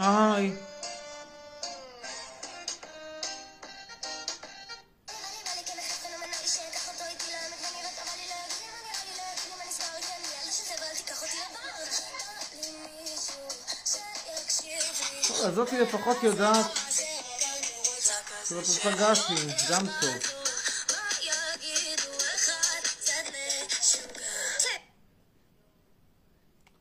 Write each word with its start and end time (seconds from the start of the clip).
טוב, 0.00 0.56
אז 15.44 15.54
זאתי 15.54 15.80
לפחות 15.80 16.16
יודעת 16.22 16.66
זאת 18.44 18.64
פגשתי, 18.64 19.34
גם 19.70 19.86
טוב. 20.00 20.14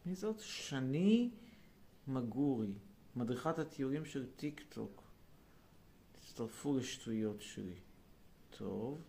מי 0.06 0.16
זאת? 0.16 0.40
שני 0.40 1.30
מגורי, 2.08 2.74
מדריכת 3.16 3.60
הטיולים 3.60 4.06
של 4.06 4.26
טיק 4.36 4.62
טוק. 4.70 5.04
תצטרפו 6.12 6.78
לשטויות 6.78 7.42
שלי. 7.42 7.80
טוב. 8.58 9.02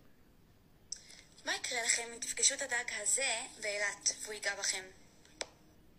מה 1.45 1.55
יקרה 1.55 1.83
לכם 1.83 2.03
אם 2.13 2.19
תפגשו 2.19 2.53
את 2.53 2.61
הדג 2.61 2.83
הזה 3.01 3.33
באילת 3.61 4.15
והוא 4.23 4.33
ייגע 4.33 4.55
בכם? 4.55 4.83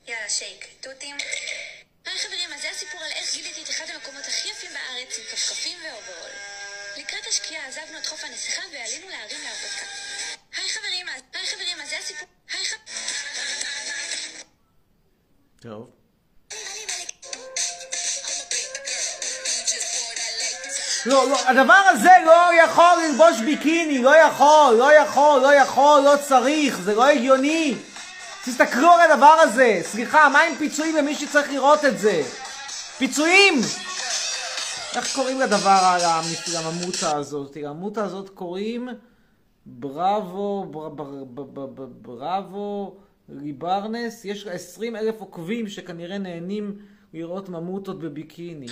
יאללה, 0.07 0.29
שייק. 0.29 0.67
תותים. 0.81 1.17
היי 2.05 2.19
חברים, 2.19 2.53
אז 2.53 2.63
זה 2.63 2.71
הסיפור 2.71 3.01
על 3.01 3.11
איך 3.11 3.35
גיליתי 3.35 3.63
את 3.63 3.71
אחד 3.71 3.85
המקומות 3.95 4.25
הכי 4.29 4.49
יפים 4.49 4.71
בארץ 4.73 5.19
עם 5.19 5.25
כפכפים 5.25 5.79
ואוברול. 5.79 6.31
לקראת 6.99 7.27
השקיעה 7.29 7.69
עזבנו 7.69 7.99
את 7.99 8.07
חוף 8.07 8.25
הנסיכה 8.25 8.63
ועלינו 8.73 9.09
להרים 9.09 9.41
להרפתקה. 9.45 9.87
היי 10.57 10.69
חברים, 10.69 11.09
אז 11.09 11.23
היי 11.33 11.47
חברים, 11.47 11.81
אז 11.81 11.91
זה 11.91 11.99
הסיפור... 11.99 12.29
היי 12.49 12.65
ח... 12.65 12.75
טוב. 15.61 16.02
לא, 21.07 21.29
לא, 21.31 21.37
הדבר 21.47 21.83
הזה 21.91 22.11
לא 22.27 22.63
יכול 22.65 22.95
ללבוש 23.05 23.41
ביקיני, 23.41 23.99
לא 23.99 24.17
יכול, 24.17 24.75
לא 24.79 24.93
יכול, 24.93 25.41
לא 25.41 25.55
יכול, 25.55 26.01
לא 26.01 26.15
צריך, 26.29 26.79
זה 26.79 26.95
לא 26.95 27.07
הגיוני. 27.07 27.75
תסתכלו 28.45 28.91
על 28.91 29.11
הדבר 29.11 29.37
הזה. 29.41 29.81
סליחה, 29.83 30.29
מה 30.29 30.41
עם 30.41 30.55
פיצויים 30.57 30.97
למי 30.97 31.15
שצריך 31.15 31.53
לראות 31.53 31.85
את 31.85 31.99
זה? 31.99 32.23
פיצויים! 32.99 33.55
איך 34.97 35.15
קוראים 35.15 35.41
לדבר, 35.41 35.97
לממותה 36.55 37.17
הזאת? 37.17 37.57
לממותה 37.57 38.05
הזאת 38.05 38.29
קוראים 38.29 38.89
בראבו, 39.67 40.67
בר, 40.71 40.89
בר, 40.89 41.25
בר, 41.25 41.45
בר, 41.45 41.67
בר, 41.67 41.87
בראבו, 42.03 42.97
ליברנס. 43.29 44.25
יש 44.25 44.47
לה 44.47 44.53
20 44.53 44.97
אלף 44.97 45.21
עוקבים 45.21 45.69
שכנראה 45.69 46.19
נהנים 46.19 46.77
לראות 47.15 47.49
ממוטות 47.49 47.99
בביקיני. 47.99 48.67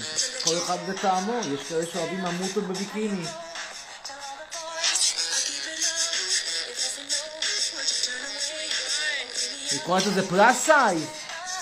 כל 0.45 0.57
אחד 0.59 0.77
לטעמו, 0.89 1.33
יש 1.55 1.69
כאלה 1.69 1.87
שאוהבים 1.87 2.21
ממוטות 2.21 2.65
בביקיני. 2.65 3.25
היא 9.71 9.81
קוראת 9.85 10.07
לזה 10.07 10.29
plus 10.29 10.57
size, 10.65 11.07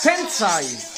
tent 0.02 0.28
size. 0.28 0.94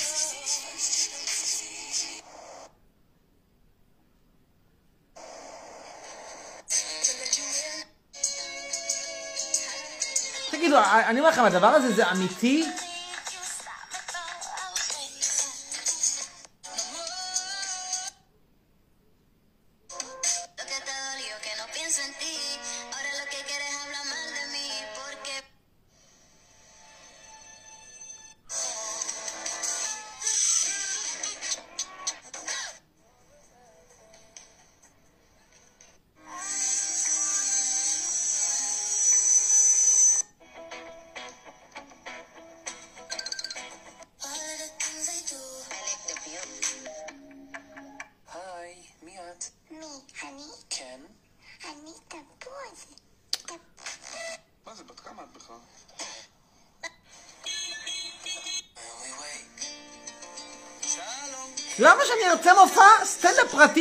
תגידו, 10.51 10.77
אני 11.07 11.21
אומר 11.21 11.31
לכם, 11.31 11.45
הדבר 11.45 11.67
הזה 11.67 11.95
זה 11.95 12.11
אמיתי? 12.11 12.65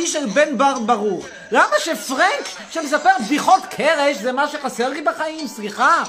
פרטי 0.00 0.06
של 0.06 0.26
בן 0.26 0.58
בר 0.58 0.78
ברוך? 0.78 1.26
למה 1.50 1.74
שפרנק 1.78 2.48
שמספר 2.70 3.10
בדיחות 3.24 3.62
קרש 3.70 4.16
זה 4.16 4.32
מה 4.32 4.48
שחסר 4.48 4.88
לי 4.88 5.02
בחיים? 5.02 5.48
סליחה. 5.48 6.02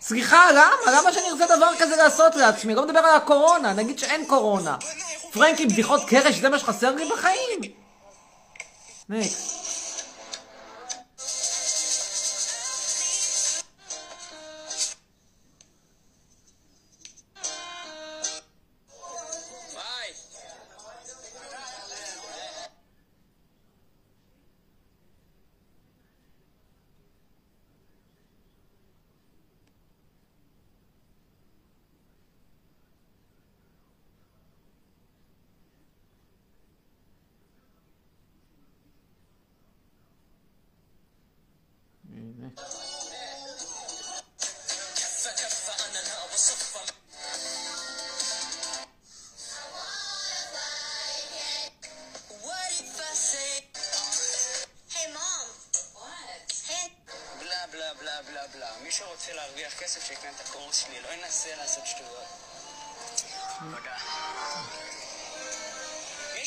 סליחה, 0.00 0.50
למה? 0.50 0.98
למה 0.98 1.12
שאני 1.12 1.30
ארצה 1.30 1.56
דבר 1.56 1.70
כזה 1.78 1.96
לעשות 1.96 2.36
לעצמי? 2.36 2.74
לא 2.74 2.86
מדבר 2.86 2.98
על 2.98 3.16
הקורונה, 3.16 3.72
נגיד 3.72 3.98
שאין 3.98 4.26
קורונה. 4.26 4.76
פרנק 5.32 5.60
עם 5.60 5.68
בדיחות 5.68 6.00
קרש 6.08 6.34
זה 6.34 6.48
מה 6.48 6.58
שחסר 6.58 6.94
לי 6.94 7.04
בחיים? 7.12 7.60
נקסט. 9.08 9.49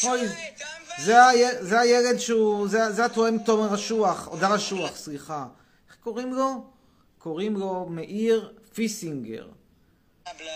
אוי, 0.06 0.26
את 0.26 0.32
דם 0.60 0.74
זה, 1.04 1.26
הי... 1.26 1.44
זה 1.62 1.80
הילד 1.80 2.18
שהוא, 2.18 2.68
זה, 2.68 2.92
זה 2.92 3.06
התואם 3.06 3.38
תומר 3.38 3.76
אשוח, 3.76 4.28
או 4.28 4.38
דר 4.38 4.56
אשוח, 4.56 4.96
סליחה. 4.96 5.46
איך 5.90 5.98
קוראים 6.04 6.34
לו? 6.34 6.64
קוראים 7.18 7.56
לו 7.56 7.86
מאיר 7.90 8.54
פיסינגר. 8.74 9.46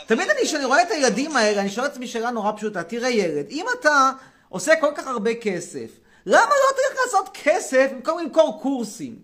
תמיד 0.06 0.30
אני, 0.30 0.40
כשאני 0.44 0.66
רואה 0.66 0.82
את 0.82 0.92
הילדים 0.92 1.36
האלה, 1.36 1.62
אני 1.62 1.70
שואל 1.70 1.86
את 1.86 1.92
עצמי 1.92 2.08
שאלה 2.08 2.32
נורא 2.32 2.52
פשוטה. 2.58 2.84
תראה 2.84 3.10
ילד, 3.10 3.46
אם 3.50 3.66
אתה 3.80 4.12
עושה 4.50 4.74
כל 4.82 4.92
כך 4.96 5.08
הרבה 5.08 5.36
כסף, 5.36 6.00
למה 6.26 6.42
לא 6.50 6.76
תלך 6.76 7.00
לעשות 7.06 7.38
כסף 7.44 7.90
במקום 7.94 8.20
למכור 8.20 8.62
קורסים? 8.62 9.20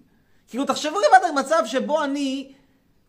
כאילו, 0.47 0.65
תחשבו 0.65 0.99
לבד 0.99 1.25
על 1.25 1.31
מצב 1.31 1.63
שבו 1.65 2.03
אני 2.03 2.53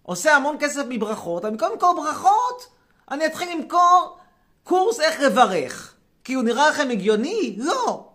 עושה 0.02 0.36
המון 0.36 0.56
כסף 0.60 0.82
מברכות, 0.88 1.44
אבל 1.44 1.52
במקום 1.52 1.72
למכור 1.72 2.02
ברכות, 2.02 2.66
אני 3.10 3.26
אתחיל 3.26 3.52
למכור 3.52 4.18
קורס 4.64 5.00
איך 5.00 5.20
לברך. 5.20 5.93
כאילו, 6.24 6.42
נראה 6.42 6.70
לכם 6.70 6.90
הגיוני? 6.90 7.56
לא. 7.58 8.10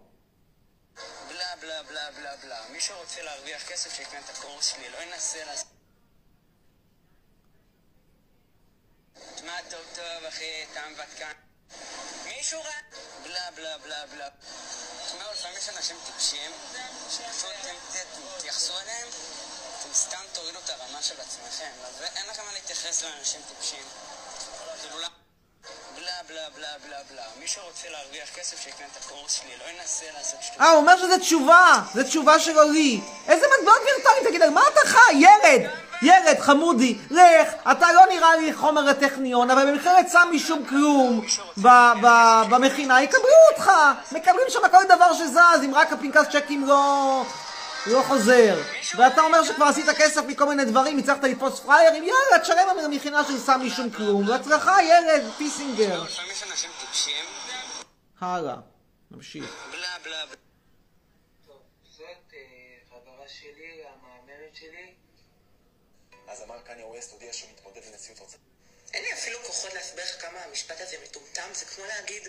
בלה 1.30 1.56
בלה 1.62 1.84
בלה 1.84 2.12
בלה 2.12 2.36
בלה. 2.44 2.62
מי 2.72 2.82
שרוצה 2.82 3.22
להרוויח 3.22 3.64
כסף 3.68 3.94
שיקנה 3.96 4.20
את 4.20 4.30
הקורס 4.30 4.66
שלי, 4.66 4.90
לא 4.90 4.98
ינסה 4.98 5.46
לעשות... 5.46 5.68
מה 9.46 9.58
טוב 9.70 9.80
טוב 9.96 10.26
אחי, 10.28 10.66
טעם 10.74 10.94
כאן. 11.18 11.32
מישהו 12.26 12.62
רע? 12.62 12.70
בלה 13.24 13.52
בלה 13.56 13.78
בלה 13.78 14.06
בלה. 14.06 14.28
תשמעו, 15.06 15.32
לפעמים 15.34 15.58
יש 15.58 15.70
אנשים 15.70 15.96
טיפשים, 16.06 16.52
ת- 16.74 18.38
תתייחסו 18.38 18.74
אליהם, 18.80 19.08
אתם 19.80 19.94
סתם 19.94 20.22
תורידו 20.34 20.60
את 20.66 20.70
הרמה 20.70 21.02
של 21.02 21.22
עצמכם. 21.22 21.72
אז 21.86 22.02
אין 22.16 22.28
לכם 22.30 22.46
מה 22.46 22.54
להתייחס 22.54 23.04
לאנשים 23.04 23.42
טיפשים. 23.50 23.84
כאילו, 24.82 25.00
לא- 25.00 25.08
בלה 26.10 26.28
בלה 26.28 26.50
בלה 26.56 26.68
בלה 26.88 26.98
בלה. 27.12 27.24
מי 27.40 27.48
שרוצה 27.48 27.88
להרוויח 27.90 28.30
כסף 28.36 28.62
שיקנה 28.64 28.86
את 28.92 29.06
הקורס 29.06 29.32
שלי, 29.32 29.52
לא 29.60 29.80
ינסה 29.80 30.06
לעשות 30.18 30.40
שטויות. 30.42 30.62
אה, 30.62 30.70
הוא 30.70 30.78
אומר 30.78 30.98
שזה 30.98 31.20
תשובה, 31.20 31.82
זה 31.94 32.04
תשובה 32.04 32.40
שלו 32.40 32.64
לי. 32.64 33.02
איזה 33.28 33.46
מטבעות 33.60 33.82
וירטואליים, 33.86 34.28
תגיד, 34.28 34.42
על 34.42 34.50
מה 34.50 34.62
אתה 34.74 34.80
חי? 34.86 35.14
ילד, 35.14 35.70
ילד, 36.02 36.40
חמודי, 36.40 36.98
לך, 37.12 37.54
אתה 37.72 37.92
לא 37.92 38.02
נראה 38.10 38.36
לי 38.36 38.54
חומר 38.54 38.82
לטכניון, 38.82 39.52
אבל 39.52 39.72
במכללת 39.72 40.08
סמי 40.08 40.40
שום 40.40 40.66
כלום 40.66 41.26
במכינה, 42.50 43.02
יקבלו 43.02 43.36
אותך. 43.52 43.72
מקבלים 44.12 44.46
שם 44.50 44.60
כל 44.72 44.84
דבר 44.84 45.14
שזז, 45.14 45.64
אם 45.66 45.76
רק 45.76 45.94
הפנקס 45.94 46.28
צ'קים 46.32 46.68
לא... 46.68 47.24
לא 47.86 48.04
חוזר. 48.08 48.62
ואתה 48.98 49.22
אומר 49.22 49.44
שכבר 49.44 49.66
עשית 49.66 49.86
כסף 49.98 50.22
מכל 50.28 50.46
מיני 50.46 50.66
דברים, 50.66 50.98
הצלחת 50.98 51.24
לתפוס 51.24 51.60
פריירים, 51.60 52.04
יאללה, 52.04 52.44
תשלם 52.44 52.68
במכינה 52.84 53.24
של 53.24 53.40
סמי 53.40 53.70
שום 53.70 53.90
כלום. 53.90 54.26
בהצלחה, 54.26 54.84
ילד, 54.84 55.24
פיסינגר. 55.38 56.04
טיפשים, 56.80 57.26
הלאה, 58.22 58.56
נמשיך. 59.12 59.46
אז 66.28 66.44
אמר 66.44 66.60
קניה 66.62 66.86
ווסט 66.86 67.12
הודיע 67.12 67.34
שהוא 67.34 67.50
מתמודד 67.54 67.82
לנשיאות 67.92 68.20
ארצות 68.22 68.40
אין 68.94 69.04
לי 69.04 69.14
אפילו 69.14 69.40
כוחות 69.44 69.74
להסביר 69.74 70.04
לך 70.04 70.22
כמה 70.22 70.40
המשפט 70.40 70.82
הזה 70.82 70.96
מטומטם, 71.04 71.50
זה 71.54 71.66
כמו 71.66 71.86
להגיד, 71.86 72.28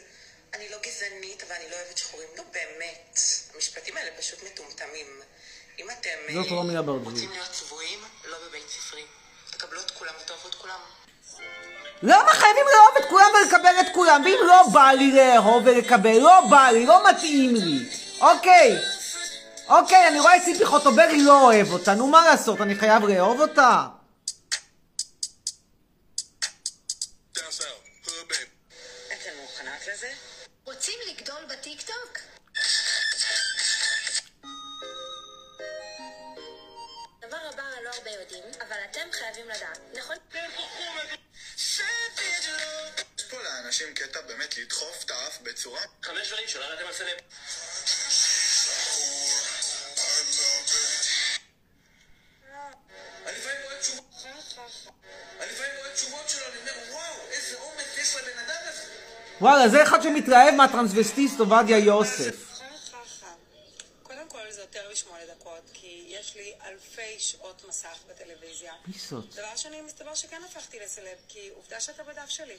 אני 0.54 0.68
לא 0.70 0.76
גזענית, 0.86 1.42
אבל 1.42 1.54
אני 1.54 1.70
לא 1.70 1.76
אוהבת 1.76 1.98
שחורים. 1.98 2.28
נו 2.36 2.42
באמת, 2.52 3.18
המשפטים 3.54 3.96
האלה 3.96 4.10
פשוט 4.18 4.38
מטומטמים. 4.42 5.06
אם 5.78 5.86
אתם 5.90 6.34
זאת 6.34 6.50
רומי 6.50 6.78
אברג'י. 6.78 7.04
רוצים 7.04 7.30
להיות 7.30 7.50
צבועים, 7.50 7.98
לא 8.24 8.36
בבית 8.48 8.68
ספרי. 8.68 9.02
תקבלו 9.50 9.80
את 9.80 9.90
כולם 9.90 10.12
ותאהבו 10.22 10.48
את 10.48 10.54
כולם. 10.54 10.80
למה 12.02 12.32
חייבים 12.32 12.64
לאהוב 12.74 12.96
את 12.98 13.04
כולם 13.10 13.26
ולקבל 13.34 13.74
את 13.80 13.86
כולם? 13.94 14.22
ואם 14.24 14.38
לא 14.46 14.62
בא 14.72 14.90
לי 14.90 15.12
לאהוב 15.12 15.62
ולקבל, 15.66 16.18
לא 16.18 16.40
בא 16.50 16.68
לי, 16.72 16.86
לא 16.86 17.10
מתאים 17.10 17.54
לי. 17.54 17.88
אוקיי. 18.20 18.76
אוקיי, 19.68 20.08
אני 20.08 20.20
רואה 20.20 20.36
את 20.36 20.42
ציפי 20.44 20.66
חוטובלי 20.66 21.22
לא 21.22 21.42
אוהב 21.42 21.72
אותה, 21.72 21.94
נו 21.94 22.06
מה 22.06 22.24
לעשות, 22.24 22.60
אני 22.60 22.74
חייב 22.74 23.04
לאהוב 23.04 23.40
אותה? 23.40 23.86
אתם 38.90 39.12
חייבים 39.12 39.48
לדעת, 39.48 39.80
נכון? 39.98 40.16
יש 43.18 43.24
פה 43.30 43.36
לאנשים 43.42 43.94
קטע 43.94 44.20
באמת 44.20 44.58
לדחוף 44.58 45.04
את 45.04 45.10
האף 45.10 45.38
בצורה... 45.42 45.80
חמש 46.02 46.28
דברים 46.28 46.48
שלא 46.48 46.64
ידעתם 46.64 46.86
על 46.86 46.92
סלב. 46.92 47.16
וואלה, 59.40 59.68
זה 59.68 59.82
אחד 59.82 60.02
שמתלהב 60.02 60.54
מהטרנסווסטיסט 60.54 61.40
עובדיה 61.40 61.78
יוסף. 61.78 62.34
קודם 64.02 64.28
כל 64.28 64.50
זה 64.50 64.60
יותר 64.60 64.90
משמונה 64.92 65.22
דקות, 65.34 65.70
כי 65.72 66.04
יש 66.08 66.34
לי 66.36 66.54
אלפי 67.00 67.20
שעות 67.20 67.64
מסך 67.68 67.98
בטלוויזיה. 68.10 68.72
זאת? 69.08 69.34
דבר 69.34 69.56
שני, 69.56 69.80
מסתבר 69.82 70.14
שכן 70.14 70.40
הפכתי 70.50 70.78
לסלב, 70.84 71.16
כי 71.28 71.50
עובדה 71.54 71.80
שאתה 71.80 72.02
בדף 72.04 72.28
שלי. 72.28 72.56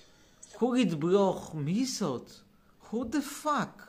אורית 0.61 0.93
בלוך, 0.93 1.51
מי 1.53 1.85
זאת? 1.85 2.31
who 2.91 2.95
the 2.95 3.43
fuck? 3.45 3.81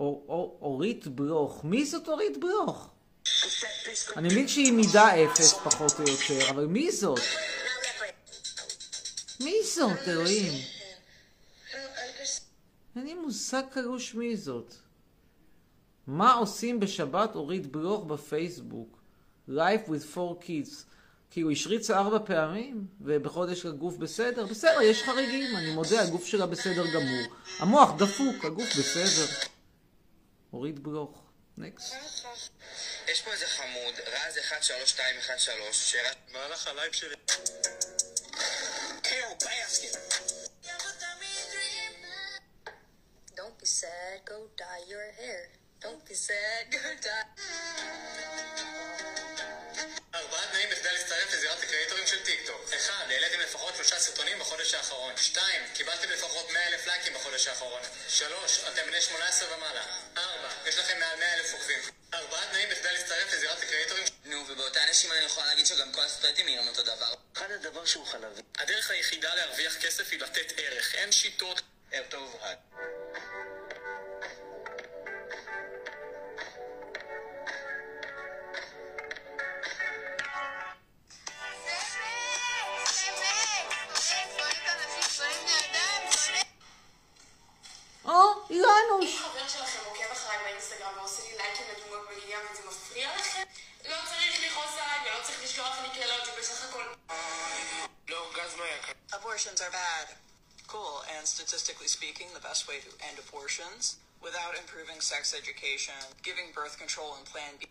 אור- 0.00 0.24
אור- 0.28 0.58
אורית 0.62 1.06
בלוך, 1.06 1.64
מי 1.64 1.86
זאת 1.86 2.08
אורית 2.08 2.36
בלוך? 2.40 2.90
אני 4.16 4.28
מבין 4.28 4.48
שהיא 4.48 4.72
מידה 4.72 5.24
אפס 5.24 5.52
פחות 5.52 5.92
או 6.00 6.04
יותר, 6.08 6.50
אבל 6.50 6.66
מי 6.66 6.92
זאת? 6.92 7.20
מי 9.40 9.54
זאת, 9.74 9.98
אלוהים? 10.08 10.52
אין 12.96 13.06
לי 13.06 13.14
מושג 13.14 13.62
קלוש 13.72 14.14
מי 14.14 14.36
זאת. 14.36 14.74
מה 16.06 16.32
עושים 16.32 16.80
בשבת 16.80 17.34
אורית 17.34 17.66
בלוך 17.66 18.04
בפייסבוק? 18.04 18.97
Life 19.48 19.88
with 19.88 20.14
four 20.14 20.44
kids. 20.44 20.84
כאילו, 21.30 21.50
השריצה 21.50 21.98
ארבע 21.98 22.18
פעמים, 22.26 22.86
ובחודש 23.00 23.66
הגוף 23.66 23.96
בסדר? 23.96 24.46
בסדר, 24.46 24.82
יש 24.82 25.02
חריגים, 25.02 25.56
אני 25.56 25.70
מודה, 25.70 26.02
הגוף 26.02 26.26
שלה 26.26 26.46
בסדר 26.46 26.86
גמור. 26.86 27.36
המוח 27.58 27.90
דפוק, 27.98 28.44
הגוף 28.44 28.68
בסדר. 28.78 29.26
אורית 30.52 30.78
בלוך. 30.78 31.22
Next. 31.58 31.94
יש 33.08 33.22
פה 33.22 33.32
איזה 33.32 33.46
חמוד, 33.46 33.94
רז 34.06 34.34
13213, 34.34 35.72
שהראה... 35.72 36.12
במהלך 36.30 36.66
הלייב 36.66 36.92
שלי... 36.92 37.14
Don't 43.36 43.56
be 43.60 43.66
sad, 43.66 44.16
go 44.26 44.38
dye 44.60 44.82
your 44.92 45.08
hair. 45.20 45.42
Don't 45.80 46.04
be 46.08 46.14
sad, 46.14 46.62
go 46.72 46.78
dye. 47.04 48.27
אחד, 52.88 53.10
העליתם 53.10 53.40
לפחות 53.40 53.74
שלושה 53.76 54.00
סרטונים 54.00 54.38
בחודש 54.38 54.74
האחרון. 54.74 55.16
שתיים, 55.16 55.62
קיבלתם 55.74 56.10
לפחות 56.10 56.50
100 56.50 56.68
אלף 56.68 56.86
לייקים 56.86 57.14
בחודש 57.14 57.48
האחרון. 57.48 57.82
שלוש, 58.08 58.60
אתם 58.72 58.82
בני 58.86 59.00
18 59.00 59.56
ומעלה. 59.56 59.84
ארבע, 60.16 60.48
יש 60.66 60.78
לכם 60.78 60.98
מעל 61.00 61.18
100 61.18 61.34
אלף 61.34 61.52
עוקבים. 61.52 61.78
ארבעה 62.14 62.46
תנאים 62.50 62.68
בכדי 62.68 62.92
להצטרף 62.92 63.34
לזירת 63.34 63.62
הקריאטורים 63.62 64.04
נו, 64.24 64.44
ובאותה 64.48 64.80
נשימה 64.90 65.16
אני 65.16 65.24
יכול 65.24 65.44
להגיד 65.44 65.66
שגם 65.66 65.92
כל 65.92 66.00
הסטרייטים 66.00 66.46
נראים 66.46 66.68
אותו 66.68 66.82
דבר. 66.82 67.14
אחד 67.36 67.50
הדבר 67.50 67.84
שהוא 67.84 68.06
חלבי. 68.06 68.42
הדרך 68.58 68.90
היחידה 68.90 69.34
להרוויח 69.34 69.76
כסף 69.76 70.10
היא 70.10 70.20
לתת 70.20 70.52
ערך. 70.56 70.94
אין 70.94 71.12
שיטות... 71.12 71.60
ערב 71.92 72.06
טוב 72.10 72.34
וברד. 72.34 72.56
Abortions 99.38 99.62
are 99.62 99.70
bad. 99.70 100.06
Cool. 100.66 100.96
And 101.14 101.24
statistically 101.24 101.86
speaking, 101.86 102.26
the 102.34 102.44
best 102.50 102.66
way 102.66 102.78
to 102.86 102.90
end 103.08 103.16
abortions 103.24 103.82
without 104.20 104.58
improving 104.62 104.98
sex 105.00 105.22
education, 105.40 105.94
giving 106.28 106.46
birth 106.52 106.76
control 106.76 107.14
and 107.16 107.24
Plan 107.24 107.54
B. 107.60 107.66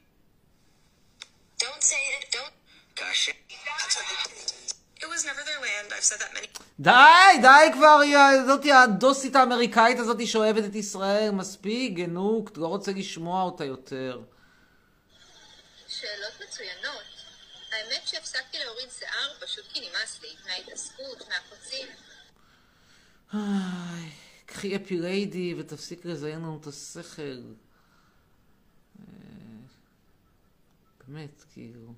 Don't 1.59 1.83
say 1.83 2.01
it, 2.15 2.31
don't. 2.31 2.55
כאשר... 2.95 3.31
It 5.03 5.09
was 5.09 5.25
never 5.25 5.41
their 5.43 5.59
land, 5.59 5.87
I've 5.91 6.03
said 6.05 6.19
that 6.21 6.33
many 6.33 6.47
די, 6.79 7.41
די 7.41 7.67
כבר, 7.73 7.99
זאתי 8.47 8.71
הדוסית 8.71 9.35
האמריקאית 9.35 9.99
הזאתי 9.99 10.27
שאוהבת 10.27 10.65
את 10.65 10.75
ישראל, 10.75 11.31
מספיק, 11.31 11.93
גנוק, 11.93 12.49
לא 12.55 12.67
רוצה 12.67 12.91
לשמוע 12.91 13.43
אותה 13.43 13.65
יותר. 13.65 14.21
שאלות 15.87 16.33
מצוינות. 16.47 17.06
האמת 17.77 18.07
שהפסקתי 18.07 18.57
להוריד 18.65 18.89
שיער 18.89 19.33
פשוט 19.41 19.65
כי 19.73 19.79
נמאס 19.79 20.21
לי, 20.21 20.29
מההתעסקות, 20.45 21.29
מהקוצים. 21.29 21.87
איי, 23.33 24.11
קחי 24.45 24.75
אפיליידי 24.75 25.55
ותפסיק 25.57 26.05
לזיין 26.05 26.39
לנו 26.39 26.57
את 26.61 26.67
השכל. 26.67 27.53
אה, 28.99 29.05
באמת, 31.07 31.43
כאילו, 31.53 31.93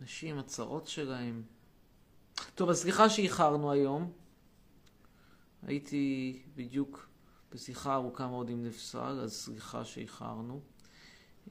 נשים, 0.00 0.38
הצרות 0.38 0.88
שלהם. 0.88 1.42
טוב, 2.54 2.70
אז 2.70 2.80
סליחה 2.80 3.10
שאיחרנו 3.10 3.72
היום. 3.72 4.12
הייתי 5.62 6.42
בדיוק 6.54 7.08
בשיחה 7.52 7.94
ארוכה 7.94 8.26
מאוד 8.26 8.50
עם 8.50 8.64
נפסל, 8.64 9.20
אז 9.22 9.32
סליחה 9.32 9.84
שאיחרנו. 9.84 10.60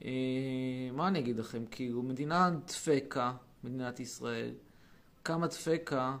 אה, 0.04 0.90
מה 0.92 1.08
אני 1.08 1.18
אגיד 1.18 1.38
לכם? 1.38 1.64
כאילו, 1.70 2.02
מדינה 2.02 2.50
דפקה, 2.66 3.32
מדינת 3.64 4.00
ישראל. 4.00 4.54
כמה 5.24 5.46
דפקה 5.46 6.16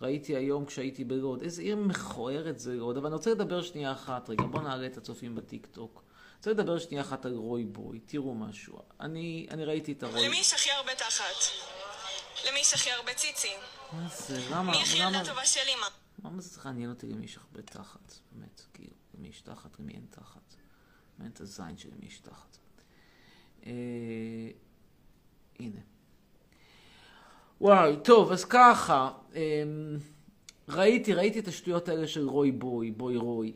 ראיתי 0.00 0.36
היום 0.36 0.66
כשהייתי 0.66 1.04
בלוד. 1.04 1.42
איזה 1.42 1.62
עיר 1.62 1.76
מכוערת 1.76 2.58
זה 2.58 2.74
לוד. 2.74 2.96
אבל 2.96 3.06
אני 3.06 3.14
רוצה 3.14 3.30
לדבר 3.30 3.62
שנייה 3.62 3.92
אחת, 3.92 4.28
רגע, 4.28 4.44
בואו 4.44 4.62
נעלה 4.62 4.86
את 4.86 4.96
הצופים 4.96 5.34
בטיקטוק. 5.34 5.94
אני 5.94 6.36
רוצה 6.36 6.50
לדבר 6.50 6.78
שנייה 6.78 7.02
אחת 7.02 7.26
על 7.26 7.36
רוי 7.36 7.64
בוי. 7.64 8.00
תראו 8.06 8.34
משהו. 8.34 8.78
אני, 9.00 9.46
אני 9.50 9.64
ראיתי 9.64 9.92
את 9.92 10.02
הרוי... 10.02 10.26
למי 10.26 10.36
יש 10.36 10.54
הכי 10.54 10.70
הרבה 10.70 10.94
תחת? 10.94 11.24
למי 12.48 12.58
יש 12.60 12.74
הכי 12.74 12.90
הרבה 12.90 13.14
ציצים? 13.14 13.58
מה 13.92 14.08
זה? 14.08 14.40
למה? 14.50 14.72
מי 14.72 14.82
הכי 14.82 14.98
למה? 14.98 15.16
ילדה 15.16 15.30
טובה 15.30 15.46
של 15.46 15.60
אמא? 15.78 15.86
מה 16.30 16.40
זה 16.42 16.50
צריך 16.50 16.66
לעניין 16.66 16.90
אותי 16.90 17.06
למי 17.06 17.24
יש 17.24 17.36
הרבה 17.36 17.62
תחת? 17.62 18.14
באמת, 18.32 18.62
כאילו, 18.74 18.94
למי 19.14 19.28
יש 19.28 19.40
תחת, 19.40 19.80
למי 19.80 19.92
אין 19.92 20.06
תחת. 20.10 20.54
מעניין 21.18 21.32
את 21.32 21.40
הזין 21.40 21.76
של 21.76 21.88
למי 21.96 22.06
יש 22.06 22.18
תחת. 22.18 22.58
אה, 23.66 23.72
הנה. 25.58 25.80
וואי, 27.64 27.96
טוב, 28.02 28.32
אז 28.32 28.44
ככה, 28.44 29.10
אמ, 29.34 29.40
ראיתי, 30.68 31.14
ראיתי 31.14 31.38
את 31.38 31.48
השטויות 31.48 31.88
האלה 31.88 32.06
של 32.06 32.28
רוי 32.28 32.52
בוי, 32.52 32.90
בוי 32.90 33.16
רוי, 33.16 33.52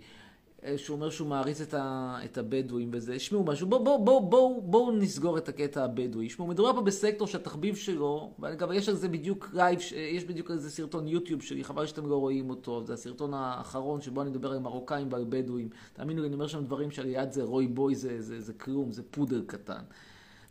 אה, 0.64 0.78
שהוא 0.78 0.96
אומר 0.96 1.10
שהוא 1.10 1.28
מעריץ 1.28 1.60
את, 1.60 1.74
ה, 1.74 2.18
את 2.24 2.38
הבדואים 2.38 2.90
וזה. 2.92 3.18
שמעו 3.18 3.44
משהו, 3.44 3.66
בואו 3.66 3.84
בוא, 3.84 3.98
בוא, 3.98 4.20
בוא, 4.20 4.62
בוא 4.62 4.92
נסגור 4.92 5.38
את 5.38 5.48
הקטע 5.48 5.84
הבדואי. 5.84 6.28
שמעו, 6.28 6.48
מדובר 6.48 6.72
פה 6.72 6.80
בסקטור 6.80 7.26
שהתחביב 7.26 7.76
שלו, 7.76 8.32
ואגב, 8.38 8.72
יש 8.72 8.88
על 8.88 8.94
זה 8.94 9.08
בדיוק 9.08 9.48
לייב, 9.52 9.78
יש 9.96 10.24
בדיוק 10.24 10.50
על 10.50 10.58
זה 10.58 10.70
סרטון 10.70 11.08
יוטיוב 11.08 11.42
שלי, 11.42 11.64
חבל 11.64 11.86
שאתם 11.86 12.06
לא 12.06 12.16
רואים 12.16 12.50
אותו, 12.50 12.84
זה 12.84 12.92
הסרטון 12.92 13.34
האחרון 13.34 14.00
שבו 14.00 14.22
אני 14.22 14.30
מדבר 14.30 14.52
על 14.52 14.58
מרוקאים 14.58 15.08
ועל 15.10 15.24
בדואים. 15.28 15.68
תאמינו 15.92 16.22
לי, 16.22 16.26
אני 16.26 16.34
אומר 16.34 16.46
שם 16.46 16.64
דברים 16.64 16.90
שליד 16.90 17.32
זה 17.32 17.42
רוי 17.42 17.66
בוי, 17.66 17.94
זה, 17.94 18.08
זה, 18.08 18.22
זה, 18.22 18.40
זה 18.40 18.52
כלום, 18.52 18.92
זה 18.92 19.02
פודל 19.10 19.42
קטן. 19.46 19.82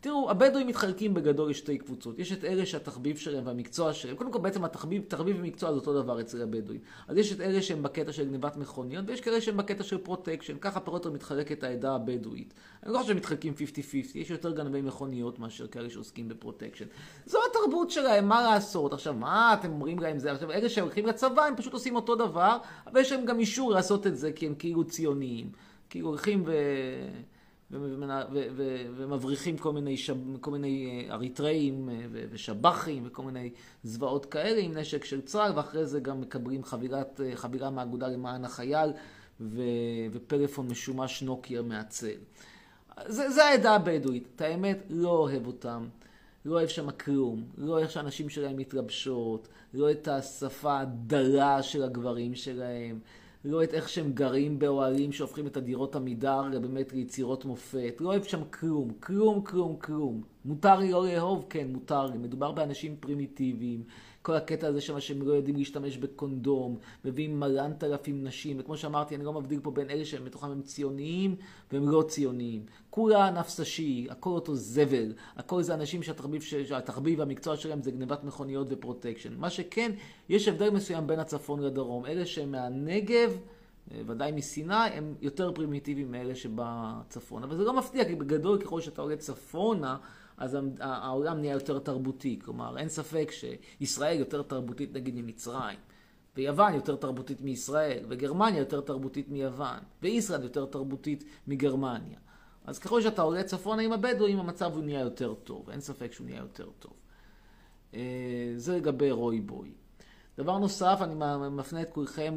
תראו, 0.00 0.30
הבדואים 0.30 0.66
מתחלקים 0.66 1.14
בגדול 1.14 1.50
לשתי 1.50 1.78
קבוצות. 1.78 2.18
יש 2.18 2.32
את 2.32 2.44
אלה 2.44 2.66
שהתחביב 2.66 3.16
שלהם 3.16 3.46
והמקצוע 3.46 3.92
שלהם, 3.92 4.16
קודם 4.16 4.32
כל 4.32 4.38
בעצם 4.38 4.64
התחביב, 4.64 5.02
תחביב 5.08 5.36
ומקצוע 5.38 5.72
זה 5.72 5.78
אותו 5.78 6.02
דבר 6.02 6.20
אצל 6.20 6.42
הבדואים. 6.42 6.80
אז 7.08 7.16
יש 7.16 7.32
את 7.32 7.40
אלה 7.40 7.62
שהם 7.62 7.82
בקטע 7.82 8.12
של 8.12 8.28
גניבת 8.28 8.56
מכוניות, 8.56 9.04
ויש 9.08 9.20
כאלה 9.20 9.40
שהם 9.40 9.56
בקטע 9.56 9.82
של 9.82 9.98
פרוטקשן. 9.98 10.58
ככה 10.60 10.80
פחות 10.80 11.06
או 11.06 11.12
מתחלקת 11.12 11.64
העדה 11.64 11.94
הבדואית. 11.94 12.54
אני 12.82 12.92
לא 12.92 12.98
חושב 12.98 13.08
שהם 13.08 13.16
מתחלקים 13.16 13.54
50-50, 13.54 13.58
יש 14.14 14.30
יותר 14.30 14.52
גנבי 14.52 14.82
מכוניות 14.82 15.38
מאשר 15.38 15.66
כאלה 15.66 15.90
שעוסקים 15.90 16.28
בפרוטקשן. 16.28 16.86
זו 17.26 17.38
התרבות 17.50 17.90
שלהם, 17.90 18.28
מה 18.28 18.42
לעשות? 18.42 18.92
עכשיו, 18.92 19.14
מה 19.14 19.54
אתם 19.54 19.72
אומרים 19.72 19.98
להם 19.98 20.18
זה? 20.18 20.32
עכשיו, 20.32 20.52
אלה 20.52 20.68
שהולכים 20.68 21.06
לצבא, 21.06 21.44
הם 21.44 21.56
פשוט 21.56 21.72
עושים 21.72 21.96
אותו 21.96 22.16
דבר, 22.16 22.58
אבל 22.86 23.00
יש 23.00 23.12
להם 23.12 23.24
גם 23.24 23.38
אישור 23.38 23.70
לעשות 23.70 24.06
את 24.06 24.16
זה 24.16 24.32
כי 24.32 24.46
הם 24.46 24.54
כאילו 24.58 24.84
ציוניים. 24.84 25.50
כאילו 25.90 26.08
הולכים 26.08 26.42
ו... 26.46 26.52
ומבריחים 27.70 29.58
כל 29.58 29.72
מיני, 29.72 29.96
כל 30.40 30.50
מיני 30.50 31.04
אה, 31.08 31.14
אריתראים 31.14 31.88
אה, 31.88 32.04
ושב"חים 32.30 33.02
וכל 33.06 33.22
מיני 33.22 33.50
זוועות 33.84 34.26
כאלה 34.26 34.60
עם 34.60 34.78
נשק 34.78 35.04
של 35.04 35.20
צה"ל, 35.20 35.52
ואחרי 35.56 35.86
זה 35.86 36.00
גם 36.00 36.20
מקבלים 36.20 36.64
חבירת, 36.64 37.20
אה, 37.24 37.36
חבירה 37.36 37.70
מהאגודה 37.70 38.08
למען 38.08 38.44
החייל 38.44 38.90
ו, 39.40 39.62
ופלאפון 40.12 40.68
משומש 40.68 41.22
נוקיה 41.22 41.62
מהצל. 41.62 42.16
זה, 43.06 43.30
זה 43.30 43.44
העדה 43.44 43.74
הבדואית. 43.74 44.28
את 44.36 44.40
האמת, 44.40 44.78
לא 44.90 45.10
אוהב 45.10 45.46
אותם. 45.46 45.88
לא 46.44 46.54
אוהב 46.54 46.68
שם 46.68 46.90
כלום. 46.90 47.44
לא 47.58 47.72
אוהב 47.72 47.88
שהנשים 47.88 48.28
שלהם 48.28 48.56
מתלבשות. 48.56 49.48
לא 49.74 49.90
את 49.90 50.08
השפה 50.08 50.78
הדלה 50.78 51.62
של 51.62 51.82
הגברים 51.82 52.34
שלהם. 52.34 53.00
לא 53.44 53.64
את 53.64 53.74
איך 53.74 53.88
שהם 53.88 54.12
גרים 54.12 54.58
באוהלים 54.58 55.12
שהופכים 55.12 55.46
את 55.46 55.56
הדירות 55.56 55.96
עמידר 55.96 56.42
באמת 56.62 56.92
ליצירות 56.92 57.44
מופת. 57.44 57.96
לא 58.00 58.08
אוהב 58.08 58.24
שם 58.24 58.44
כלום, 58.44 58.90
כלום, 59.00 59.44
כלום, 59.44 59.76
כלום. 59.76 60.22
מותר 60.44 60.78
לי 60.78 60.90
לא 60.90 61.06
לאהוב? 61.06 61.46
כן, 61.50 61.68
מותר 61.72 62.06
לי. 62.06 62.18
מדובר 62.18 62.52
באנשים 62.52 62.96
פרימיטיביים. 63.00 63.82
כל 64.28 64.36
הקטע 64.36 64.66
הזה 64.66 64.80
שם 64.80 65.00
שהם 65.00 65.22
לא 65.22 65.32
יודעים 65.32 65.56
להשתמש 65.56 65.96
בקונדום, 65.96 66.78
מביאים 67.04 67.40
מלנת 67.40 67.84
אלפים 67.84 68.24
נשים, 68.24 68.56
וכמו 68.60 68.76
שאמרתי, 68.76 69.14
אני 69.14 69.24
לא 69.24 69.32
מבדיל 69.32 69.60
פה 69.60 69.70
בין 69.70 69.90
אלה 69.90 70.04
שהם 70.04 70.24
בתוכם 70.24 70.50
הם 70.50 70.62
ציוניים 70.62 71.36
והם 71.72 71.88
לא 71.88 72.04
ציוניים. 72.08 72.66
כולה 72.90 73.30
נפסשי, 73.30 74.06
הכל 74.10 74.30
אותו 74.30 74.54
זבל, 74.54 75.12
הכל 75.36 75.62
זה 75.62 75.74
אנשים 75.74 76.02
שהתחביב, 76.02 76.42
שהתחביב 76.42 77.18
והמקצוע 77.18 77.56
שלהם 77.56 77.82
זה 77.82 77.90
גנבת 77.90 78.24
מכוניות 78.24 78.66
ופרוטקשן. 78.70 79.34
מה 79.36 79.50
שכן, 79.50 79.92
יש 80.28 80.48
הבדל 80.48 80.70
מסוים 80.70 81.06
בין 81.06 81.20
הצפון 81.20 81.62
לדרום. 81.62 82.06
אלה 82.06 82.26
שהם 82.26 82.52
מהנגב, 82.52 83.38
ודאי 84.06 84.32
מסיני, 84.32 84.74
הם 84.74 85.14
יותר 85.20 85.52
פרימיטיביים 85.52 86.10
מאלה 86.10 86.34
שבצפון. 86.34 87.42
אבל 87.42 87.56
זה 87.56 87.64
לא 87.64 87.72
מפתיע, 87.72 88.04
כי 88.04 88.14
בגדול 88.14 88.58
ככל 88.58 88.80
שאתה 88.80 89.02
עולה 89.02 89.16
צפונה, 89.16 89.96
אז 90.38 90.58
העולם 90.80 91.40
נהיה 91.40 91.52
יותר 91.52 91.78
תרבותי. 91.78 92.38
כלומר, 92.44 92.78
אין 92.78 92.88
ספק 92.88 93.30
שישראל 93.30 94.18
יותר 94.18 94.42
תרבותית 94.42 94.92
נגיד 94.94 95.14
ממצרים, 95.14 95.78
ויוון 96.36 96.74
יותר 96.74 96.96
תרבותית 96.96 97.40
מישראל, 97.40 98.04
וגרמניה 98.08 98.58
יותר 98.58 98.80
תרבותית 98.80 99.28
מיוון, 99.28 99.78
וישראל 100.02 100.42
יותר 100.42 100.66
תרבותית 100.66 101.24
מגרמניה. 101.46 102.18
אז 102.64 102.78
ככל 102.78 103.02
שאתה 103.02 103.22
עולה 103.22 103.42
צפונה 103.42 103.82
עם 103.82 103.92
הבדואים, 103.92 104.38
המצב 104.38 104.74
הוא 104.74 104.84
נהיה 104.84 105.00
יותר 105.00 105.34
טוב, 105.34 105.70
אין 105.70 105.80
ספק 105.80 106.12
שהוא 106.12 106.24
נהיה 106.26 106.38
יותר 106.38 106.70
טוב. 106.78 106.92
אה, 107.94 108.52
זה 108.56 108.76
לגבי 108.76 109.10
רוי 109.10 109.40
בוי. 109.40 109.72
דבר 110.38 110.58
נוסף, 110.58 110.98
אני 111.02 111.14
מפנה 111.50 111.82
את 111.82 111.90
כולכם 111.90 112.34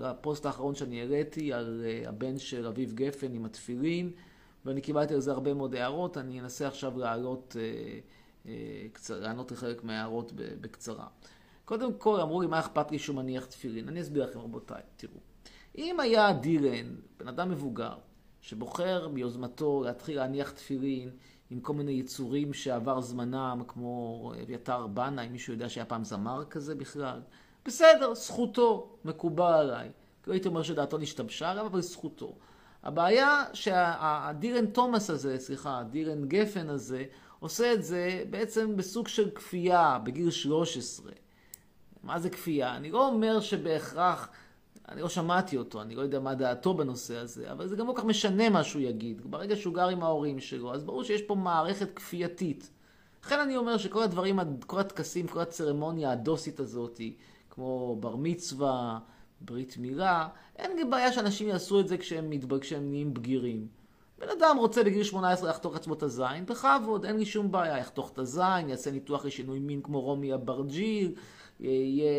לפוסט 0.00 0.46
האחרון 0.46 0.74
שאני 0.74 1.00
העליתי 1.00 1.52
על 1.52 1.84
אה, 1.86 2.08
הבן 2.08 2.38
של 2.38 2.66
אביב 2.66 2.92
גפן 2.94 3.34
עם 3.34 3.44
התפילין. 3.44 4.12
ואני 4.68 4.80
קיבלתי 4.80 5.14
על 5.14 5.20
זה 5.20 5.32
הרבה 5.32 5.54
מאוד 5.54 5.74
הערות, 5.74 6.18
אני 6.18 6.40
אנסה 6.40 6.68
עכשיו 6.68 6.98
לעלות, 6.98 7.56
אה, 7.60 7.98
אה, 8.46 9.16
לענות 9.16 9.52
לחלק 9.52 9.84
מההערות 9.84 10.32
בקצרה. 10.34 11.06
קודם 11.64 11.94
כל, 11.94 12.20
אמרו 12.20 12.40
לי, 12.40 12.46
מה 12.46 12.60
אכפת 12.60 12.90
לי 12.90 12.98
שהוא 12.98 13.16
מניח 13.16 13.44
תפילין? 13.44 13.88
אני 13.88 14.00
אסביר 14.00 14.24
לכם, 14.24 14.38
רבותיי, 14.38 14.82
תראו. 14.96 15.20
אם 15.78 16.00
היה 16.00 16.32
דילן, 16.32 16.94
בן 17.18 17.28
אדם 17.28 17.50
מבוגר, 17.50 17.94
שבוחר 18.40 19.08
מיוזמתו 19.08 19.82
להתחיל 19.84 20.16
להניח 20.16 20.50
תפילין 20.50 21.10
עם 21.50 21.60
כל 21.60 21.72
מיני 21.72 21.92
יצורים 21.92 22.52
שעבר 22.52 23.00
זמנם, 23.00 23.62
כמו 23.68 24.32
אביתר 24.42 24.86
בנה, 24.86 25.22
אם 25.22 25.32
מישהו 25.32 25.52
יודע 25.52 25.68
שהיה 25.68 25.84
פעם 25.84 26.04
זמר 26.04 26.44
כזה 26.44 26.74
בכלל, 26.74 27.20
בסדר, 27.64 28.14
זכותו, 28.14 28.96
מקובל 29.04 29.52
עליי. 29.52 29.90
לא 30.26 30.32
הייתי 30.32 30.48
אומר 30.48 30.62
שדעתו 30.62 30.98
נשתבשה 30.98 31.50
עליו, 31.50 31.66
אבל 31.66 31.80
זכותו. 31.80 32.34
הבעיה 32.88 33.44
שהדירן 33.52 34.66
תומאס 34.66 35.10
הזה, 35.10 35.38
סליחה, 35.38 35.78
הדירן 35.78 36.24
גפן 36.28 36.68
הזה, 36.68 37.04
עושה 37.40 37.72
את 37.72 37.82
זה 37.82 38.24
בעצם 38.30 38.76
בסוג 38.76 39.08
של 39.08 39.30
כפייה, 39.30 39.98
בגיל 40.04 40.30
13. 40.30 41.12
מה 42.02 42.18
זה 42.18 42.30
כפייה? 42.30 42.76
אני 42.76 42.90
לא 42.90 43.08
אומר 43.08 43.40
שבהכרח, 43.40 44.28
אני 44.88 45.00
לא 45.02 45.08
שמעתי 45.08 45.56
אותו, 45.56 45.82
אני 45.82 45.94
לא 45.94 46.02
יודע 46.02 46.20
מה 46.20 46.34
דעתו 46.34 46.74
בנושא 46.74 47.16
הזה, 47.16 47.52
אבל 47.52 47.68
זה 47.68 47.76
גם 47.76 47.86
לא 47.86 47.92
כך 47.96 48.04
משנה 48.04 48.50
מה 48.50 48.64
שהוא 48.64 48.82
יגיד. 48.82 49.22
ברגע 49.30 49.56
שהוא 49.56 49.74
גר 49.74 49.88
עם 49.88 50.02
ההורים 50.02 50.40
שלו, 50.40 50.74
אז 50.74 50.84
ברור 50.84 51.04
שיש 51.04 51.22
פה 51.22 51.34
מערכת 51.34 51.94
כפייתית. 51.94 52.70
לכן 53.24 53.40
אני 53.40 53.56
אומר 53.56 53.78
שכל 53.78 54.02
הדברים, 54.02 54.38
כל 54.66 54.80
הטקסים, 54.80 55.26
כל 55.26 55.40
הצרמוניה 55.40 56.12
הדוסית 56.12 56.60
הזאת, 56.60 57.00
כמו 57.50 57.96
בר 58.00 58.16
מצווה, 58.16 58.98
ברית 59.40 59.76
מילה, 59.78 60.28
אין 60.56 60.90
בעיה 60.90 61.12
שאנשים 61.12 61.48
יעשו 61.48 61.80
את 61.80 61.88
זה 61.88 61.98
כשהם, 61.98 62.30
מתבג... 62.30 62.60
כשהם 62.60 62.90
נהיים 62.90 63.14
בגירים. 63.14 63.66
בן 64.18 64.28
אדם 64.38 64.56
רוצה 64.58 64.84
בגיל 64.84 65.02
18 65.02 65.50
לחתוך 65.50 65.76
עצמו 65.76 65.94
את 65.94 66.02
הזין, 66.02 66.46
בכבוד, 66.46 67.04
אין 67.04 67.16
לי 67.16 67.26
שום 67.26 67.52
בעיה, 67.52 67.78
יחתוך 67.78 68.10
את 68.12 68.18
הזין, 68.18 68.68
יעשה 68.68 68.90
ניתוח 68.90 69.24
לשינוי 69.24 69.58
מין 69.58 69.82
כמו 69.82 70.00
רומי 70.00 70.34
אברג'יל, 70.34 71.14
יהיה, 71.60 72.12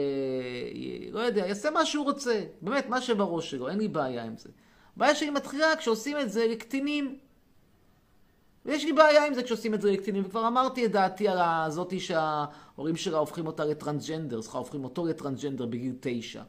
יהיה, 0.74 1.12
לא 1.12 1.20
יודע, 1.20 1.48
יעשה 1.48 1.72
מה 1.72 1.86
שהוא 1.86 2.06
רוצה, 2.06 2.44
באמת, 2.62 2.90
מה 2.90 3.02
שבראש 3.02 3.52
שלו, 3.52 3.70
אין 3.70 3.78
לי 3.78 3.88
בעיה 3.88 4.24
עם 4.24 4.38
זה. 4.38 4.50
הבעיה 4.96 5.16
שלי 5.16 5.30
מתחילה 5.30 5.76
כשעושים 5.76 6.20
את 6.20 6.32
זה 6.32 6.48
לקטינים. 6.48 7.20
ויש 8.66 8.86
לי 8.86 8.94
בעיה 8.94 9.26
עם 9.26 9.34
זה 9.34 9.44
כשעושים 9.44 9.74
את 9.74 9.82
זה 9.82 9.92
לקטינים, 9.92 10.24
וכבר 10.26 10.48
אמרתי 10.48 10.86
את 10.86 10.92
דעתי 10.92 11.28
על 11.28 11.38
הזאתי 11.42 12.00
שההורים 12.00 12.96
שלה 12.96 13.18
הופכים 13.18 13.48
אותה 13.48 13.66
לטרנסג'נדר, 13.66 14.42
סליחה, 14.42 14.58
הופכים 14.58 14.84
אותו 14.84 15.06
לטרנסג'נדר 15.06 15.66
בגיל 15.66 15.96
תשע. 16.00 16.42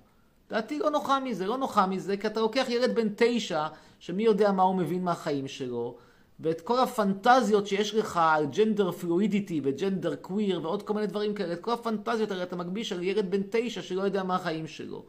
דעתי 0.50 0.78
לא 0.78 0.90
נוחה 0.90 1.20
מזה, 1.20 1.46
לא 1.46 1.58
נוחה 1.58 1.86
מזה, 1.86 2.16
כי 2.16 2.26
אתה 2.26 2.40
לוקח 2.40 2.66
ילד 2.68 2.94
בן 2.94 3.08
תשע, 3.16 3.66
שמי 3.98 4.22
יודע 4.22 4.52
מה 4.52 4.62
הוא 4.62 4.76
מבין 4.76 5.04
מהחיים 5.04 5.48
שלו, 5.48 5.96
ואת 6.40 6.60
כל 6.60 6.78
הפנטזיות 6.78 7.66
שיש 7.66 7.94
לך 7.94 8.20
על 8.22 8.46
ג'נדר 8.46 8.90
פלואידיטי 8.90 9.60
וג'נדר 9.64 10.16
קוויר 10.16 10.60
ועוד 10.62 10.82
כל 10.82 10.94
מיני 10.94 11.06
דברים 11.06 11.34
כאלה, 11.34 11.52
את 11.52 11.60
כל 11.60 11.72
הפנטזיות 11.72 12.30
האלה 12.30 12.42
אתה 12.42 12.56
מגביש 12.56 12.92
על 12.92 13.02
ילד 13.02 13.30
בן 13.30 13.40
תשע 13.50 13.82
שלא 13.82 14.02
יודע 14.02 14.22
מה 14.22 14.34
החיים 14.34 14.66
שלו. 14.66 15.04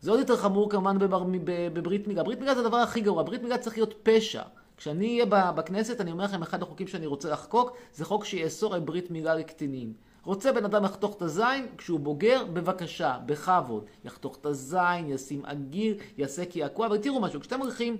זה 0.00 0.10
עוד 0.10 0.20
יותר 0.20 0.36
חמור 0.36 0.70
כמובן 0.70 0.98
בבר, 0.98 1.24
בברית 1.72 2.08
מילה. 2.08 2.22
ברית 2.22 2.40
מילה 2.40 2.54
זה 2.54 2.60
הדבר 2.60 2.76
הכי 2.76 3.00
גרוע, 3.00 3.22
ברית 3.22 3.42
מילה 3.42 3.58
צריך 3.58 3.76
להיות 3.76 3.94
פשע. 4.02 4.42
כשאני 4.76 5.20
אהיה 5.20 5.52
בכנסת, 5.52 6.00
אני 6.00 6.12
אומר 6.12 6.24
לכם, 6.24 6.42
אחד 6.42 6.62
החוקים 6.62 6.86
שאני 6.86 7.06
רוצה 7.06 7.30
לחקוק, 7.30 7.76
זה 7.94 8.04
חוק 8.04 8.24
שיאסור 8.24 8.74
על 8.74 8.80
ברית 8.80 9.10
מילה 9.10 9.34
לקטינים. 9.34 9.92
רוצה 10.28 10.52
בן 10.52 10.64
אדם 10.64 10.84
לחתוך 10.84 11.16
את 11.16 11.22
הזין, 11.22 11.66
כשהוא 11.78 12.00
בוגר, 12.00 12.44
בבקשה, 12.44 13.18
בכבוד. 13.26 13.84
יחתוך 14.04 14.36
את 14.40 14.46
הזין, 14.46 15.08
ישים 15.08 15.46
אגיר, 15.46 15.96
יעשה 16.18 16.44
קעקוע, 16.44 16.86
אבל 16.86 16.98
תראו 16.98 17.20
משהו, 17.20 17.40
כשאתם 17.40 17.60
הולכים 17.60 17.96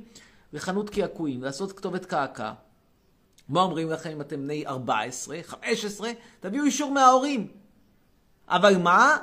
לחנות 0.52 0.90
קעקועים, 0.90 1.42
לעשות 1.42 1.73
כתובת 1.73 2.04
קעקע, 2.04 2.52
מה 3.49 3.61
אומרים 3.61 3.90
לכם 3.90 4.11
אם 4.11 4.20
אתם 4.20 4.42
בני 4.42 4.66
14, 4.66 5.38
15? 5.42 6.11
תביאו 6.40 6.64
אישור 6.64 6.90
מההורים. 6.90 7.47
אבל 8.49 8.76
מה? 8.76 9.16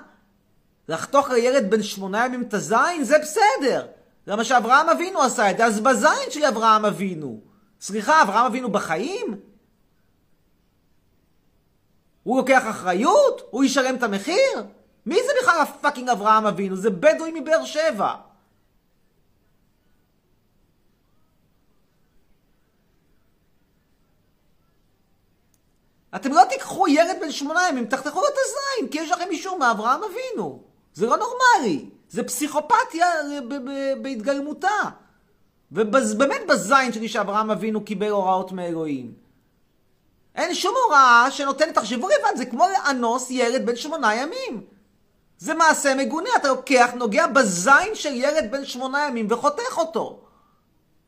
לחתוך 0.90 1.30
לילד 1.30 1.72
בן 1.72 1.84
שמונה 1.84 2.26
ימים 2.26 2.42
את 2.42 2.54
הזין? 2.54 3.04
זה 3.04 3.16
בסדר. 3.20 3.88
זה 4.26 4.36
מה 4.36 4.44
שאברהם 4.44 4.90
אבינו 4.90 5.22
עשה 5.22 5.52
את 5.52 5.58
זה, 5.58 5.66
אז 5.66 5.80
בזין 5.80 6.30
של 6.30 6.46
אברהם 6.46 6.86
אבינו. 6.86 7.42
סליחה, 7.82 8.22
אברהם 8.22 8.46
אבינו 8.46 8.72
בחיים? 8.72 9.38
הוא 12.26 12.38
לוקח 12.38 12.64
אחריות? 12.70 13.42
הוא 13.50 13.64
ישלם 13.64 13.96
את 13.96 14.04
המחיר? 14.04 14.64
מי 15.06 15.16
זה 15.16 15.32
בכלל 15.42 15.62
הפאקינג 15.62 16.10
אברהם 16.10 16.46
אבינו? 16.46 16.76
זה 16.76 16.90
בדואי 16.90 17.32
מבאר 17.42 17.66
שבע. 17.66 18.16
אתם 26.16 26.32
לא 26.32 26.42
תיקחו 26.50 26.88
ילד 26.88 27.18
בן 27.22 27.32
שמונה 27.32 27.70
ימים, 27.70 27.86
תחתכו 27.86 28.22
לו 28.22 28.28
את 28.28 28.34
הזין, 28.34 28.90
כי 28.92 29.00
יש 29.00 29.12
לכם 29.12 29.26
אישור 29.30 29.58
מאברהם 29.60 30.02
אבינו. 30.04 30.64
זה 30.94 31.06
לא 31.06 31.18
נורמלי. 31.18 31.90
זה 32.10 32.24
פסיכופתיה 32.24 33.08
ב- 33.50 34.02
בהתגלמותה. 34.02 34.78
ובאמת 35.72 36.42
בזין 36.50 36.94
שלי 36.94 37.08
שאברהם 37.08 37.52
אבינו 37.52 37.86
קיבל 37.86 38.10
הוראות 38.10 38.52
מאלוהים. 38.52 39.25
אין 40.36 40.56
שום 40.56 40.76
הוראה 40.86 41.28
שנותנת, 41.32 41.76
תחשבו 41.76 42.08
לבד, 42.08 42.38
זה 42.38 42.46
כמו 42.46 42.66
לאנוס 42.68 43.28
ילד 43.32 43.66
בן 43.66 43.76
שמונה 43.76 44.16
ימים. 44.16 44.64
זה 45.38 45.54
מעשה 45.54 45.96
מגונה, 45.96 46.30
אתה 46.36 46.48
לוקח, 46.48 46.90
נוגע 46.96 47.28
בזין 47.28 47.94
של 47.94 48.14
ילד 48.14 48.52
בן 48.52 48.66
שמונה 48.66 49.08
ימים 49.08 49.28
וחותך 49.30 49.78
אותו. 49.78 50.20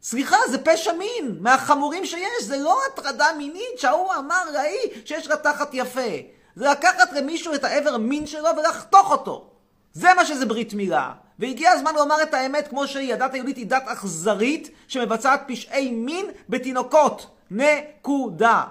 סליחה, 0.02 0.38
זה 0.50 0.58
פשע 0.58 0.92
מין, 0.94 1.38
מהחמורים 1.40 2.06
שיש, 2.06 2.44
זה 2.44 2.58
לא 2.58 2.80
הטרדה 2.88 3.26
מינית 3.38 3.78
שההוא 3.78 4.14
אמר, 4.14 4.44
ראי, 4.54 4.78
שיש 5.06 5.28
לה 5.28 5.38
תחת 5.38 5.70
יפה. 5.74 6.12
זה 6.56 6.70
לקחת 6.70 7.14
למישהו 7.14 7.54
את 7.54 7.64
האיבר 7.64 7.98
מין 7.98 8.28
שלו 8.28 8.50
ולחתוך 8.58 9.12
אותו. 9.12 9.50
זה 9.94 10.14
מה 10.14 10.26
שזה 10.26 10.46
ברית 10.46 10.74
מילה. 10.74 11.12
והגיע 11.40 11.72
הזמן 11.72 11.96
לומר 11.96 12.24
את 12.24 12.34
האמת 12.34 12.68
כמו 12.68 12.88
שהיא. 12.88 13.14
הדת 13.14 13.34
היהודית 13.34 13.58
היא 13.58 13.68
דת 13.68 13.84
אכזרית 13.86 14.70
שמבצעת 14.88 15.42
פשעי 15.48 15.92
מין 15.92 16.26
בתינוקות. 16.50 17.28
נקודה. 17.52 18.64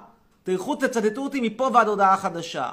תלכו 0.46 0.76
תצטטו 0.76 1.20
אותי 1.20 1.40
מפה 1.40 1.70
ועד 1.74 1.88
הודעה 1.88 2.16
חדשה. 2.16 2.70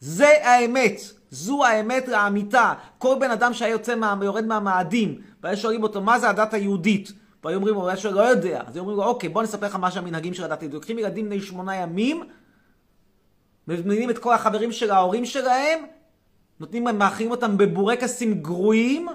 זה 0.00 0.28
האמת. 0.42 1.00
זו 1.30 1.64
האמת 1.64 2.08
לאמיתה. 2.08 2.72
כל 2.98 3.16
בן 3.20 3.30
אדם 3.30 3.54
שהיה 3.54 3.70
יוצא, 3.70 3.94
מה, 3.94 4.16
יורד 4.22 4.44
מהמאדים, 4.46 5.20
והיו 5.42 5.56
שואלים 5.56 5.82
אותו, 5.82 6.00
מה 6.00 6.18
זה 6.18 6.30
הדת 6.30 6.54
היהודית? 6.54 7.12
והיו 7.44 7.56
אומרים 7.56 7.74
לו, 7.74 7.80
הוא 7.80 8.12
לא 8.12 8.20
יודע. 8.20 8.62
אז 8.66 8.76
היו 8.76 8.80
אומרים 8.80 8.98
לו, 8.98 9.04
אוקיי, 9.04 9.28
בוא 9.28 9.42
נספר 9.42 9.66
לך 9.66 9.74
מה 9.74 9.90
שהמנהגים 9.90 10.34
של 10.34 10.44
הדת 10.44 10.60
היהודית. 10.60 10.74
לוקחים 10.74 10.98
ילדים 10.98 11.26
בני 11.26 11.40
שמונה 11.40 11.76
ימים, 11.76 12.22
מזמינים 13.68 14.10
את 14.10 14.18
כל 14.18 14.34
החברים 14.34 14.72
של 14.72 14.90
ההורים 14.90 15.24
שלהם, 15.24 15.84
נותנים 16.60 16.86
להם, 16.86 16.98
מאכילים 16.98 17.30
אותם 17.30 17.56
בבורקסים 17.56 18.42
גרועים, 18.42 19.08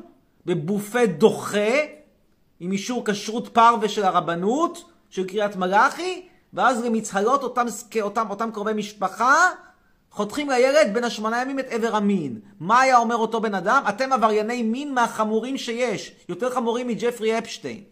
בבופה 0.45 1.05
דוחה, 1.05 1.75
עם 2.59 2.71
אישור 2.71 3.05
כשרות 3.05 3.47
פרווה 3.47 3.89
של 3.89 4.03
הרבנות, 4.03 4.89
של 5.09 5.27
קריית 5.27 5.55
מלאכי, 5.55 6.27
ואז 6.53 6.85
למצהלות 6.85 7.43
אותם, 7.43 7.65
אותם, 8.01 8.29
אותם 8.29 8.51
קרובי 8.51 8.73
משפחה, 8.73 9.49
חותכים 10.11 10.49
לילד 10.49 10.93
בין 10.93 11.03
השמונה 11.03 11.41
ימים 11.41 11.59
את 11.59 11.65
עבר 11.69 11.95
המין. 11.95 12.39
מה 12.59 12.81
היה 12.81 12.97
אומר 12.97 13.15
אותו 13.15 13.41
בן 13.41 13.55
אדם? 13.55 13.83
אתם 13.89 14.13
עברייני 14.13 14.63
מין 14.63 14.93
מהחמורים 14.93 15.57
שיש. 15.57 16.15
יותר 16.29 16.49
חמורים 16.49 16.87
מג'פרי 16.87 17.37
אפשטיין. 17.37 17.83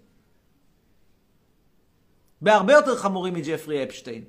בהרבה 2.41 2.73
יותר 2.73 2.95
חמורים 2.95 3.33
מג'פרי 3.33 3.83
אפשטיין. 3.83 4.23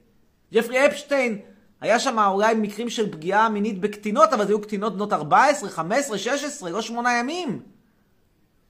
ג'פרי 0.52 0.86
אפשטיין, 0.86 1.38
היה 1.80 1.98
שם 1.98 2.18
אולי 2.18 2.54
מקרים 2.54 2.90
של 2.90 3.12
פגיעה 3.12 3.48
מינית 3.48 3.80
בקטינות, 3.80 4.32
אבל 4.32 4.46
זה 4.46 4.52
היו 4.52 4.60
קטינות 4.60 4.94
בנות 4.94 5.12
14, 5.12 5.70
15, 5.70 6.18
16, 6.18 6.70
לא 6.70 6.82
שמונה 6.82 7.18
ימים. 7.18 7.62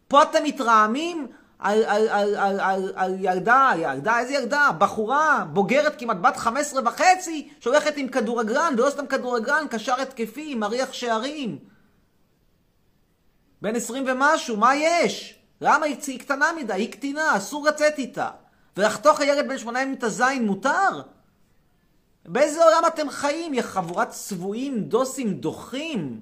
פה 0.09 0.23
אתם 0.23 0.45
מתרעמים 0.45 1.27
על, 1.59 1.85
על, 1.85 2.09
על, 2.09 2.37
על, 2.37 2.61
על, 2.61 2.93
על 2.97 3.17
ילדה, 3.19 3.71
ילדה, 3.79 4.19
איזה 4.19 4.35
ילדה? 4.35 4.71
בחורה, 4.79 5.45
בוגרת 5.53 5.99
כמעט 5.99 6.17
בת 6.17 6.37
15 6.37 6.83
וחצי, 6.85 7.49
שהולכת 7.61 7.97
עם 7.97 8.09
כדורגלן, 8.09 8.75
ולא 8.79 8.91
סתם 8.91 9.07
כדורגלן, 9.07 9.67
קשר 9.71 10.01
התקפי, 10.01 10.55
מריח 10.55 10.93
שערים. 10.93 11.59
בן 13.63 13.77
20 13.77 14.05
ומשהו, 14.07 14.57
מה 14.57 14.77
יש? 14.77 15.39
למה 15.61 15.87
היא, 15.87 16.19
קטנה 16.19 16.53
מדי? 16.57 16.73
היא 16.73 16.93
קטינה, 16.93 17.37
אסור 17.37 17.67
לצאת 17.67 17.99
איתה. 17.99 18.31
ולחתוך 18.77 19.21
הילד 19.21 19.49
בן 19.49 19.59
שמונה 19.59 19.83
ימים 19.83 19.95
את 19.95 20.05
הזין 20.05 20.47
מותר? 20.47 21.03
באיזה 22.27 22.65
עולם 22.65 22.83
אתם 22.87 23.11
חיים, 23.11 23.55
יא 23.55 23.63
חבורת 23.63 24.09
צבועים, 24.09 24.81
דוסים, 24.81 25.35
דוחים? 25.35 26.21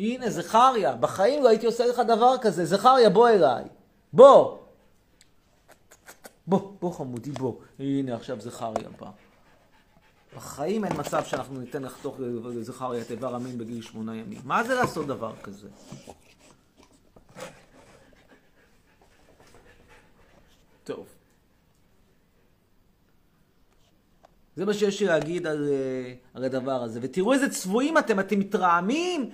הנה, 0.00 0.30
זכריה, 0.30 0.96
בחיים 0.96 1.42
לא 1.42 1.48
הייתי 1.48 1.66
עושה 1.66 1.86
לך 1.86 1.98
דבר 1.98 2.34
כזה. 2.40 2.64
זכריה, 2.64 3.10
בוא 3.10 3.28
אליי. 3.28 3.64
בוא. 4.12 4.58
בוא, 6.46 6.72
בוא 6.80 6.92
חמודי, 6.92 7.32
בוא. 7.32 7.54
הנה, 7.78 8.14
עכשיו 8.14 8.40
זכריה 8.40 8.88
בא. 9.00 9.10
בחיים 10.36 10.84
אין 10.84 10.92
מצב 10.98 11.24
שאנחנו 11.24 11.60
ניתן 11.60 11.82
לחתוך 11.82 12.16
לזכריה 12.44 13.02
את 13.02 13.10
איבר 13.10 13.34
המין 13.34 13.58
בגיל 13.58 13.82
שמונה 13.82 14.16
ימים. 14.16 14.40
מה 14.44 14.64
זה 14.64 14.74
לעשות 14.74 15.06
דבר 15.06 15.32
כזה? 15.42 15.68
טוב. 20.84 21.06
זה 24.56 24.64
מה 24.64 24.74
שיש 24.74 25.00
לי 25.00 25.06
להגיד 25.06 25.46
על, 25.46 25.68
אה, 25.68 26.14
על 26.34 26.44
הדבר 26.44 26.82
הזה. 26.82 27.00
ותראו 27.02 27.32
איזה 27.32 27.50
צבועים 27.50 27.98
אתם, 27.98 28.20
אתם 28.20 28.38
מתרעמים 28.38 29.30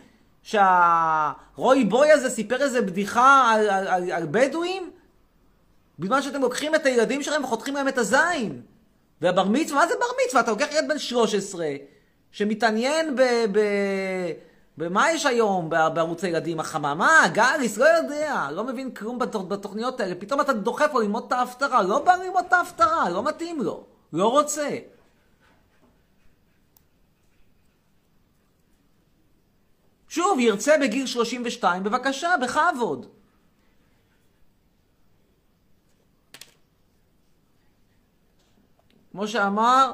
שהרוי 0.46 1.84
בוי 1.84 2.10
הזה 2.10 2.30
סיפר 2.30 2.62
איזה 2.62 2.82
בדיחה 2.82 3.50
על, 3.54 3.70
על, 3.70 3.88
על, 3.88 4.10
על 4.10 4.26
בדואים? 4.30 4.90
בזמן 5.98 6.22
שאתם 6.22 6.40
לוקחים 6.40 6.74
את 6.74 6.86
הילדים 6.86 7.22
שלכם 7.22 7.44
וחותכים 7.44 7.74
להם 7.74 7.88
את 7.88 7.98
הזין. 7.98 8.62
והבר 9.20 9.44
מצווה, 9.44 9.80
מה 9.80 9.86
זה 9.86 9.94
בר 10.00 10.06
מצווה? 10.26 10.40
אתה 10.40 10.50
לוקח 10.50 10.66
ילד 10.72 10.88
בן 10.88 10.98
13 10.98 11.66
שמתעניין 12.32 13.16
ב... 13.16 13.22
ב... 13.52 13.60
במה 14.78 15.12
יש 15.12 15.26
היום 15.26 15.70
בערוץ 15.70 16.24
הילדים? 16.24 16.60
החממה? 16.60 17.22
גאליס? 17.32 17.78
לא 17.78 17.84
יודע. 17.84 18.48
לא 18.52 18.64
מבין 18.64 18.90
כלום 18.90 19.18
בתוכניות 19.18 20.00
האלה. 20.00 20.14
פתאום 20.14 20.40
אתה 20.40 20.52
דוחף 20.52 20.90
לו 20.94 21.00
ללמוד 21.00 21.24
את 21.26 21.32
ההפטרה. 21.32 21.82
לא 21.82 21.98
בא 21.98 22.14
ללמוד 22.14 22.44
את 22.48 22.52
ההפטרה, 22.52 23.10
לא 23.10 23.22
מתאים 23.22 23.62
לו. 23.62 23.84
לא 24.12 24.30
רוצה. 24.30 24.68
שוב, 30.08 30.38
ירצה 30.38 30.74
בגיל 30.82 31.06
32, 31.06 31.84
בבקשה, 31.84 32.30
בכבוד. 32.42 33.06
כמו 39.12 39.28
שאמר 39.28 39.92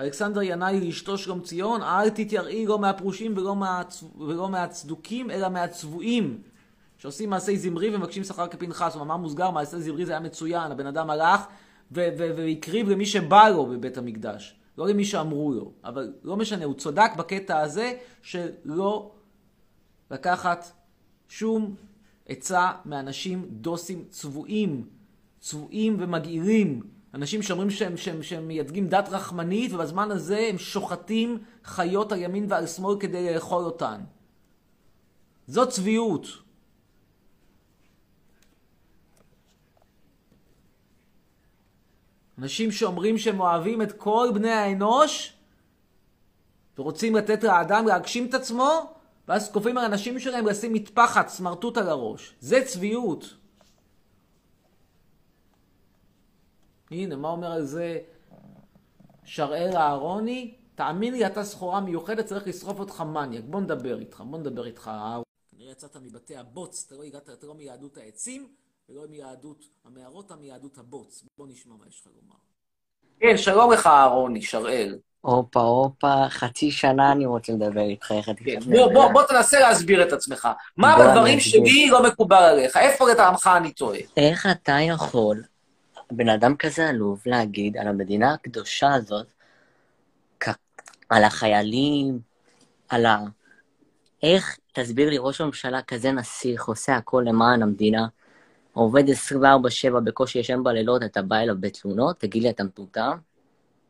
אלכסנדר 0.00 0.42
ינאי 0.42 0.80
לאשתו 0.80 1.18
שלום 1.18 1.40
ציון, 1.40 1.82
אל 1.82 2.10
תתייראי 2.10 2.66
לא 2.66 2.78
מהפרושים 2.78 3.36
ולא, 3.36 3.56
מהצ... 3.56 4.04
ולא 4.18 4.48
מהצדוקים, 4.48 5.30
אלא 5.30 5.48
מהצבועים, 5.48 6.42
שעושים 6.98 7.30
מעשי 7.30 7.58
זמרי 7.58 7.96
ומבקשים 7.96 8.24
שכר 8.24 8.46
כפנחס. 8.46 8.94
הוא 8.94 9.02
אמר 9.02 9.16
מוסגר, 9.16 9.50
מעשה 9.50 9.80
זמרי 9.80 10.06
זה 10.06 10.12
היה 10.12 10.20
מצוין, 10.20 10.72
הבן 10.72 10.86
אדם 10.86 11.10
הלך 11.10 11.40
והקריב 11.90 12.88
למי 12.88 13.06
שבא 13.06 13.48
לו 13.48 13.66
בבית 13.66 13.98
המקדש, 13.98 14.54
לא 14.78 14.88
למי 14.88 15.04
שאמרו 15.04 15.52
לו. 15.52 15.72
אבל 15.84 16.12
לא 16.22 16.36
משנה, 16.36 16.64
הוא 16.64 16.74
צדק 16.74 17.10
בקטע 17.16 17.60
הזה 17.60 17.92
שלא 18.22 19.12
לקחת 20.10 20.72
שום 21.28 21.74
עצה 22.26 22.72
מאנשים 22.84 23.46
דוסים 23.50 24.04
צבועים, 24.08 24.88
צבועים 25.40 25.96
ומגעילים. 26.00 26.82
אנשים 27.14 27.42
שאומרים 27.42 27.70
שהם, 27.70 27.96
שהם, 27.96 28.22
שהם 28.22 28.48
מייצגים 28.48 28.88
דת 28.88 29.08
רחמנית, 29.08 29.72
ובזמן 29.72 30.10
הזה 30.10 30.46
הם 30.50 30.58
שוחטים 30.58 31.38
חיות 31.64 32.12
על 32.12 32.18
ימין 32.18 32.46
ועל 32.48 32.66
שמאל 32.66 33.00
כדי 33.00 33.34
לאכול 33.34 33.64
אותן. 33.64 34.00
זו 35.46 35.68
צביעות. 35.68 36.26
אנשים 42.38 42.72
שאומרים 42.72 43.18
שהם 43.18 43.40
אוהבים 43.40 43.82
את 43.82 43.92
כל 43.92 44.30
בני 44.34 44.50
האנוש, 44.50 45.32
ורוצים 46.78 47.16
לתת 47.16 47.44
לאדם 47.44 47.86
להגשים 47.86 48.26
את 48.26 48.34
עצמו, 48.34 48.94
ואז 49.28 49.52
כופים 49.52 49.78
על 49.78 49.84
הנשים 49.84 50.20
שלהם 50.20 50.46
לשים 50.46 50.72
מטפחת, 50.72 51.28
סמרטוט 51.28 51.76
על 51.76 51.88
הראש. 51.88 52.34
זה 52.40 52.64
צביעות. 52.64 53.34
הנה, 56.90 57.16
מה 57.16 57.28
אומר 57.28 57.52
על 57.52 57.64
זה 57.64 57.98
שראל 59.24 59.76
אהרוני? 59.76 60.54
תאמין 60.74 61.12
לי, 61.12 61.26
אתה 61.26 61.44
סחורה 61.44 61.80
מיוחדת, 61.80 62.26
צריך 62.26 62.46
לשרוף 62.46 62.78
אותך 62.78 63.00
מניאק. 63.00 63.44
בוא 63.44 63.60
נדבר 63.60 63.98
איתך, 63.98 64.20
בוא 64.20 64.38
נדבר 64.38 64.66
איתך. 64.66 64.90
כנראה 65.50 65.72
יצאת 65.72 65.96
מבתי 65.96 66.36
הבוץ, 66.36 66.84
אתה 66.86 66.96
לא 66.96 67.02
הגעת, 67.02 67.30
אתה 67.30 67.46
לא 67.46 67.54
מיהדות 67.54 67.96
העצים, 67.96 68.48
ולא 68.88 69.02
מיהדות 69.10 69.64
המערות, 69.84 70.26
אתה 70.26 70.36
מיהדות 70.36 70.78
הבוץ. 70.78 71.24
בוא 71.38 71.46
נשמע 71.48 71.74
מה 71.78 71.84
יש 71.88 72.00
לך 72.00 72.06
לומר. 72.06 72.34
כן, 73.20 73.36
שלום 73.36 73.72
לך 73.72 73.86
אהרוני, 73.86 74.42
שראל. 74.42 74.98
הופה, 75.20 75.60
הופה, 75.60 76.28
חצי 76.28 76.70
שנה 76.70 77.12
אני 77.12 77.26
רוצה 77.26 77.52
לדבר 77.52 77.80
איתך, 77.80 78.12
איך 78.12 78.28
אתה... 78.28 78.44
כן, 78.44 78.60
בוא, 78.60 78.92
בוא, 78.92 79.12
בוא 79.12 79.22
תנסה 79.22 79.60
להסביר 79.60 80.02
את 80.08 80.12
עצמך. 80.12 80.48
מה 80.76 80.96
בדברים 80.98 81.40
שלי 81.40 81.88
לא 81.90 82.02
מקובל 82.02 82.42
עליך? 82.42 82.76
איפה 82.76 83.10
לטעמך 83.10 83.50
אני 83.56 83.72
טועה? 83.72 83.98
איך 84.16 84.46
אתה 84.46 84.72
יכול, 84.72 85.42
בן 86.12 86.28
אדם 86.28 86.56
כזה 86.56 86.88
עלוב, 86.88 87.22
להגיד 87.26 87.76
על 87.76 87.88
המדינה 87.88 88.34
הקדושה 88.34 88.94
הזאת, 88.94 89.26
על 91.08 91.24
החיילים, 91.24 92.18
על 92.88 93.06
ה... 93.06 93.18
איך, 94.22 94.58
תסביר 94.72 95.10
לי, 95.10 95.16
ראש 95.18 95.40
הממשלה 95.40 95.82
כזה 95.82 96.12
נסיך, 96.12 96.64
עושה 96.64 96.96
הכל 96.96 97.24
למען 97.26 97.62
המדינה, 97.62 98.06
עובד 98.72 99.04
24/7, 99.08 100.00
בקושי 100.04 100.38
ישן 100.38 100.62
בלילות, 100.62 101.02
אתה 101.02 101.22
בא 101.22 101.36
אליו 101.36 101.54
בתלונות, 101.60 102.20
תגיד 102.20 102.42
לי, 102.42 102.50
אתה 102.50 102.64
מטומטם? 102.64 103.12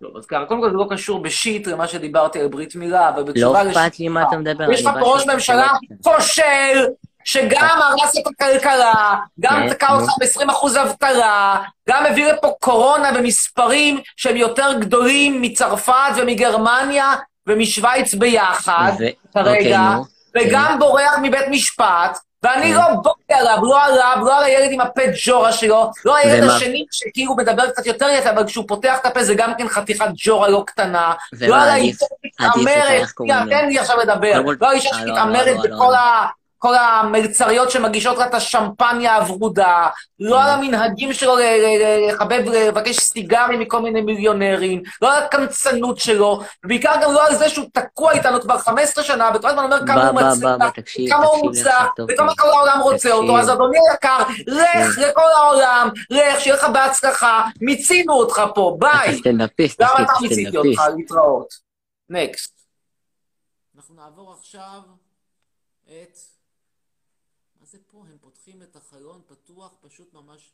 לא, 0.00 0.10
אז 0.18 0.26
ככה, 0.26 0.44
קודם 0.44 0.60
כל 0.60 0.70
זה 0.70 0.76
לא 0.76 0.86
קשור 0.90 1.22
בשיט 1.22 1.66
למה 1.66 1.88
שדיברתי 1.88 2.40
על 2.40 2.48
ברית 2.48 2.74
מילה, 2.74 3.08
אבל 3.08 3.20
לא 3.20 3.26
בתשובה 3.26 3.70
אכפת 3.70 3.98
לי 3.98 4.08
מה 4.08 4.22
אתה 4.22 4.36
מדבר. 4.36 4.72
יש 4.72 4.86
לך 4.86 4.92
פה 5.00 5.12
ראש 5.12 5.22
שאתה 5.22 5.34
ממשלה 5.34 5.68
כושל, 6.02 6.86
שגם 7.24 7.78
הרס 7.82 8.16
את 8.18 8.22
הכלכלה, 8.26 9.14
גם 9.40 9.62
כן, 9.62 9.68
תקע 9.68 9.92
אותך 9.92 10.08
נו. 10.08 10.50
ב-20% 10.50 10.80
אבטלה, 10.82 11.62
גם 11.88 12.06
הביא 12.06 12.32
לפה 12.32 12.52
קורונה 12.60 13.12
במספרים 13.12 14.00
שהם 14.16 14.36
יותר 14.36 14.78
גדולים 14.80 15.42
מצרפת 15.42 16.12
ומגרמניה 16.16 17.14
ומשוויץ 17.46 18.14
ביחד, 18.14 18.92
כרגע, 19.34 19.96
אוקיי. 19.96 20.48
וגם 20.48 20.76
בורח 20.78 21.14
מבית 21.22 21.48
משפט, 21.50 22.18
ואני 22.42 22.62
כן. 22.66 22.74
לא 22.74 22.82
בואי 23.02 23.14
עליו, 23.40 23.58
לא 23.62 23.84
עליו, 23.84 24.16
לא 24.24 24.38
על 24.38 24.44
הילד 24.44 24.68
עם 24.72 24.80
הפה 24.80 25.02
ג'ורה 25.24 25.52
שלו, 25.52 25.90
לא 26.04 26.16
הילד 26.16 26.44
ומה- 26.44 26.56
השני 26.56 26.84
שכאילו 26.92 27.36
מדבר 27.36 27.70
קצת 27.70 27.86
יותר 27.86 28.08
יפה, 28.08 28.30
אבל 28.30 28.46
כשהוא 28.46 28.64
פותח 28.68 28.98
את 29.00 29.06
הפה 29.06 29.24
זה 29.24 29.34
גם 29.34 29.54
כן 29.58 29.68
חתיכת 29.68 30.06
ג'ורה 30.14 30.48
לא 30.48 30.62
קטנה, 30.66 31.12
לא 31.40 31.56
על 31.56 31.68
האישה 31.68 32.06
שמתעמרת, 32.22 33.06
לו? 33.20 33.26
תן 33.50 33.66
לי 33.68 33.78
עכשיו 33.78 33.96
לדבר, 33.98 34.32
קודם 34.42 34.58
כל- 34.58 34.64
לא 34.64 34.70
האישה 34.70 34.88
אה, 34.94 35.04
לא, 35.04 35.06
שמתעמרת 35.06 35.46
לא, 35.46 35.52
לא, 35.54 35.62
בכל 35.62 35.92
לא. 35.92 35.96
ה... 35.96 36.26
כל 36.62 36.74
המלצריות 36.74 37.70
שמגישות 37.70 38.18
לה 38.18 38.26
את 38.26 38.34
השמפניה 38.34 39.16
הוורודה, 39.16 39.88
לא 40.20 40.36
כן. 40.36 40.42
על 40.42 40.50
המנהגים 40.50 41.12
שלו 41.12 41.36
ל- 41.36 41.40
ל- 41.40 42.08
לחבב, 42.08 42.42
לבקש 42.48 42.96
סיגרים 42.96 43.60
מכל 43.60 43.80
מיני 43.80 44.00
מיליונרים, 44.00 44.82
לא 45.02 45.16
על 45.16 45.22
הקמצנות 45.22 45.98
שלו, 45.98 46.40
ובעיקר 46.64 46.94
גם 47.02 47.12
לא 47.12 47.26
על 47.26 47.34
זה 47.34 47.48
שהוא 47.48 47.66
תקוע 47.72 48.12
איתנו 48.12 48.40
כבר 48.40 48.58
15 48.58 49.04
שנה, 49.04 49.30
וכל 49.34 49.48
הזמן 49.48 49.64
אומר 49.64 49.86
כמה 49.86 50.08
הוא 50.08 50.20
מצליח, 50.20 50.72
כמה 51.10 51.26
הוא 51.26 51.42
מוצלח, 51.46 51.86
טוב, 51.96 52.08
וכמה. 52.14 52.32
כל 52.36 52.48
העולם 52.48 52.80
רוצה. 52.82 53.12
אותו, 53.12 53.38
אז 53.38 53.50
אדוני 53.50 53.78
היקר, 53.90 54.18
לך 54.46 54.98
לכל 54.98 55.30
העולם, 55.36 55.88
לך, 56.10 56.40
שיהיה 56.40 56.56
לך 56.56 56.64
בהצלחה, 56.72 57.44
מיצינו 57.60 58.12
אותך 58.12 58.42
פה, 58.54 58.76
ביי. 58.78 59.20
גם 59.24 59.40
אתה 60.04 60.12
מיציתי. 60.22 60.56
אותך, 60.56 60.82
להתראות. 60.96 61.48
נקסט. 62.08 62.60
אנחנו 63.76 63.94
נעבור 63.94 64.34
עכשיו 64.38 64.80
את... 65.86 66.18
מה 67.60 67.66
זה 67.66 67.78
פה? 67.90 67.98
הם 68.10 68.16
פותחים 68.20 68.62
את 68.62 68.76
החלון 68.76 69.20
פתוח, 69.28 69.72
פשוט 70.02 70.14
ממש 70.14 70.52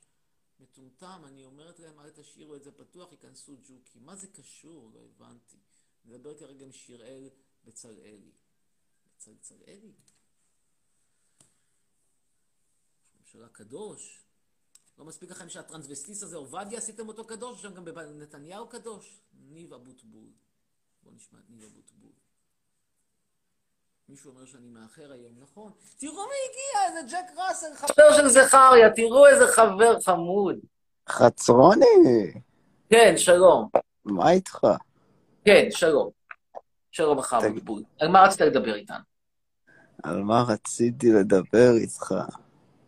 מטומטם. 0.61 1.23
אני 1.25 1.45
אומרת 1.45 1.81
להם, 1.81 2.01
אל 2.01 2.11
תשאירו 2.11 2.57
את 2.57 2.63
זה 2.63 2.73
פתוח, 2.73 3.13
ייכנסו 3.13 3.57
ג'וקים. 3.57 4.07
מה 4.07 4.17
זה 4.17 4.27
קשור? 4.27 4.91
לא 4.95 5.01
הבנתי. 5.01 5.57
נדבר 6.05 6.39
כרגע 6.39 6.65
עם 6.65 6.73
שיראל 6.73 7.31
בצלאלי. 7.65 8.33
בצלאלי? 9.27 9.93
ממשלה 13.21 13.49
קדוש. 13.49 14.25
לא 14.99 15.05
מספיק 15.05 15.31
לכם 15.31 15.49
שהטרנסבסטיסט 15.49 16.23
הזה, 16.23 16.37
עובדיה, 16.37 16.79
עשיתם 16.79 17.09
אותו 17.09 17.27
קדוש, 17.27 17.63
שם 17.63 17.75
גם 17.75 17.89
נתניהו 18.19 18.69
קדוש. 18.69 19.21
ניב 19.33 19.73
אבוטבול. 19.73 20.33
בואו 21.03 21.15
נשמע 21.15 21.39
את 21.39 21.51
ניב 21.51 21.65
אבוטבול. 21.65 22.13
מישהו 24.09 24.31
אומר 24.31 24.47
שאני 24.47 24.69
מאחר 24.69 25.13
היום, 25.13 25.33
נכון? 25.43 25.73
תראו 25.99 26.13
מי 26.15 26.21
הגיע, 26.49 27.01
איזה 27.01 27.17
ג'ק 27.17 27.39
ראסל, 27.39 27.67
חבר 27.75 28.13
של 28.17 28.29
זכריה, 28.29 28.91
תראו 28.91 29.27
איזה 29.27 29.47
חבר 29.47 30.01
חמוד. 30.01 30.57
חצרוני, 31.09 32.33
כן, 32.91 33.15
שלום. 33.17 33.69
מה 34.05 34.31
איתך? 34.31 34.59
כן, 35.45 35.67
שלום. 35.71 36.11
שלום 36.91 37.19
לך. 37.19 37.37
אבוטבול. 37.47 37.83
על 38.01 38.09
מה 38.09 38.23
רצית 38.23 38.41
לדבר 38.41 38.75
איתנו? 38.75 38.97
על 40.03 40.23
מה 40.23 40.45
רציתי 40.49 41.13
לדבר 41.13 41.73
איתך? 41.77 42.15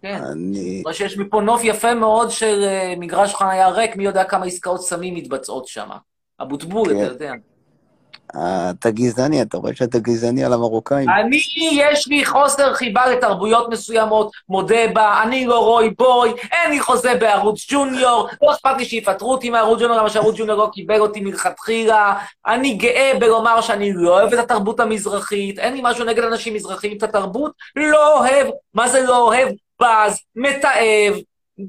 כן. 0.03 0.23
אני... 0.33 0.83
רואה 0.85 0.95
שיש 0.95 1.19
מפה 1.19 1.41
נוף 1.41 1.61
יפה 1.65 1.95
מאוד 1.95 2.31
של 2.31 2.63
אה, 2.63 2.95
מגרש 2.99 3.35
חניה 3.35 3.69
ריק, 3.69 3.97
מי 3.97 4.05
יודע 4.05 4.25
כמה 4.25 4.47
עסקאות 4.47 4.81
סמים 4.81 5.15
מתבצעות 5.15 5.67
שם. 5.67 5.89
אבוטבול, 6.43 6.89
כן. 6.89 6.97
אתה 6.97 7.13
יודע. 7.13 7.33
אתה 8.37 8.91
גזעני, 8.91 9.43
אתה 9.43 9.57
רואה 9.57 9.75
שאתה 9.75 9.99
גזעני 9.99 10.45
על 10.45 10.53
המרוקאים? 10.53 11.09
אני, 11.09 11.41
יש 11.73 12.09
לי 12.09 12.25
חוסר 12.25 12.75
חיבה 12.75 13.07
לתרבויות 13.07 13.69
מסוימות, 13.71 14.31
מודה 14.49 14.89
בה, 14.93 15.23
אני 15.23 15.47
לא 15.47 15.59
רוי 15.59 15.91
בוי, 15.99 16.33
אין 16.53 16.71
לי 16.71 16.81
חוזה 16.81 17.15
בערוץ 17.15 17.67
ג'וניור, 17.71 18.29
לא 18.43 18.53
אכפת 18.53 18.75
לי 18.79 18.85
שיפטרו 18.85 19.33
אותי 19.33 19.51
מערוץ 19.51 19.81
ג'וניור, 19.81 19.99
למה 19.99 20.11
שערוץ 20.11 20.37
ג'וניור 20.39 20.59
לא 20.59 20.71
קיבל 20.73 21.01
אותי 21.01 21.21
מלכתחילה, 21.21 22.15
אני 22.47 22.75
גאה 22.75 23.13
בלומר 23.21 23.61
שאני 23.61 23.93
לא 23.93 24.21
אוהב 24.21 24.33
את 24.33 24.39
התרבות 24.39 24.81
המזרחית, 24.81 25.59
אין 25.59 25.75
לי 25.75 25.81
משהו 25.85 26.05
נגד 26.05 26.25
אנשים 26.25 26.55
מזרחיים, 26.55 26.97
את 26.97 27.03
התרבות 27.03 27.53
לא 27.77 28.19
אוהב, 28.19 28.47
מה 28.75 28.89
זה 28.89 29.03
לא 29.03 29.23
אוהב? 29.23 29.49
בז, 29.83 30.19
מתעב, 30.37 31.15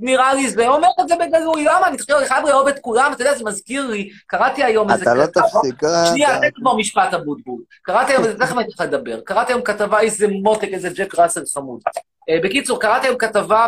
נראה 0.02 0.34
לי 0.34 0.50
זה, 0.50 0.68
אומר 0.68 0.88
את 1.02 1.08
זה 1.08 1.16
בגלוי, 1.16 1.64
למה? 1.64 1.88
אני 1.88 1.98
חושב, 1.98 2.14
אני 2.14 2.26
חייב 2.26 2.46
לאהוב 2.46 2.68
את 2.68 2.80
כולם, 2.80 3.12
אתה 3.14 3.22
יודע, 3.22 3.38
זה 3.38 3.44
מזכיר 3.44 3.88
לי, 3.88 4.10
קראתי 4.28 4.64
היום 4.64 4.92
איזה... 4.92 5.04
אתה 5.04 5.14
לא 5.14 5.26
תפסיק, 5.26 5.84
אה, 5.84 6.06
שנייה, 6.06 6.40
תן 6.40 6.50
כבר 6.56 6.76
משפט 6.76 7.14
אבוטבול. 7.14 7.62
קראתי 7.82 8.12
היום, 8.12 8.34
תכף 8.34 8.58
אני 8.58 8.68
אתן 8.76 8.88
לדבר, 8.88 9.20
קראתי 9.22 9.54
היום 9.54 9.62
כתבה, 9.62 10.00
איזה 10.00 10.28
מותק, 10.28 10.68
איזה 10.68 10.90
ג'ק 10.90 11.20
ראסל 11.20 11.44
חמוד. 11.54 11.82
אה, 12.30 12.38
בקיצור, 12.44 12.80
קראתי 12.80 13.08
היום 13.08 13.18
כתבה 13.18 13.68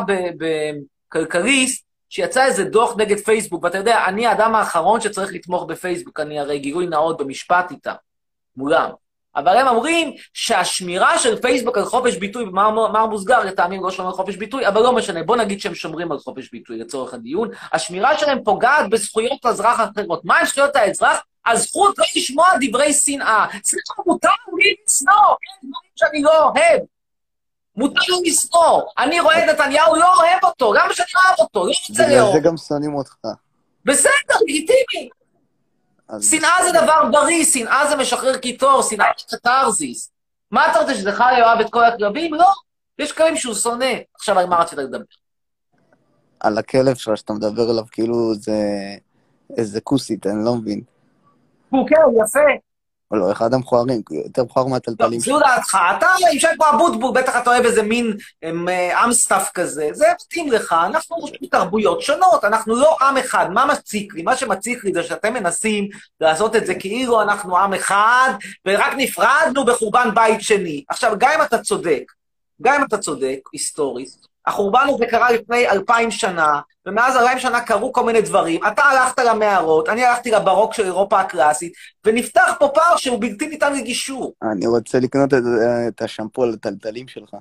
בכלכליסט, 1.10 1.86
שיצא 2.10 2.46
איזה 2.46 2.64
דוח 2.64 2.96
נגד 2.98 3.20
פייסבוק, 3.20 3.64
ואתה 3.64 3.78
יודע, 3.78 4.06
אני 4.08 4.28
האדם 4.28 4.56
האחרון 4.56 5.02
שצריך 5.02 5.34
לתמוך 5.34 5.64
בפייסבוק, 5.64 6.20
אני 6.20 6.40
הרי 6.40 6.60
גילוי 6.60 6.88
נאות 6.88 7.22
במשפט 7.22 7.72
איתם, 7.72 7.94
מולם. 8.58 8.90
אבל 9.36 9.58
הם 9.58 9.68
אומרים 9.68 10.14
שהשמירה 10.34 11.20
של 11.20 11.42
פייסבוק 11.42 11.78
על 11.78 11.86
חופש 11.86 12.16
ביטוי, 12.18 12.46
במאמר 12.46 13.06
מוסגר, 13.06 13.40
לטעמים 13.40 13.84
לא 13.84 13.92
שומרים 13.92 14.12
על 14.12 14.18
חופש 14.18 14.36
ביטוי, 14.36 14.68
אבל 14.68 14.82
לא 14.82 14.92
משנה, 14.96 15.24
בוא 15.24 15.36
נגיד 15.36 15.60
שהם 15.60 15.76
שומרים 15.76 16.12
על 16.12 16.20
חופש 16.20 16.50
ביטוי 16.52 16.78
לצורך 16.78 17.14
הדיון, 17.14 17.50
השמירה 17.72 18.18
שלהם 18.18 18.44
פוגעת 18.44 18.90
בזכויות 18.90 19.46
האזרח 19.46 19.80
האחרות. 19.80 20.26
מה 20.26 20.40
עם 20.40 20.46
זכויות 20.46 20.76
האזרח? 20.76 21.18
הזכות 21.46 21.98
לא 21.98 22.06
לשמוע 22.16 22.48
דברי 22.62 22.94
שנאה. 22.94 23.46
סליחה, 23.64 23.94
מותר 24.06 24.30
לי 24.58 24.76
לשנוא, 24.88 25.14
אין 25.14 25.70
דברים 25.70 25.92
שאני 25.96 26.22
לא 26.22 26.44
אוהב. 26.44 26.82
מותר 27.76 28.02
לי 28.24 28.30
לשנוא. 28.30 28.82
אני 28.98 29.20
רואה 29.20 29.44
את 29.44 29.50
נתניהו, 29.50 29.96
לא 29.96 30.14
אוהב 30.16 30.44
אותו, 30.44 30.74
למה 30.74 30.94
שאני 30.94 31.08
לא 31.16 31.22
אוהב 31.28 31.40
אותו? 31.40 31.66
לא 31.66 31.72
רוצה 31.90 32.04
בגלל 32.04 32.16
לאהוב. 32.16 32.34
זה 32.34 32.40
גם 32.40 32.58
שונאים 32.58 32.96
אותך. 32.96 33.16
בסדר, 33.86 34.36
לגיטימי. 34.42 35.10
שנאה 36.22 36.64
זה 36.64 36.72
דבר 36.82 37.10
בריא, 37.12 37.46
שנאה 37.46 37.88
זה 37.90 37.96
משחרר 37.96 38.38
קיטור, 38.38 38.82
שנאה 38.82 39.08
זה 39.30 39.38
קתרזיס. 39.38 40.12
מה 40.52 40.72
אתה 40.72 40.80
רוצה, 40.80 40.96
שזכריה 40.96 41.40
יאהב 41.40 41.60
את 41.60 41.70
כל 41.70 41.84
הכלבים? 41.86 42.34
לא. 42.34 42.52
יש 43.00 43.12
כלבים 43.12 43.38
שהוא 43.38 43.56
שונא. 43.56 43.94
עכשיו, 44.16 44.40
על 44.40 44.46
מה 44.46 44.56
רצית 44.56 44.80
לדבר? 44.80 44.98
על 46.40 46.58
הכלב 46.58 46.96
שלך 46.96 47.18
שאתה 47.18 47.34
מדבר 47.34 47.70
עליו 47.70 47.84
כאילו 47.92 48.36
זה 48.36 48.58
איזה 49.58 49.82
כוסית, 49.82 50.28
אני 50.28 50.46
לא 50.46 50.56
מבין. 50.56 50.82
הוא 51.70 51.88
כן, 51.88 52.02
הוא 52.06 52.24
יפה. 52.26 52.40
לא, 53.12 53.32
אחד 53.32 53.54
המכוערים, 53.54 54.02
יותר 54.26 54.44
מכוער 54.44 54.68
מהטלטלים 54.68 55.20
זו 55.20 55.40
דעתך. 55.40 55.78
אתה 55.98 56.08
יושב 56.34 56.48
פה 56.58 56.70
אבוטבול, 56.70 57.12
בטח 57.16 57.36
אתה 57.42 57.50
אוהב 57.50 57.66
איזה 57.66 57.84
מין 57.84 58.18
אמ, 58.44 58.70
אה, 58.70 59.06
כזה. 59.54 59.90
זה 59.94 60.06
מתאים 60.22 60.52
לך. 60.52 60.76
אנחנו 60.86 61.16
חושבים 61.16 61.50
תרבויות 61.52 62.02
שונות, 62.02 62.44
אנחנו 62.44 62.76
לא 62.76 62.98
עם 63.02 63.18
אחד. 63.18 63.50
מה 63.52 63.66
מציק 63.66 64.14
לי? 64.14 64.22
מה 64.22 64.36
שמציק 64.36 64.84
לי 64.84 64.94
זה 64.94 65.04
שאתם 65.04 65.34
מנסים 65.34 65.88
לעשות 66.22 66.56
את 66.56 66.66
זה 66.66 66.76
כאילו 66.76 67.22
אנחנו 67.22 67.58
עם 67.58 67.74
אחד, 67.74 68.34
ורק 68.68 68.94
נפרדנו 68.98 69.66
בחורבן 69.66 70.10
בית 70.16 70.42
שני. 70.42 70.84
עכשיו, 70.90 71.16
גם 71.18 71.32
אם 71.36 71.42
אתה 71.42 71.58
צודק, 71.58 72.04
גם 72.62 72.76
אם 72.76 72.84
אתה 72.84 72.98
צודק, 72.98 73.40
היסטורית, 73.54 74.33
החורבן 74.46 74.86
הזה 74.90 75.06
קרה 75.06 75.32
לפני 75.32 75.70
אלפיים 75.70 76.12
שנה, 76.12 76.60
ומאז 76.86 77.16
אלפיים 77.18 77.40
שנה 77.40 77.62
קרו 77.62 77.94
כל 77.94 78.04
מיני 78.04 78.22
דברים. 78.22 78.62
אתה 78.68 78.84
הלכת 78.84 79.20
למערות, 79.20 79.90
אני 79.90 80.06
הלכתי 80.06 80.32
לברוק 80.32 80.74
של 80.74 80.86
אירופה 80.86 81.20
הקלאסית, 81.20 81.74
ונפתח 82.06 82.54
פה 82.60 82.68
פער 82.68 82.98
שהוא 82.98 83.22
בלתי 83.22 83.48
ניתן 83.48 83.74
לגישור. 83.74 84.34
אני 84.52 84.68
רוצה 84.68 85.00
לקנות 85.00 85.34
את, 85.34 85.44
את 85.88 86.02
השמפו 86.02 86.44
על 86.44 86.54
הטלטלים 86.54 87.08
שלך. 87.08 87.36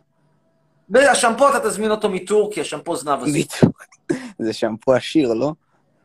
והשמפו 0.90 1.48
אתה 1.48 1.60
תזמין 1.60 1.90
אותו 1.90 2.10
מטורקיה, 2.10 2.64
שמפו 2.64 2.96
זנב 2.96 3.22
הזה. 3.22 3.38
זה 4.44 4.52
שמפו 4.52 4.94
עשיר, 4.94 5.34
לא? 5.34 5.52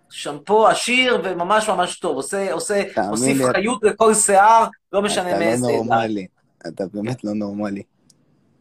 שמפו 0.10 0.68
עשיר 0.68 1.22
וממש 1.24 1.70
ממש 1.70 2.00
טוב, 2.00 2.16
עושה, 2.16 2.54
עושה, 2.54 2.84
מוסיף 3.10 3.38
לי, 3.38 3.46
חיות 3.54 3.84
לכל 3.84 4.14
שיער, 4.14 4.66
לא 4.94 5.02
משנה 5.02 5.30
אתה 5.30 5.40
לא 5.40 5.46
מאיזה... 5.46 5.68
נורמלי. 5.68 6.28
אתה 6.68 6.84
באמת 6.94 7.24
לא 7.24 7.34
נורמלי. 7.34 7.84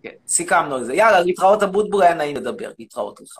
כן, 0.07 0.17
סיכמנו 0.27 0.75
על 0.75 0.85
זה. 0.85 0.95
יאללה, 0.95 1.21
להתראות 1.21 1.63
אבוטבול, 1.63 2.03
היה 2.03 2.15
נעים 2.15 2.37
לדבר, 2.37 2.73
להתראות 2.79 3.21
לך. 3.21 3.39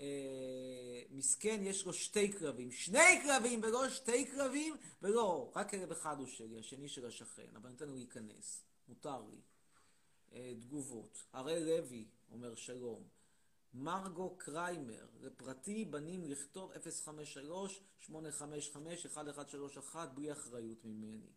אה, 0.00 1.02
מסכן, 1.10 1.60
יש 1.62 1.86
לו 1.86 1.92
שתי 1.92 2.32
כלבים. 2.32 2.70
שני 2.70 3.22
כלבים 3.22 3.60
ולא 3.62 3.88
שתי 3.88 4.30
כלבים, 4.30 4.76
ולא, 5.02 5.52
רק 5.56 5.70
כלב 5.70 5.92
אחד 5.92 6.16
הוא 6.18 6.26
שלי, 6.26 6.58
השני 6.58 6.88
של 6.88 7.06
השכן, 7.06 7.46
אבל 7.56 7.70
ניתן 7.70 7.86
לו 7.86 7.94
להיכנס, 7.94 8.64
מותר 8.88 9.20
לי. 9.30 9.40
אה, 10.34 10.52
תגובות. 10.60 11.18
הראל 11.32 11.62
לוי 11.62 12.04
אומר 12.32 12.54
שלום. 12.54 13.02
מרגו 13.74 14.36
קריימר, 14.38 15.06
לפרטי 15.20 15.84
בנים 15.84 16.24
לכתוב 16.24 16.72
053-855-1131 18.08 19.96
בלי 20.14 20.32
אחריות 20.32 20.84
ממני. 20.84 21.30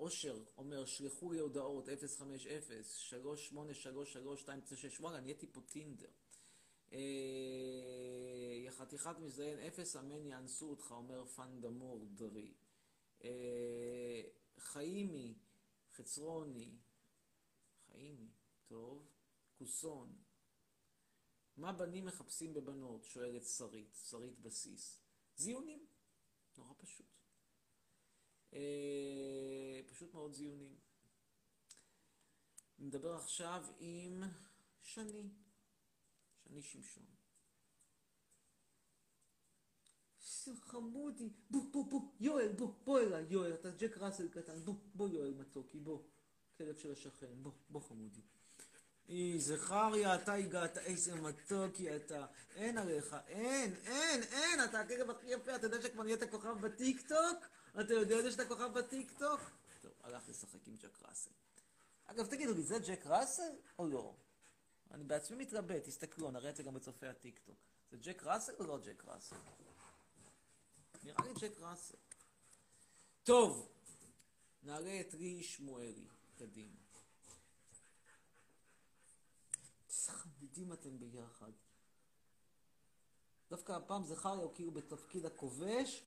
אושר 0.00 0.44
אומר, 0.56 0.84
שלחו 0.86 1.32
לי 1.32 1.38
הודעות 1.38 1.88
050-3833-296, 1.88 1.92
וואלה, 5.00 5.20
נהייתי 5.20 5.46
פה 5.52 5.60
טינדר. 5.60 6.10
אה, 6.92 7.00
חתיכת 8.70 9.18
מזדיין 9.18 9.58
אפס, 9.58 9.96
אמן 9.96 10.26
יאנסו 10.26 10.70
אותך, 10.70 10.90
אומר 10.90 11.26
פן 11.26 11.60
דמור 11.60 12.06
דרי. 12.14 12.54
אה, 13.24 14.22
חיימי, 14.58 15.38
חצרוני, 15.92 16.78
חיימי, 17.86 18.30
טוב, 18.66 19.06
כוסון. 19.58 20.16
מה 21.56 21.72
בנים 21.72 22.04
מחפשים 22.04 22.54
בבנות? 22.54 23.04
שואלת 23.04 23.44
שרית, 23.44 23.94
שרית 23.94 24.38
בסיס. 24.38 25.00
זיונים, 25.36 25.86
נורא 26.56 26.72
פשוט. 26.78 27.09
אה, 28.52 29.80
פשוט 29.86 30.14
מאוד 30.14 30.32
זיונים. 30.32 30.76
נדבר 32.78 33.14
עכשיו 33.14 33.64
עם 33.78 34.22
שני, 34.82 35.30
שני 36.48 36.62
שמשון. 36.62 37.10
חמודי, 40.70 41.28
בוא, 41.50 41.62
בוא, 41.72 41.90
בוא, 41.90 42.00
יואל, 42.20 42.52
בוא, 42.52 42.72
בוא 42.84 43.00
אליי, 43.00 43.24
יואל, 43.30 43.54
אתה 43.54 43.70
ג'ק 43.70 43.98
ראסל 43.98 44.28
קטן, 44.28 44.64
בוא, 44.64 44.74
בוא 44.94 45.08
יואל 45.08 45.34
מתוקי, 45.34 45.78
בוא, 45.78 46.02
כלב 46.58 46.78
של 46.78 46.92
השכן, 46.92 47.42
בוא, 47.42 47.52
בוא 47.68 47.80
חמודי. 47.80 48.20
אי, 49.08 49.40
זכריה, 49.40 50.14
אתה 50.14 50.32
הגעת, 50.32 50.78
איזה 50.78 51.14
מתוקי 51.14 51.96
אתה, 51.96 52.26
אין 52.54 52.78
עליך, 52.78 53.16
אין, 53.26 53.74
אין, 53.86 54.22
אין, 54.22 54.64
אתה 54.64 54.80
הכלב 54.80 55.10
הכי 55.10 55.26
יפה, 55.26 55.56
אתה 55.56 55.66
יודע 55.66 55.82
שכבר 55.82 56.02
נהיית 56.02 56.22
כוכב 56.30 56.60
בטיקטוק? 56.60 57.46
אתה 57.80 57.94
יודע 57.94 58.30
שאתה 58.30 58.46
כוכב 58.46 58.78
בטיקטוק? 58.78 59.40
טוב, 59.80 59.92
הלך 60.00 60.28
לשחק 60.28 60.66
עם 60.66 60.74
ג'ק 60.76 61.02
ראסל. 61.02 61.30
אגב, 62.06 62.26
תגידו 62.26 62.54
לי, 62.54 62.62
זה 62.62 62.78
ג'ק 62.78 63.06
ראסל 63.06 63.52
או 63.78 63.86
לא? 63.86 64.14
אני 64.90 65.04
בעצמי 65.04 65.36
מתלבט, 65.36 65.84
תסתכלו, 65.84 66.30
נראה 66.30 66.50
את 66.50 66.56
זה 66.56 66.62
גם 66.62 66.74
בצופי 66.74 67.06
הטיקטוק. 67.06 67.56
זה 67.90 67.96
ג'ק 67.96 68.22
ראסל 68.24 68.52
או 68.58 68.64
לא 68.64 68.78
ג'ק 68.78 69.04
ראסל? 69.04 69.36
נראה 71.02 71.24
לי 71.24 71.34
ג'ק 71.40 71.60
ראסל. 71.60 71.96
טוב, 73.24 73.72
נעלה 74.62 75.00
את 75.00 75.14
לי 75.14 75.42
שמואלי, 75.42 76.06
קדימה. 76.38 76.80
חמודים 80.10 80.72
אתם 80.72 80.98
ביחד. 80.98 81.52
דווקא 83.50 83.72
הפעם 83.72 84.04
זכריה 84.04 84.34
הוא 84.34 84.54
כאילו 84.54 84.70
בתפקיד 84.70 85.26
הכובש, 85.26 86.02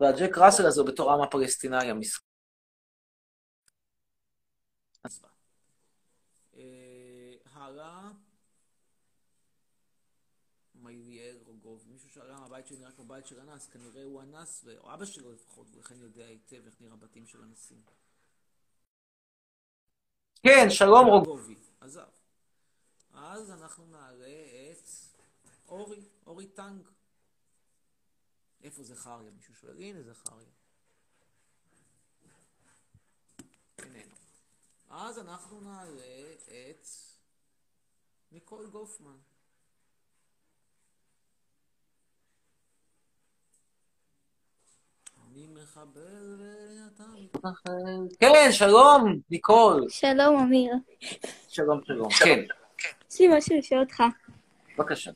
והג'ק 0.00 0.38
ראסל 0.38 0.66
הזה 0.66 0.80
הוא 0.80 0.88
בתור 0.88 1.12
עם 1.12 1.20
הפלסטיני 1.20 1.90
המסכן. 1.90 2.26
אה, 6.54 7.34
הלאה, 7.52 8.10
רוגוב. 11.66 11.84
מישהו 11.88 12.22
הבית 12.22 12.66
שלי 12.66 12.78
נראה 12.78 12.92
כמו 12.92 13.04
בית 13.04 13.26
של 13.26 13.40
אנס, 13.40 13.66
כנראה 13.66 14.04
הוא 14.04 14.22
אנס, 14.22 14.64
או 14.78 14.94
אבא 14.94 15.04
שלו 15.04 15.32
לפחות, 15.32 15.66
ולכן 15.74 15.94
יודע 16.00 16.26
היטב 16.26 16.66
איך 16.66 16.74
נראה 16.80 16.96
בתים 16.96 17.26
של 17.26 17.42
אנסים. 17.42 17.82
כן, 20.42 20.70
שלום 20.70 21.06
רוגובי. 21.06 21.54
עזב. 21.80 22.08
אז 23.12 23.50
אנחנו 23.50 23.86
נעלה 23.86 24.26
את 24.72 24.88
אורי, 25.68 26.00
אורי 26.26 26.46
טנג. 26.46 26.88
איפה 28.66 28.82
זכריה? 28.82 29.30
מישהו 29.36 29.54
שואל, 29.54 29.76
הנה 29.78 30.02
זכריה. 30.02 30.46
איננו. 33.78 34.14
אז 34.90 35.18
אנחנו 35.18 35.60
נעלה 35.60 36.32
את 36.70 36.86
ניקול 38.32 38.66
גופמן. 38.66 39.16
אני 45.26 45.46
מחבל 45.46 46.40
ואתה 46.40 47.04
מתנחל. 47.06 48.16
כן, 48.20 48.48
שלום, 48.52 49.20
ניקול. 49.30 49.86
שלום, 49.88 50.36
אמיר. 50.42 50.72
שלום, 51.48 51.80
שלום. 51.84 52.10
כן, 52.10 52.44
יש 53.10 53.20
לי 53.20 53.28
משהו 53.38 53.58
לשאול 53.58 53.80
אותך. 53.80 54.02
בבקשה. 54.78 55.10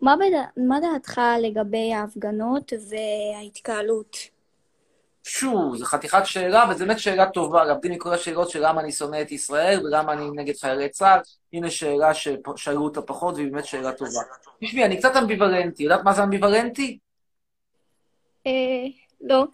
מה 0.00 0.16
בד- 0.16 0.62
מה 0.68 0.80
דעתך 0.80 1.20
לגבי 1.42 1.92
ההפגנות 1.92 2.72
וההתקהלות? 2.88 4.16
שו, 5.24 5.76
זו 5.76 5.84
חתיכת 5.84 6.20
שאלה, 6.24 6.64
וזו 6.70 6.78
באמת 6.86 6.98
שאלה 6.98 7.30
טובה, 7.30 7.64
להבדיל 7.64 7.92
מכל 7.92 8.14
השאלות 8.14 8.50
של 8.50 8.66
למה 8.66 8.80
אני 8.80 8.92
שונא 8.92 9.22
את 9.22 9.32
ישראל 9.32 9.80
ולמה 9.86 10.12
אני 10.12 10.30
נגד 10.34 10.56
חיילי 10.56 10.88
צה"ל, 10.88 11.20
הנה 11.52 11.70
שאלה 11.70 12.14
ששאלו 12.14 12.84
אותה 12.84 13.02
פחות, 13.02 13.34
והיא 13.34 13.52
באמת 13.52 13.64
שאלה 13.64 13.92
טובה. 13.92 14.20
תשמעי, 14.64 14.84
אני 14.84 14.96
קצת 14.96 15.16
אמביוולנטי, 15.16 15.82
יודעת 15.82 16.04
מה 16.04 16.12
זה 16.12 16.22
אמביוולנטי? 16.22 16.98
אה, 18.46 18.52
לא. 19.20 19.44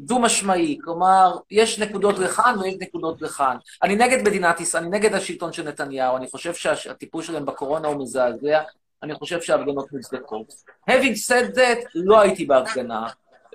דו-משמעי, 0.00 0.78
כלומר, 0.84 1.36
יש 1.50 1.78
נקודות 1.78 2.18
לכאן 2.18 2.54
ויש 2.60 2.74
נקודות 2.80 3.22
לכאן. 3.22 3.56
אני 3.82 3.96
נגד 3.96 4.22
מדינת 4.22 4.60
ישראל, 4.60 4.82
אני 4.82 4.98
נגד 4.98 5.14
השלטון 5.14 5.52
של 5.52 5.62
נתניהו, 5.68 6.16
אני 6.16 6.28
חושב 6.28 6.54
שהטיפול 6.54 7.22
שלהם 7.22 7.46
בקורונה 7.46 7.88
הוא 7.88 8.02
מזעזע, 8.02 8.62
אני 9.02 9.14
חושב 9.14 9.40
שההפגנות 9.40 9.92
מוצדקות. 9.92 10.52
Having 10.90 11.16
said 11.28 11.56
that, 11.56 11.88
לא 11.94 12.20
הייתי 12.20 12.46
בהפגנה 12.46 13.06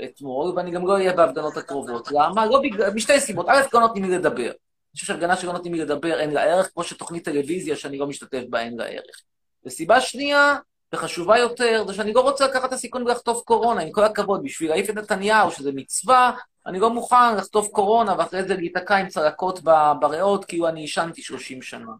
אתמול, 0.04 0.54
ואני 0.56 0.72
גם 0.72 0.88
לא 0.88 0.94
אהיה 0.94 1.14
בהפגנות 1.14 1.58
הקרובות. 1.58 2.12
למה? 2.12 2.46
לא 2.46 2.62
בגלל, 2.62 2.94
משתי 2.94 3.20
סיבות. 3.20 3.46
א', 3.50 3.62
לא 3.74 3.80
נותנים 3.80 4.04
לי 4.04 4.18
לדבר. 4.18 4.52
אני 4.92 4.96
חושב 4.96 5.08
שהפגנה 5.08 5.36
שלא 5.36 5.54
נותנים 5.54 5.74
לי 5.74 5.80
לדבר 5.80 6.20
אין 6.20 6.32
לה 6.32 6.44
ערך, 6.44 6.70
כמו 6.74 6.84
שתוכנית 6.84 7.26
טלוויזיה 7.26 7.76
שאני 7.76 7.98
לא 7.98 8.08
משתתף 8.08 8.44
בה 8.50 8.60
אין 8.60 8.78
לה 8.78 8.86
ערך. 8.86 9.22
וסיבה 9.66 10.02
שנייה, 10.02 10.58
וחשובה 10.94 11.38
יותר, 11.38 11.84
זה 11.88 11.94
שאני 11.94 12.14
לא 12.14 12.22
רוצה 12.22 12.48
לקחת 12.48 12.66
את 12.66 12.74
הסיכון 12.74 13.04
ולחטוף 13.04 13.44
קורונה, 13.44 13.82
עם 13.82 13.92
כל 13.92 14.04
הכבוד, 14.04 14.44
בשביל 14.44 14.70
להעיף 14.70 14.90
את 14.90 14.96
נתניהו, 14.96 15.52
שזה 15.52 15.72
מצווה, 15.76 16.32
אני 16.68 16.80
לא 16.80 16.90
מוכן 16.90 17.36
לחטוף 17.38 17.68
קורונה 17.68 18.16
ואחרי 18.18 18.44
זה 18.44 18.56
להיתקע 18.56 18.96
עם 18.96 19.08
צלקות 19.08 19.60
בריאות, 20.00 20.46
כאילו 20.46 20.68
אני 20.68 20.82
עישנתי 20.82 21.22
30 21.22 21.62
שנה. 21.62 21.92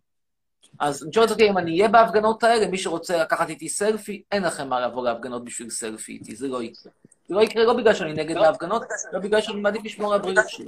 אז 0.82 1.04
אני 1.04 1.14
שואלת 1.14 1.32
אותי 1.32 1.50
אם 1.50 1.58
אני 1.58 1.72
אהיה 1.72 1.88
בהפגנות 1.88 2.44
האלה, 2.44 2.68
מי 2.68 2.78
שרוצה 2.78 3.18
לקחת 3.18 3.50
איתי 3.50 3.70
סלפי, 3.70 4.24
אין 4.32 4.44
לכם 4.44 4.70
מה 4.70 4.88
לבוא 4.88 5.04
להפגנות 5.04 5.46
בשביל 5.46 5.70
סלפי 5.70 6.12
איתי, 6.12 6.36
זה 6.36 6.48
לא 6.48 6.64
יקרה. 6.64 6.92
זה 7.28 7.36
לא 7.36 7.42
יקרה 7.42 7.64
לא 7.64 7.74
בגלל 7.74 7.94
שאני 7.94 8.14
נגד 8.14 8.38
ההפגנות, 8.38 8.84
לא 9.14 9.20
בגלל 9.20 9.42
שאני 9.42 9.62
מעדיף 9.62 9.86
לשמור 9.86 10.14
על 10.14 10.20
הבריאות 10.20 10.50
שלי. 10.50 10.66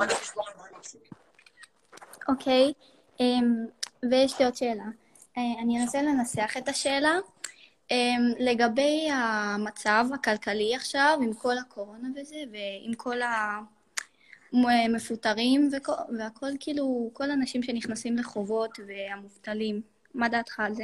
אוקיי, 2.28 2.74
אמ, 3.20 3.66
ויש 4.12 4.40
לי 4.40 4.46
עוד 4.46 4.56
שאלה. 4.56 4.84
אה, 5.38 5.64
אני 5.64 5.82
אנסה 5.82 6.02
לנסח 6.02 6.54
את 6.58 6.70
השאלה. 6.70 7.14
אמ, 7.92 8.32
לגבי 8.40 9.10
המצב 9.12 10.06
הכלכלי 10.14 10.76
עכשיו, 10.76 11.20
עם 11.24 11.34
כל 11.34 11.58
הקורונה 11.58 12.08
וזה, 12.16 12.36
ועם 12.52 12.94
כל 12.94 13.18
המפוטרים 14.54 15.70
והכל, 16.18 16.50
כאילו, 16.60 17.10
כל 17.14 17.32
האנשים 17.32 17.64
שנכנסים 17.64 18.18
לחובות 18.18 18.80
והמובטלים, 18.88 19.93
מה 20.14 20.30
דעתך 20.30 20.60
על 20.60 20.74
זה? 20.74 20.84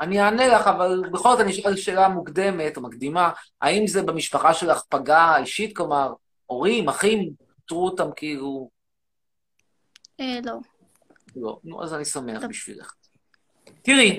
אני 0.00 0.20
אענה 0.20 0.48
לך, 0.48 0.66
אבל 0.66 1.02
בכל 1.12 1.30
זאת 1.30 1.40
אני 1.40 1.50
אשאל 1.50 1.76
שאלה 1.76 2.08
מוקדמת 2.08 2.76
או 2.76 2.82
מקדימה, 2.82 3.30
האם 3.60 3.86
זה 3.86 4.02
במשפחה 4.02 4.54
שלך 4.54 4.82
פגע 4.88 5.36
אישית, 5.36 5.76
כלומר, 5.76 6.12
הורים, 6.46 6.88
אחים, 6.88 7.30
פטרו 7.64 7.84
אותם 7.84 8.08
כאילו... 8.16 8.70
אה, 10.20 10.38
לא. 10.44 10.52
לא. 11.36 11.58
נו, 11.64 11.82
אז 11.82 11.94
אני 11.94 12.04
שמח 12.04 12.42
בשבילך. 12.48 12.94
תראי, 13.82 14.18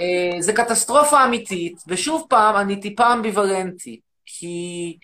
אה, 0.00 0.40
זה 0.40 0.52
קטסטרופה 0.52 1.24
אמיתית, 1.24 1.82
ושוב 1.88 2.26
פעם, 2.28 2.56
אני 2.56 2.80
טיפה 2.80 3.12
אמביוולנטי, 3.12 4.00
כי 4.26 4.98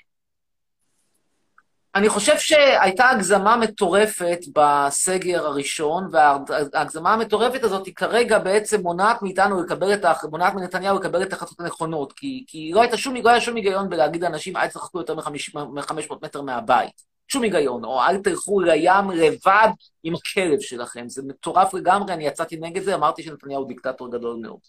אני 1.94 2.08
חושב 2.08 2.38
שהייתה 2.38 3.08
הגזמה 3.08 3.56
מטורפת 3.56 4.38
בסגר 4.54 5.46
הראשון, 5.46 6.08
וההגזמה 6.12 7.14
המטורפת 7.14 7.64
הזאת 7.64 7.86
היא 7.86 7.94
כרגע 7.94 8.38
בעצם 8.38 8.80
מונעת 8.80 9.22
מאיתנו 9.22 9.62
לקבל 9.62 9.94
את, 9.94 10.04
ההח- 10.04 10.24
מונעת 10.24 10.54
מנתניהו 10.54 10.98
לקבל 10.98 11.22
את 11.22 11.32
ההחלטות 11.32 11.60
הנכונות, 11.60 12.12
כי, 12.12 12.44
כי 12.46 12.70
לא, 12.74 12.80
הייתה 12.82 12.96
שום, 12.96 13.16
לא 13.16 13.30
היה 13.30 13.40
שום 13.40 13.56
היגיון 13.56 13.88
בלהגיד 13.88 14.22
לאנשים, 14.22 14.56
אל 14.56 14.66
תשחקו 14.66 14.98
יותר 14.98 15.14
מ-500 15.14 16.14
מטר 16.22 16.42
מהבית. 16.42 17.10
שום 17.28 17.42
היגיון, 17.42 17.84
או 17.84 18.02
אל 18.02 18.18
תלכו 18.18 18.60
לים 18.60 19.10
לבד 19.14 19.68
עם 20.02 20.14
הכלב 20.14 20.60
שלכם. 20.60 21.08
זה 21.08 21.22
מטורף 21.26 21.74
לגמרי, 21.74 22.12
אני 22.12 22.26
יצאתי 22.26 22.56
נגד 22.56 22.82
זה, 22.82 22.94
אמרתי 22.94 23.22
שנתניהו 23.22 23.64
דיקטטור 23.64 24.10
גדול 24.10 24.36
מאוד. 24.42 24.60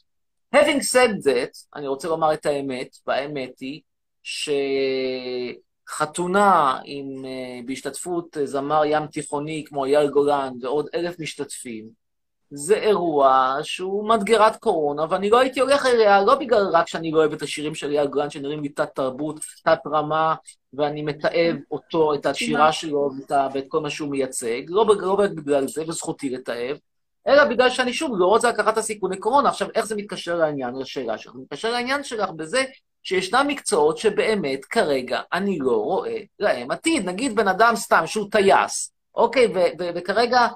Having 0.55 0.81
said 0.93 1.25
that, 1.25 1.65
אני 1.75 1.87
רוצה 1.87 2.07
לומר 2.07 2.33
את 2.33 2.45
האמת, 2.45 2.87
והאמת 3.07 3.59
היא 3.59 3.81
שחתונה 6.01 6.79
עם, 6.85 7.25
uh, 7.25 7.67
בהשתתפות 7.67 8.37
uh, 8.37 8.45
זמר 8.45 8.81
ים 8.85 9.07
תיכוני 9.07 9.63
כמו 9.67 9.85
אייל 9.85 10.09
גולן 10.09 10.53
ועוד 10.61 10.87
אלף 10.95 11.19
משתתפים, 11.19 12.01
זה 12.53 12.75
אירוע 12.75 13.57
שהוא 13.63 14.09
מדגרת 14.09 14.55
קורונה, 14.55 15.05
ואני 15.09 15.29
לא 15.29 15.39
הייתי 15.39 15.59
הולך 15.59 15.85
אליה, 15.85 16.21
לא 16.21 16.35
בגלל 16.35 16.69
רק 16.73 16.87
שאני 16.87 17.11
לא 17.11 17.17
אוהב 17.17 17.33
את 17.33 17.41
השירים 17.41 17.75
של 17.75 17.91
אייל 17.91 18.07
גולן 18.07 18.29
שנראים 18.29 18.63
לי 18.63 18.69
תת-תרבות, 18.69 19.39
תת-רמה, 19.65 20.35
ואני 20.73 21.01
מתעב 21.01 21.55
אותו, 21.71 22.13
את 22.13 22.25
השירה 22.25 22.71
שלו 22.71 23.09
ואת, 23.17 23.31
ואת 23.53 23.65
כל 23.67 23.79
מה 23.79 23.89
שהוא 23.89 24.09
מייצג, 24.09 24.61
לא, 24.67 24.85
לא 24.99 25.15
בגלל 25.15 25.67
זה, 25.67 25.83
וזכותי 25.87 26.29
לתעב, 26.29 26.77
אלא 27.27 27.45
בגלל 27.45 27.69
שאני 27.69 27.93
שוב 27.93 28.11
לא 28.17 28.25
רוצה 28.25 28.49
לקחת 28.49 28.73
את 28.73 28.77
הסיכוני 28.77 29.17
קורונה. 29.17 29.49
עכשיו, 29.49 29.67
איך 29.75 29.85
זה 29.85 29.95
מתקשר 29.95 30.35
לעניין, 30.35 30.75
לשאלה 30.75 31.17
שלך? 31.17 31.33
זה 31.33 31.39
מתקשר 31.39 31.71
לעניין 31.71 32.03
שלך 32.03 32.29
בזה 32.29 32.63
שישנם 33.03 33.45
מקצועות 33.47 33.97
שבאמת 33.97 34.65
כרגע 34.65 35.21
אני 35.33 35.59
לא 35.59 35.75
רואה 35.75 36.17
להם 36.39 36.71
עתיד. 36.71 37.09
נגיד 37.09 37.35
בן 37.35 37.47
אדם 37.47 37.75
סתם 37.75 38.03
שהוא 38.05 38.27
טייס, 38.31 38.91
אוקיי, 39.15 39.47
ו- 39.47 39.73
ו- 39.79 39.89
וכרגע 39.95 40.47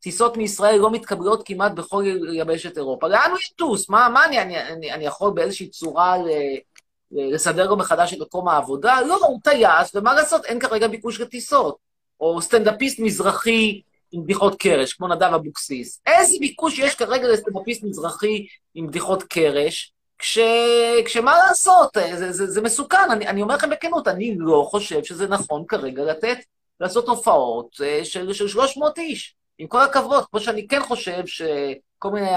טיסות 0.00 0.36
מישראל 0.36 0.78
לא 0.78 0.90
מתקבלות 0.90 1.42
כמעט 1.46 1.72
בכל 1.72 2.04
יבשת 2.32 2.76
אירופה. 2.76 3.08
לאן 3.08 3.30
הוא 3.30 3.38
יטוס? 3.52 3.88
מה, 3.88 4.08
מה 4.08 4.24
אני, 4.24 4.42
אני, 4.42 4.62
אני, 4.62 4.92
אני 4.92 5.04
יכול 5.04 5.30
באיזושהי 5.30 5.68
צורה 5.68 6.18
ל, 6.18 6.28
לסדר 7.12 7.70
לו 7.70 7.76
מחדש 7.76 8.14
את 8.14 8.18
מקום 8.18 8.48
העבודה? 8.48 9.00
לא, 9.00 9.26
הוא 9.26 9.40
טייס, 9.44 9.94
ומה 9.94 10.14
לעשות, 10.14 10.44
אין 10.44 10.58
כרגע 10.58 10.88
ביקוש 10.88 11.20
לטיסות. 11.20 11.76
או 12.20 12.42
סטנדאפיסט 12.42 12.98
מזרחי 12.98 13.80
עם 14.12 14.24
בדיחות 14.24 14.58
קרש, 14.58 14.92
כמו 14.92 15.08
נדב 15.08 15.32
אבוקסיס. 15.34 16.00
איזה 16.06 16.36
ביקוש 16.40 16.78
יש 16.78 16.94
כרגע 16.94 17.28
לסטנדאפיסט 17.28 17.82
מזרחי 17.82 18.46
עם 18.74 18.86
בדיחות 18.86 19.22
קרש, 19.22 19.92
כש... 20.20 20.38
כשמה 21.04 21.38
לעשות, 21.38 21.96
זה, 22.16 22.32
זה, 22.32 22.46
זה 22.46 22.60
מסוכן. 22.60 23.10
אני, 23.10 23.28
אני 23.28 23.42
אומר 23.42 23.54
לכם 23.54 23.70
בכנות, 23.70 24.08
אני 24.08 24.34
לא 24.38 24.66
חושב 24.70 25.04
שזה 25.04 25.28
נכון 25.28 25.64
כרגע 25.68 26.04
לתת, 26.04 26.38
לעשות 26.80 27.08
הופעות 27.08 27.76
אה, 27.84 28.04
של, 28.04 28.32
של 28.32 28.48
300 28.48 28.98
איש. 28.98 29.34
עם 29.58 29.66
כל 29.66 29.82
הכבוד, 29.82 30.24
כמו 30.30 30.40
שאני 30.40 30.68
כן 30.68 30.82
חושב 30.82 31.26
שכל 31.26 32.10
מיני, 32.12 32.30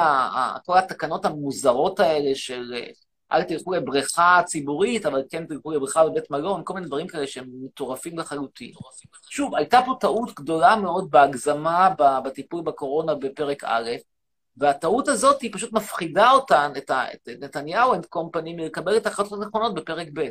כל 0.66 0.78
התקנות 0.78 1.26
המוזרות 1.26 2.00
האלה 2.00 2.36
של 2.36 2.74
אה, 2.76 2.88
אל 3.32 3.44
תלכו 3.44 3.74
לבריכה 3.74 4.42
ציבורית, 4.46 5.06
אבל 5.06 5.24
כן 5.30 5.46
תלכו 5.46 5.72
לבריכה 5.72 6.06
בבית 6.06 6.32
מלון, 6.32 6.62
כל 6.64 6.74
מיני 6.74 6.88
דברים 6.88 7.08
כאלה 7.08 7.28
שהם 7.28 7.46
מטורפים 7.66 8.20
לחלוטין. 8.20 8.72
שוב, 9.30 9.56
הייתה 9.56 9.82
פה 9.86 9.96
טעות 10.00 10.34
גדולה 10.36 10.76
מאוד 10.76 11.12
בהגזמה 11.12 11.90
בטיפול 12.26 12.62
בקורונה 12.62 13.16
בפרק 13.16 13.64
א', 13.64 13.90
והטעות 14.58 15.08
הזאת 15.08 15.42
היא 15.42 15.54
פשוט 15.54 15.74
מפחידה 15.74 16.32
אותן, 16.32 16.72
את, 16.78 16.90
ה, 16.90 17.14
את 17.14 17.30
נתניהו 17.40 17.94
אנד 17.94 18.06
קומפני, 18.06 18.54
מלקבל 18.54 18.98
את 18.98 19.06
ההחלטות 19.06 19.42
הנכונות 19.42 19.74
בפרק 19.74 20.08
ב'. 20.14 20.28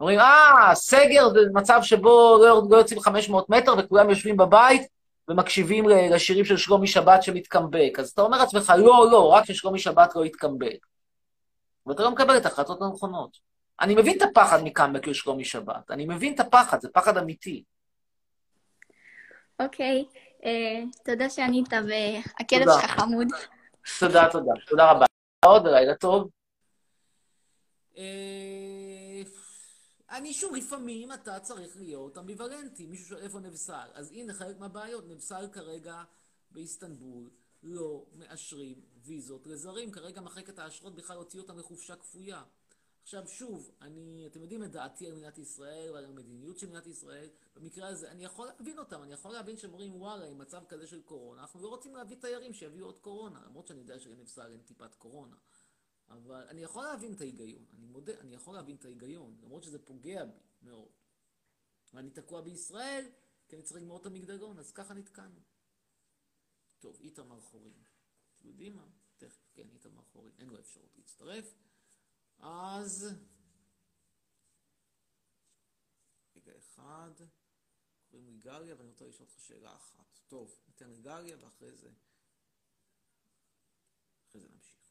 אומרים, 0.00 0.18
אה, 0.18 0.74
סגר 0.74 1.28
זה 1.28 1.40
מצב 1.54 1.80
שבו 1.82 2.38
לא, 2.44 2.62
לא 2.70 2.76
יוצאים 2.76 3.00
500 3.00 3.50
מטר 3.50 3.74
וכולם 3.78 4.10
יושבים 4.10 4.36
בבית 4.36 4.82
ומקשיבים 5.28 5.88
לשירים 5.88 6.44
של 6.44 6.56
שלומי 6.56 6.86
שבת 6.86 7.22
שמתקמבק. 7.22 7.98
אז 7.98 8.10
אתה 8.10 8.22
אומר 8.22 8.38
לעצמך, 8.38 8.72
לא, 8.78 9.06
לא, 9.10 9.28
רק 9.28 9.44
ששלומי 9.44 9.78
שבת 9.78 10.16
לא 10.16 10.24
יתקמבק. 10.24 10.86
ואתה 11.86 12.02
לא 12.02 12.10
מקבל 12.10 12.36
את 12.36 12.44
ההחלטות 12.44 12.82
הנכונות. 12.82 13.38
אני 13.80 13.94
מבין 13.94 14.16
את 14.16 14.22
הפחד 14.22 14.62
מקאמבק 14.64 15.06
של 15.06 15.14
שלומי 15.14 15.44
שבת, 15.44 15.90
אני 15.90 16.06
מבין 16.06 16.34
את 16.34 16.40
הפחד, 16.40 16.80
זה 16.80 16.88
פחד 16.92 17.18
אמיתי. 17.18 17.64
אוקיי, 19.60 20.04
אה, 20.16 20.21
תודה 21.04 21.30
שענית, 21.30 21.68
והכלב 21.72 22.64
תודה. 22.64 22.80
שלך 22.80 22.90
חמוד. 22.90 23.28
תודה, 24.00 24.28
תודה. 24.32 24.52
תודה 24.68 24.90
רבה. 24.90 25.06
עוד 25.44 25.66
לילה 25.66 25.94
טוב. 25.94 26.30
אה, 27.96 29.22
אני 30.10 30.32
שוב, 30.32 30.54
לפעמים 30.54 31.12
אתה 31.12 31.40
צריך 31.40 31.76
להיות 31.76 32.18
אמביוולנטי. 32.18 32.86
מישהו 32.86 33.06
שואל 33.06 33.22
איפה 33.22 33.38
נבסל. 33.40 33.88
אז 33.94 34.12
הנה 34.12 34.34
חלק 34.34 34.58
מהבעיות. 34.58 35.04
נבסל 35.08 35.48
כרגע 35.52 36.02
באיסטנבול 36.50 37.30
לא 37.62 38.04
מאשרים 38.12 38.80
ויזות 39.04 39.46
לזרים. 39.46 39.90
כרגע 39.90 40.20
מחלקת 40.20 40.58
האשרות 40.58 40.94
בכלל 40.94 41.16
הוציא 41.16 41.40
אותם 41.40 41.58
לחופשה 41.58 41.96
כפויה. 41.96 42.42
עכשיו 43.02 43.28
שוב, 43.28 43.70
אני, 43.80 44.26
אתם 44.26 44.42
יודעים 44.42 44.64
את 44.64 44.70
דעתי 44.70 45.06
על 45.06 45.12
מדינת 45.12 45.38
ישראל 45.38 45.90
ועל 45.92 46.04
המדיניות 46.04 46.58
של 46.58 46.66
מדינת 46.66 46.86
ישראל. 46.86 47.28
במקרה 47.56 47.88
הזה, 47.88 48.10
אני 48.10 48.24
יכול 48.24 48.46
להבין 48.46 48.78
אותם, 48.78 49.02
אני 49.02 49.12
יכול 49.12 49.32
להבין 49.32 49.56
שהם 49.56 49.70
אומרים, 49.70 49.94
וואלה, 49.94 50.26
עם 50.26 50.38
מצב 50.38 50.62
כזה 50.68 50.86
של 50.86 51.02
קורונה, 51.02 51.42
אנחנו 51.42 51.60
לא 51.60 51.68
רוצים 51.68 51.96
להביא 51.96 52.16
תיירים 52.20 52.52
שיביאו 52.52 52.86
עוד 52.86 52.98
קורונה, 52.98 53.44
למרות 53.44 53.66
שאני 53.66 53.78
יודע 53.80 53.98
שלנבסל 53.98 54.52
אין 54.52 54.62
טיפת 54.62 54.94
קורונה. 54.94 55.36
אבל 56.08 56.46
אני 56.48 56.62
יכול 56.62 56.84
להבין 56.84 57.12
את 57.14 57.20
ההיגיון, 57.20 57.64
אני 57.74 57.86
מודה, 57.86 58.12
אני 58.20 58.34
יכול 58.34 58.54
להבין 58.54 58.76
את 58.76 58.84
ההיגיון, 58.84 59.38
למרות 59.42 59.62
שזה 59.62 59.78
פוגע 59.78 60.24
בי 60.24 60.38
מאוד. 60.62 60.92
ואני 61.94 62.10
תקוע 62.10 62.40
בישראל, 62.40 63.04
כי 63.48 63.56
אני 63.56 63.62
צריך 63.62 63.76
לגמור 63.80 64.00
את 64.00 64.06
המגדלון, 64.06 64.58
אז 64.58 64.72
ככה 64.72 64.94
נתקענו. 64.94 65.40
טוב, 66.78 67.00
איתמר 67.00 67.40
חורין. 67.40 67.82
אתם 68.36 68.48
יודעים 68.48 68.76
מה? 68.76 68.86
תכף, 69.18 69.50
כן, 69.54 69.68
איתמר 69.70 70.02
חורין, 70.02 70.32
אין 70.38 70.48
לו 70.48 70.58
אפשרות 70.58 70.96
להצטרף. 70.96 71.54
אז... 72.42 73.14
רגע 76.36 76.52
אחד, 76.58 77.10
קוראים 78.10 78.28
לי 78.28 78.36
גליה, 78.38 78.74
ואני 78.76 78.88
רוצה 78.88 79.04
לשאול 79.04 79.28
אותך 79.28 79.40
שאלה 79.40 79.74
אחת. 79.76 80.18
טוב, 80.26 80.58
ניתן 80.66 80.90
לגליה, 80.90 81.36
ואחרי 81.40 81.72
זה... 81.72 81.90
אחרי 84.28 84.40
זה 84.40 84.48
נמשיך. 84.48 84.82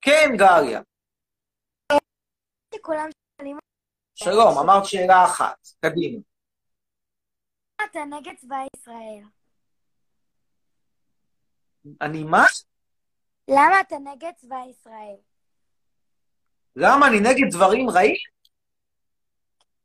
כן, 0.00 0.28
גליה. 0.38 0.82
שלום, 4.14 4.58
אמרת 4.58 4.84
שאלה 4.84 5.24
אחת. 5.24 5.68
קדימה. 5.80 6.22
אתה 7.84 8.04
נגד 8.04 8.32
צבא 8.40 8.56
ישראל? 8.76 9.24
אני 12.00 12.24
מה? 12.24 12.44
למה 13.48 13.80
אתה 13.80 13.96
נגד 13.98 14.32
צבא 14.36 14.56
ישראל? 14.70 15.16
למה 16.76 17.06
אני 17.06 17.20
נגד 17.20 17.50
דברים 17.50 17.90
רעים? 17.90 18.16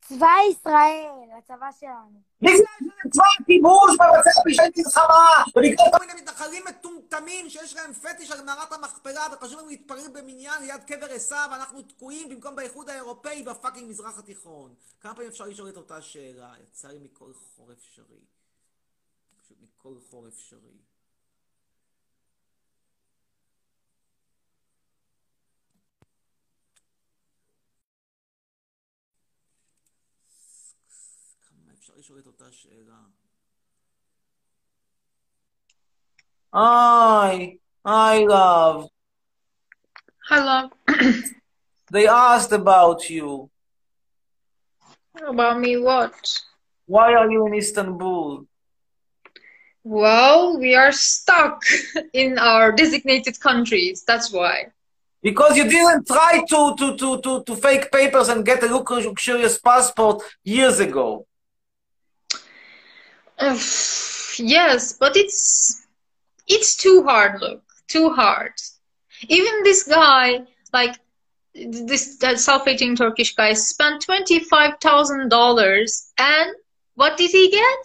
צבא 0.02 0.32
ישראל, 0.52 1.30
הצבא 1.38 1.70
שלנו. 1.80 2.22
בגלל 2.42 2.56
שזה 2.56 3.10
צבא 3.12 3.24
הכיבוש 3.42 3.92
מבצע 3.92 4.42
פשעי 4.46 4.70
מלחמה, 4.78 5.44
ובגלל 5.56 5.86
כל 5.92 6.06
מיני 6.06 6.22
מתנחלים 6.22 6.64
מטומטמים 6.70 7.50
שיש 7.50 7.76
להם 7.76 7.94
פטיש 7.94 8.32
על 8.32 8.44
מערת 8.44 8.72
המכפלה 8.72 9.28
וחשוב 9.32 9.60
לנו 9.60 9.68
להתפלל 9.68 10.08
במניין 10.14 10.62
ליד 10.62 10.84
קבר 10.84 11.06
עשיו, 11.12 11.48
ואנחנו 11.52 11.82
תקועים 11.82 12.30
במקום 12.30 12.56
באיחוד 12.56 12.90
האירופאי 12.90 13.44
בפאקינג 13.44 13.90
מזרח 13.90 14.20
התיכון. 14.20 14.74
כמה 15.02 15.14
פעמים 15.14 15.30
אפשר 15.30 15.46
לשאול 15.46 15.70
את 15.70 15.78
אותה 15.78 16.02
שאלה? 16.02 16.54
יצא 16.64 16.88
לי 16.88 17.00
מכל 17.00 17.34
חור 17.34 17.72
אפשרי. 17.72 18.20
פשוט 19.44 19.58
מכל 19.62 19.94
חור 20.10 20.28
אפשרי. 20.28 20.78
אפשר 31.89 31.93
לשאול 31.97 32.19
את 32.19 32.27
אותה 32.27 32.45
שאלה? 32.51 32.99
Hi, 36.55 37.59
hi, 37.85 38.25
love. 38.27 38.89
Hello. 40.29 40.71
They 41.91 42.07
asked 42.07 42.53
about 42.53 43.11
you. 43.11 43.51
About 45.33 45.59
me 45.59 45.77
what? 45.77 46.15
Why 46.87 47.15
are 47.15 47.31
you 47.31 47.47
in 47.49 47.55
Istanbul? 47.55 48.47
Well, 49.83 50.59
we 50.59 50.75
are 50.75 50.93
stuck 50.93 51.63
in 52.13 52.39
our 52.39 52.73
designated 52.73 53.39
countries. 53.41 54.05
That's 54.07 54.33
why. 54.33 54.57
Because 55.23 55.57
you 55.57 55.65
didn't 55.65 56.07
try 56.07 56.43
to, 56.53 56.75
to, 56.79 56.97
to, 56.97 57.21
to, 57.21 57.43
to 57.45 57.57
fake 57.57 57.91
papers 57.91 58.29
and 58.29 58.45
get 58.45 58.63
a 58.63 58.67
luxurious 58.67 59.59
passport 59.59 60.23
years 60.45 60.81
ago. 60.81 61.27
Yes, 64.40 64.94
but 64.94 65.18
it's 65.18 65.86
it's 66.48 66.78
too 66.78 67.04
hard. 67.04 67.42
Look, 67.42 67.62
too 67.90 68.10
hard. 68.10 68.54
Even 69.28 69.64
this 69.64 69.84
guy, 69.84 70.44
like 70.72 70.96
this 71.54 72.18
self-hating 72.38 72.96
Turkish 72.96 73.36
guy, 73.36 73.54
spent 73.54 74.02
twenty-five 74.02 74.80
thousand 74.80 75.28
dollars, 75.28 76.14
and 76.18 76.56
what 76.96 77.18
did 77.18 77.32
he 77.32 77.50
get? 77.52 77.84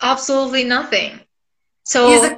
Absolutely 0.00 0.64
nothing. 0.64 1.20
So 1.84 2.08
He's 2.08 2.24
a, 2.24 2.36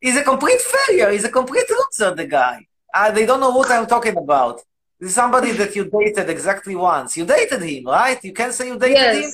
he's 0.00 0.16
a 0.16 0.24
complete 0.24 0.60
failure. 0.60 1.10
He's 1.10 1.24
a 1.24 1.30
complete 1.30 1.66
loser, 1.70 2.14
the 2.14 2.26
guy. 2.26 2.66
Uh, 2.92 3.10
they 3.10 3.26
don't 3.26 3.40
know 3.40 3.50
what 3.50 3.70
I'm 3.70 3.86
talking 3.86 4.16
about. 4.16 4.62
This 4.98 5.10
is 5.10 5.14
somebody 5.14 5.52
that 5.52 5.76
you 5.76 5.84
dated 5.84 6.28
exactly 6.28 6.74
once. 6.74 7.16
You 7.16 7.24
dated 7.24 7.62
him, 7.62 7.84
right? 7.84 8.22
You 8.24 8.32
can 8.32 8.52
say 8.52 8.68
you 8.68 8.78
dated 8.78 9.24
him? 9.24 9.30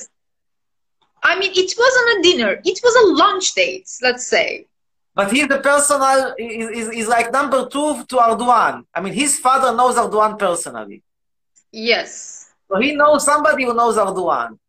I 1.25 1.37
mean, 1.39 1.51
it 1.53 1.73
wasn't 1.83 2.07
a 2.13 2.17
dinner. 2.27 2.51
It 2.63 2.79
was 2.83 2.95
a 3.03 3.05
lunch 3.23 3.53
date. 3.55 3.89
Let's 4.01 4.27
say. 4.27 4.67
But 5.15 5.31
he's 5.31 5.47
the 5.47 5.59
personal, 5.59 6.35
he's, 6.37 6.69
he's, 6.75 6.89
he's 6.91 7.07
like 7.07 7.31
number 7.31 7.67
two 7.69 8.03
to 8.09 8.15
Erdogan. 8.17 8.85
I 8.93 9.01
mean, 9.01 9.13
his 9.13 9.39
father 9.39 9.75
knows 9.75 9.95
Erdogan 9.95 10.37
personally. 10.37 11.03
Yes. 11.71 12.53
So 12.69 12.79
he 12.79 12.95
knows 12.95 13.23
somebody 13.23 13.63
who 13.63 13.73
knows 13.73 13.95
Erdogan. 13.95 14.59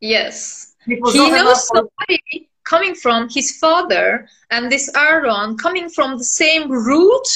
Yes. 0.00 0.74
He 0.86 0.96
knows 0.96 1.68
for- 1.68 1.76
somebody 1.76 2.48
coming 2.64 2.94
from 2.94 3.28
his 3.28 3.58
father 3.58 4.28
and 4.50 4.72
this 4.72 4.90
Aaron 4.96 5.58
coming 5.58 5.88
from 5.90 6.16
the 6.18 6.24
same 6.24 6.70
root 6.70 7.28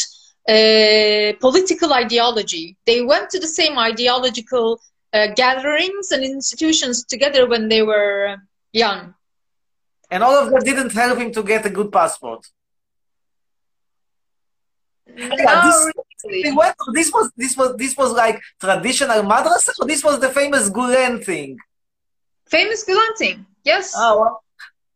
uh, 0.48 1.32
political 1.40 1.92
ideology. 1.92 2.76
They 2.86 3.02
went 3.02 3.30
to 3.30 3.38
the 3.38 3.48
same 3.48 3.78
ideological 3.78 4.80
uh, 5.12 5.28
gatherings 5.34 6.12
and 6.12 6.24
institutions 6.24 7.04
together 7.04 7.48
when 7.48 7.68
they 7.68 7.82
were 7.82 8.36
young. 8.76 9.14
And 10.10 10.22
all 10.22 10.36
of 10.42 10.50
that 10.52 10.64
didn't 10.64 10.92
help 10.92 11.18
him 11.18 11.32
to 11.32 11.42
get 11.42 11.66
a 11.66 11.70
good 11.70 11.90
passport. 11.90 12.46
Yeah, 15.16 15.62
this, 15.64 15.78
they 16.44 16.52
went, 16.52 16.76
this 16.92 17.10
was 17.10 17.30
this 17.36 17.56
was 17.56 17.76
this 17.76 17.96
was 17.96 18.12
like 18.12 18.40
traditional 18.60 19.22
madrasa, 19.22 19.72
or 19.80 19.86
this 19.86 20.02
was 20.04 20.20
the 20.20 20.28
famous 20.28 20.68
Gulen 20.68 21.24
thing. 21.24 21.58
Famous 22.56 22.84
Gulen 22.84 23.16
thing, 23.16 23.46
yes. 23.64 23.94
Oh, 23.96 24.20
well, 24.20 24.42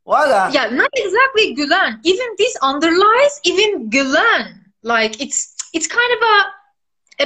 voila. 0.04 0.50
Yeah, 0.52 0.68
not 0.70 0.90
exactly 0.94 1.56
Gulen. 1.56 2.00
Even 2.02 2.28
this 2.36 2.54
underlies 2.60 3.34
even 3.44 3.88
Gulen. 3.88 4.44
Like 4.82 5.20
it's 5.24 5.54
it's 5.72 5.86
kind 5.86 6.12
of 6.16 6.20
a 6.34 6.36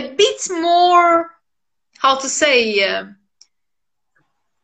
a 0.00 0.14
bit 0.14 0.40
more 0.50 1.30
how 1.98 2.14
to 2.18 2.28
say 2.28 2.84
uh, 2.88 3.04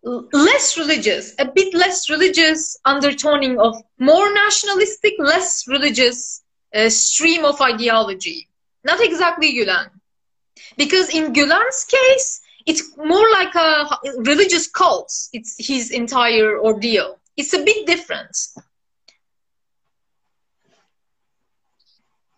less 0.03 0.79
religious, 0.79 1.35
a 1.39 1.45
bit 1.45 1.75
less 1.75 2.09
religious 2.09 2.77
undertoning 2.85 3.59
of 3.59 3.77
more 3.99 4.33
nationalistic, 4.33 5.15
less 5.19 5.67
religious 5.69 6.43
uh, 6.75 6.89
stream 6.89 7.45
of 7.45 7.61
ideology. 7.61 8.49
Not 8.85 9.01
exactly 9.01 9.53
Gulen. 9.53 9.91
Because 10.77 11.15
in 11.15 11.33
Gulen's 11.33 11.85
case, 11.85 12.41
it's 12.67 12.97
more 12.97 13.27
like 13.33 13.55
a 13.55 13.89
religious 14.19 14.67
cult. 14.69 15.13
It's 15.33 15.55
his 15.59 15.91
entire 15.91 16.59
ordeal. 16.59 17.19
It's 17.37 17.53
a 17.53 17.63
bit 17.63 17.87
different. 17.87 18.37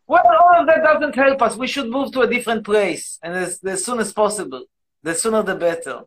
Well, 0.07 0.23
all 0.27 0.61
of 0.61 0.67
that 0.67 0.83
doesn't 0.83 1.15
help 1.15 1.43
us. 1.43 1.57
We 1.57 1.67
should 1.67 1.91
move 1.91 2.13
to 2.13 2.21
a 2.21 2.27
different 2.29 2.65
place, 2.65 3.19
and 3.23 3.35
as, 3.35 3.63
as 3.65 3.85
soon 3.85 3.99
as 3.99 4.13
possible. 4.13 4.65
The 5.03 5.15
sooner 5.15 5.43
the 5.43 5.55
better. 5.55 6.03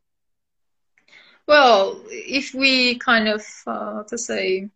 Well, 1.47 2.01
if 2.09 2.53
we 2.53 2.97
kind 2.97 3.27
of, 3.27 3.45
uh, 3.67 4.03
to 4.03 4.17
say, 4.17 4.69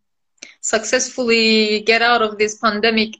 successfully 0.60 1.80
get 1.80 2.02
out 2.02 2.22
of 2.22 2.38
this 2.38 2.56
pandemic 2.58 3.16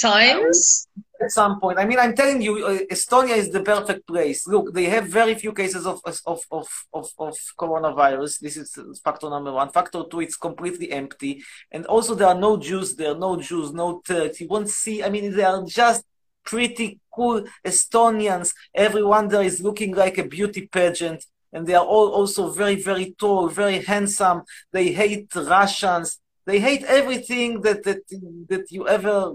times, 0.00 0.88
At 1.20 1.32
some 1.32 1.58
point, 1.58 1.80
I 1.80 1.84
mean, 1.84 1.98
I'm 1.98 2.14
telling 2.14 2.40
you, 2.40 2.64
uh, 2.64 2.78
Estonia 2.94 3.36
is 3.36 3.50
the 3.50 3.60
perfect 3.60 4.06
place. 4.06 4.46
Look, 4.46 4.72
they 4.72 4.84
have 4.84 5.08
very 5.08 5.34
few 5.34 5.52
cases 5.52 5.84
of 5.84 6.00
of 6.04 6.40
of 6.50 6.68
of, 6.92 7.06
of 7.18 7.34
coronavirus. 7.58 8.38
This 8.38 8.56
is 8.56 8.78
factor 9.02 9.28
number 9.28 9.52
one. 9.52 9.68
Factor 9.70 10.04
two, 10.08 10.20
it's 10.20 10.36
completely 10.36 10.92
empty, 10.92 11.42
and 11.72 11.86
also 11.86 12.14
there 12.14 12.28
are 12.28 12.38
no 12.38 12.56
Jews 12.56 12.94
there, 12.94 13.16
no 13.16 13.34
Jews, 13.36 13.72
no 13.72 14.00
Turks. 14.06 14.40
You 14.40 14.46
won't 14.46 14.68
see. 14.68 15.02
I 15.02 15.10
mean, 15.10 15.34
they 15.34 15.42
are 15.42 15.64
just 15.64 16.04
pretty 16.44 17.00
cool 17.12 17.44
Estonians. 17.66 18.54
Everyone 18.72 19.26
there 19.26 19.42
is 19.42 19.60
looking 19.60 19.96
like 19.96 20.18
a 20.18 20.24
beauty 20.24 20.68
pageant, 20.68 21.26
and 21.52 21.66
they 21.66 21.74
are 21.74 21.84
all 21.84 22.10
also 22.10 22.50
very, 22.50 22.76
very 22.76 23.14
tall, 23.18 23.48
very 23.48 23.80
handsome. 23.80 24.42
They 24.72 24.92
hate 24.92 25.34
Russians. 25.34 26.20
They 26.46 26.60
hate 26.60 26.84
everything 26.84 27.62
that 27.62 27.84
that 27.84 28.02
that 28.48 28.70
you 28.70 28.88
ever 28.88 29.34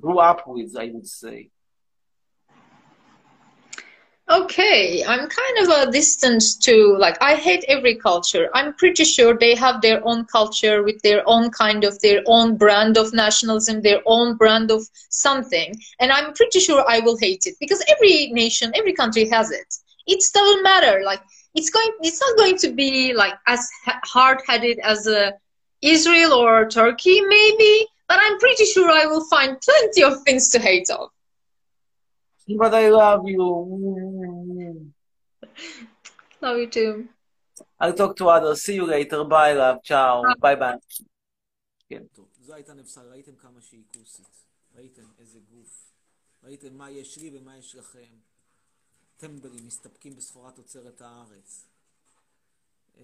grew 0.00 0.18
up 0.18 0.46
with. 0.46 0.76
I 0.76 0.90
would 0.92 1.06
say. 1.06 1.50
Okay, 4.30 5.02
I'm 5.04 5.28
kind 5.28 5.58
of 5.58 5.88
a 5.88 5.90
distance 5.90 6.56
to 6.58 6.96
like 6.98 7.18
I 7.20 7.34
hate 7.34 7.64
every 7.66 7.96
culture. 7.96 8.48
I'm 8.54 8.74
pretty 8.74 9.02
sure 9.02 9.36
they 9.36 9.56
have 9.56 9.80
their 9.82 10.00
own 10.06 10.24
culture 10.26 10.84
with 10.84 11.02
their 11.02 11.28
own 11.28 11.50
kind 11.50 11.82
of 11.82 11.98
their 11.98 12.22
own 12.26 12.56
brand 12.56 12.96
of 12.96 13.12
nationalism, 13.12 13.82
their 13.82 14.00
own 14.06 14.36
brand 14.36 14.70
of 14.70 14.82
something, 15.08 15.74
and 15.98 16.12
I'm 16.12 16.32
pretty 16.34 16.60
sure 16.60 16.84
I 16.88 17.00
will 17.00 17.16
hate 17.16 17.46
it 17.46 17.56
because 17.58 17.82
every 17.88 18.30
nation, 18.30 18.70
every 18.76 18.92
country 18.92 19.28
has 19.30 19.50
it 19.50 19.74
It 20.09 20.23
doesn't 20.33 20.63
matter. 20.63 21.01
Like 21.03 21.21
it's 21.55 21.69
going, 21.69 21.91
it's 22.01 22.21
not 22.21 22.37
going 22.37 22.57
to 22.57 22.71
be 22.71 23.13
like 23.13 23.33
as 23.47 23.67
ha- 23.85 23.99
hard-headed 24.03 24.77
as 24.79 25.07
uh, 25.07 25.31
Israel 25.81 26.33
or 26.33 26.67
Turkey, 26.69 27.21
maybe, 27.21 27.87
but 28.07 28.17
I'm 28.21 28.37
pretty 28.39 28.65
sure 28.65 28.89
I 28.89 29.05
will 29.05 29.25
find 29.25 29.57
plenty 29.61 30.03
of 30.03 30.21
things 30.23 30.49
to 30.49 30.59
hate 30.59 30.89
of. 30.89 31.09
But 32.47 32.73
I 32.75 32.89
love 32.89 33.21
you. 33.25 34.91
Love 36.41 36.57
you 36.57 36.67
too. 36.67 37.07
I'll 37.79 37.93
talk 37.93 38.15
to 38.17 38.29
others. 38.29 38.61
See 38.61 38.75
you 38.75 38.85
later. 38.85 39.23
Bye, 39.23 39.53
love. 39.53 39.77
ciao. 39.83 40.23
ביי 40.39 40.55
ביי. 40.55 40.75
כן, 41.89 42.03
טוב. 42.13 42.25
זו 42.41 42.53
הייתה 42.53 42.73
נפסל. 42.73 43.01
ראיתם 43.11 43.35
כמה 43.35 43.61
שהיא 43.61 43.83
כוסית. 43.93 44.27
ראיתם 44.75 45.03
איזה 45.19 45.39
גוף. 45.49 45.91
ראיתם 46.43 46.77
מה 46.77 46.91
יש 46.91 47.17
לי 47.17 47.31
ומה 47.33 47.57
יש 47.57 47.75
לכם. 47.75 48.13
טמבלים 49.20 49.66
מסתפקים 49.66 50.16
בסחורת 50.16 50.54
תוצרת 50.54 51.00
הארץ. 51.00 51.64
אה, 52.96 53.02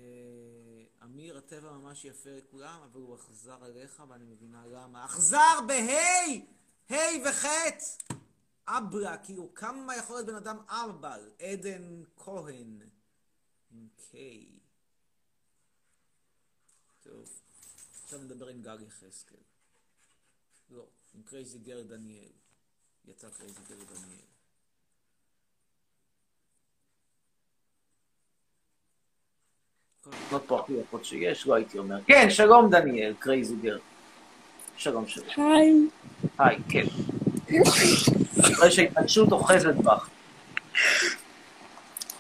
אמיר, 1.05 1.39
הטבע 1.39 1.73
ממש 1.73 2.05
יפה 2.05 2.31
לכולם, 2.31 2.81
אבל 2.83 3.01
הוא 3.01 3.15
אכזר 3.17 3.65
עליך, 3.65 4.03
ואני 4.09 4.25
מבינה 4.25 4.67
למה. 4.67 5.05
אכזר 5.05 5.61
בה' 5.67 6.91
ה' 6.91 7.29
וח' 7.29 7.45
אברה, 8.69 9.19
כאילו, 9.19 9.55
כמה 9.55 9.97
יכול 9.97 10.17
להיות 10.17 10.27
בן 10.27 10.35
אדם 10.35 10.59
אבל? 10.69 11.31
עדן 11.39 12.03
כהן. 12.17 12.81
עם 13.71 13.89
K. 13.99 14.17
טוב, 17.03 17.41
עכשיו 18.05 18.19
נדבר 18.19 18.47
עם 18.47 18.63
גל 18.63 18.83
יחזקאל. 18.83 19.39
לא, 20.71 20.87
עם 21.15 21.23
crazy 21.23 21.59
girl 21.59 21.83
דניאל. 21.83 22.33
יצא 23.05 23.31
crazy 23.31 23.61
girl 23.69 23.85
דניאל. 23.85 24.36
לא 30.33 30.39
פה 30.47 30.61
הכי 30.61 30.73
יפות 30.73 31.05
שיש, 31.05 31.47
לא 31.47 31.55
הייתי 31.55 31.79
אומר. 31.79 31.97
כן, 32.07 32.31
שלום 32.31 32.71
דניאל, 32.71 33.13
crazy 33.19 33.55
girl. 33.63 33.77
שלום 34.77 35.05
שלום. 35.07 35.27
היי. 35.37 35.75
היי, 36.39 36.57
כן. 36.69 36.85
אחרי 38.41 38.71
שההתנגשות 38.71 39.33
אוחזת 39.33 39.75
בך. 39.75 40.09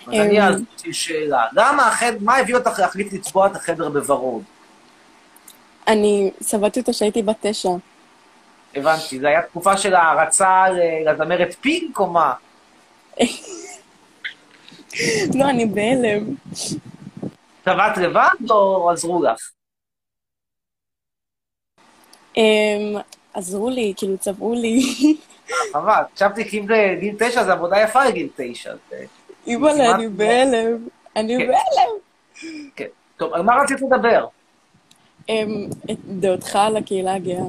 אז 0.06 0.12
אני 0.12 0.42
אז 0.42 0.60
יש 0.78 0.84
לי 0.84 0.92
שאלה. 0.92 1.44
למה 1.52 1.88
החדר, 1.88 2.16
מה 2.20 2.36
הביא 2.36 2.54
אותך 2.54 2.78
להחליט 2.78 3.12
לצבוע 3.12 3.46
את 3.46 3.56
החדר 3.56 3.88
בוורוד? 3.88 4.42
אני 5.88 6.30
צבעתי 6.40 6.80
אותו 6.80 6.92
כשהייתי 6.92 7.22
בת 7.22 7.36
תשע. 7.40 7.68
הבנתי, 8.74 9.20
זו 9.20 9.26
הייתה 9.26 9.42
תקופה 9.48 9.76
של 9.76 9.94
הערצה 9.94 10.64
ל- 10.68 11.08
לזמרת 11.10 11.54
פינק 11.60 11.98
או 11.98 12.06
מה? 12.06 12.32
לא, 15.38 15.44
אני 15.50 15.66
בהלם. 15.66 16.24
צבעת 17.66 17.96
לבד 17.96 18.50
או 18.50 18.90
עזרו 18.90 19.22
לך? 19.22 19.50
אמ, 22.36 22.96
עזרו 23.34 23.70
לי, 23.70 23.94
כאילו 23.96 24.18
צבעו 24.18 24.54
לי. 24.54 24.80
חבל, 25.72 26.02
חשבתי 26.14 26.48
כי 26.48 26.58
אם 26.58 26.66
זה 26.66 26.96
גיל 27.00 27.16
תשע, 27.18 27.44
זה 27.44 27.52
עבודה 27.52 27.80
יפה 27.80 28.04
לגיל 28.04 28.28
תשע. 28.36 28.74
אימא'לה, 29.46 29.94
אני 29.94 30.08
בהלם. 30.08 30.88
אני 31.16 31.36
כן. 31.38 31.46
בהלם. 31.46 31.90
כן. 32.76 32.86
טוב, 33.16 33.34
על 33.34 33.42
מה 33.42 33.62
רצית 33.62 33.76
לדבר? 33.80 34.26
אמ, 35.28 35.68
את 35.90 35.98
דעותך 36.04 36.56
על 36.56 36.76
הקהילה 36.76 37.14
הגאה. 37.14 37.44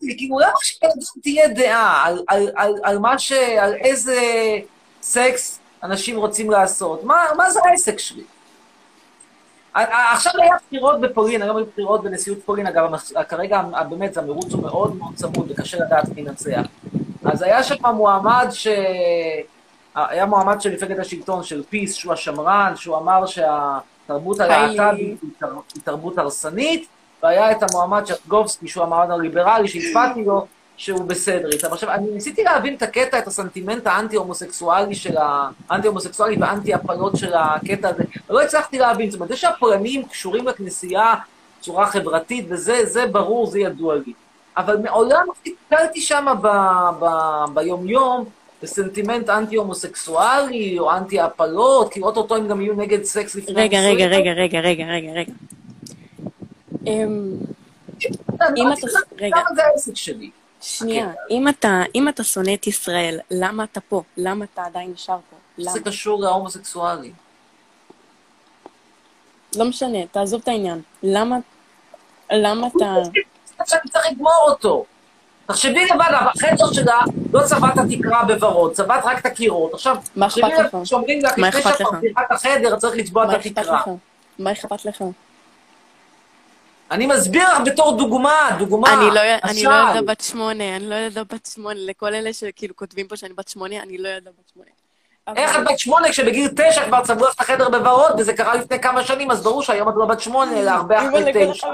כאילו, 0.00 0.38
למה 0.38 0.58
שלאדם 0.62 0.94
תהיה 1.22 1.48
דעה 1.48 2.06
על 2.82 2.98
מה 2.98 3.18
ש... 3.18 3.32
על 3.32 3.74
איזה 3.74 4.20
סקס 5.02 5.60
אנשים 5.84 6.16
רוצים 6.16 6.50
לעשות? 6.50 7.04
מה, 7.04 7.14
מה 7.36 7.50
זה 7.50 7.60
העסק 7.64 7.98
שלי? 7.98 8.22
עכשיו 9.74 10.32
היה 10.42 10.56
בחירות 10.68 11.00
בפולין, 11.00 11.42
היום 11.42 11.56
היו 11.56 11.66
בחירות 11.66 12.02
בנשיאות 12.02 12.38
פולין, 12.44 12.66
אגב, 12.66 12.90
כרגע 13.28 13.62
באמת 13.88 14.16
המרוץ 14.16 14.52
הוא 14.52 14.62
מאוד 14.62 14.96
מאוד 14.96 15.14
צמוד 15.14 15.50
וקשה 15.50 15.78
לדעת 15.84 16.08
מי 16.08 16.20
ינצח. 16.20 16.60
אז 17.24 17.42
היה 17.42 17.62
שם 17.62 17.74
מועמד 17.94 18.46
ש... 18.50 18.66
היה 19.94 20.26
מועמד 20.26 20.60
של 20.60 20.74
מפלגת 20.74 20.98
השלטון 20.98 21.42
של 21.42 21.62
פיס, 21.68 21.94
שהוא 21.94 22.12
השמרן, 22.12 22.72
שהוא 22.76 22.96
אמר 22.96 23.26
שהתרבות 23.26 24.40
הלהט"בית 24.40 24.98
היא 25.22 25.30
תר- 25.38 25.46
היא 25.74 25.82
תרבות 25.84 26.18
הרסנית, 26.18 26.88
והיה 27.22 27.50
את 27.52 27.62
המועמד 27.62 28.06
שטגובסקי, 28.06 28.68
שהוא 28.68 28.84
המועמד 28.84 29.10
הליברלי, 29.10 29.68
שהצבעתי 29.68 30.24
לו, 30.24 30.46
שהוא 30.76 31.04
בסדר 31.04 31.50
איתם. 31.52 31.72
עכשיו, 31.72 31.90
אני 31.90 32.10
ניסיתי 32.10 32.44
להבין 32.44 32.74
את 32.74 32.82
הקטע, 32.82 33.18
את 33.18 33.26
הסנטימנט 33.26 33.86
האנטי-הומוסקסואלי 33.86 34.94
של 34.94 35.16
ה... 35.16 35.50
האנטי-הומוסקסואלי 35.70 36.36
והאנטי-הפלות 36.40 37.16
של 37.16 37.32
הקטע 37.34 37.88
הזה, 37.88 38.04
ולא 38.28 38.42
הצלחתי 38.42 38.78
להבין. 38.78 39.10
זאת 39.10 39.18
אומרת, 39.18 39.28
זה 39.28 39.36
שהפולנים 39.36 40.08
קשורים 40.08 40.48
לכנסייה 40.48 41.14
בצורה 41.58 41.86
חברתית, 41.86 42.46
וזה 42.48 42.84
זה 42.84 43.06
ברור, 43.06 43.46
זה 43.46 43.60
ידוע 43.60 43.94
לי. 43.94 44.12
אבל 44.56 44.76
מעולם 44.76 45.26
לא 45.26 45.34
נתקלתי 45.46 46.00
שם 46.00 46.26
ב- 46.42 47.04
ב- 47.04 47.44
ביום-יום 47.54 48.24
בסנטימנט 48.62 49.30
אנטי-הומוסקסואלי 49.30 50.78
או 50.78 50.92
אנטי-הפלות, 50.92 51.92
כי 51.92 52.00
אוטוטו 52.00 52.36
הם 52.36 52.48
גם 52.48 52.60
יהיו 52.60 52.74
נגד 52.74 53.04
סקס 53.04 53.34
לפני 53.34 53.54
רגע. 53.54 53.78
רגע, 53.80 54.06
רגע, 54.06 54.32
רגע, 54.32 54.60
רגע, 54.60 54.84
רגע, 54.86 55.12
רגע. 55.12 55.32
אמ, 56.86 57.30
אם 58.56 58.68
לא 58.68 58.74
אתה... 58.74 58.86
רגע, 59.20 59.36
זה 59.54 59.64
העסק 59.64 59.96
שלי. 59.96 60.30
שנייה. 60.64 61.06
אם 61.30 61.48
אתה- 61.48 61.82
אם 61.94 62.08
אתה 62.08 62.24
שונא 62.24 62.54
את 62.54 62.66
ישראל, 62.66 63.18
למה 63.30 63.64
אתה 63.64 63.80
פה? 63.80 64.02
למה 64.16 64.44
אתה 64.52 64.64
עדיין 64.64 64.90
נשאר 64.90 65.18
פה? 65.30 65.36
למה? 65.58 65.72
זה 65.72 65.80
קשור 65.80 66.20
להומוסקסואלים. 66.20 67.12
לא 69.56 69.64
משנה, 69.64 69.98
תעזוב 70.06 70.40
את 70.42 70.48
העניין. 70.48 70.80
למה... 71.02 71.36
למה 72.32 72.66
אתה... 72.66 72.94
עכשיו 73.58 73.78
צריך 73.92 74.06
לגמור 74.10 74.32
אותו. 74.48 74.84
תחשבי 75.46 75.84
לבד, 75.84 76.04
החדר 76.10 76.72
שלה 76.72 76.98
לא 77.32 77.40
צבעת 77.42 77.74
תקרה 77.90 78.24
בוורוד, 78.24 78.72
צבעת 78.72 79.04
רק 79.04 79.18
את 79.20 79.26
הקירות. 79.26 79.74
עכשיו, 79.74 79.96
מה 80.16 80.26
אכפת 80.26 80.40
לך? 80.58 80.76
שאומרים 80.84 81.18
מה 81.38 81.48
לפני 81.48 81.62
שאת 81.62 81.80
לך? 81.80 81.92
מרוויחה 81.92 82.22
את 82.22 82.32
החדר, 82.32 82.76
צריך 82.76 82.94
לצבוע 82.96 83.26
מה 83.26 83.32
את 83.32 83.38
אכפת 83.38 83.58
התקרה. 83.58 83.76
לך? 83.80 83.88
מה 84.38 84.52
אכפת 84.52 84.84
לך? 84.84 85.04
אני 86.90 87.06
מסביר 87.06 87.48
לך 87.48 87.60
בתור 87.66 87.96
דוגמה, 87.98 88.56
דוגמה. 88.58 88.92
אני 88.94 89.14
לא, 89.14 89.20
אני 89.44 89.62
לא. 89.62 89.70
ילדה 89.70 90.02
בת 90.02 90.20
שמונה, 90.20 90.76
אני 90.76 90.88
לא 90.88 90.94
ילדה 90.94 91.24
בת 91.24 91.48
שמונה. 91.54 91.78
לכל 91.78 92.14
אלה 92.14 92.32
שכאילו 92.32 92.76
כותבים 92.76 93.08
פה 93.08 93.16
שאני 93.16 93.34
בת 93.34 93.48
שמונה, 93.48 93.82
אני 93.82 93.98
לא 93.98 94.08
ילדה 94.08 94.30
בת 94.30 94.48
שמונה. 94.54 94.70
איך 95.36 95.56
את 95.56 95.64
בת 95.64 95.78
שמונה 95.78 96.08
כשבגיל 96.08 96.48
תשע 96.56 96.86
כבר 96.86 97.02
צבעו 97.02 97.26
לך 97.26 97.34
את 97.34 97.40
החדר 97.40 97.68
בוורוד, 97.68 98.12
וזה 98.18 98.32
קרה 98.32 98.54
לפני 98.54 98.80
כמה 98.80 99.04
שנים, 99.04 99.30
אז 99.30 99.42
ברור 99.42 99.62
שהיום 99.62 99.88
את 99.88 99.94
לא 99.96 100.06
בת 100.06 100.20
שמונה, 100.20 100.52
אלא 100.60 100.70
הרבה 100.70 101.08
אחרי 101.08 101.32
תשע. 101.34 101.66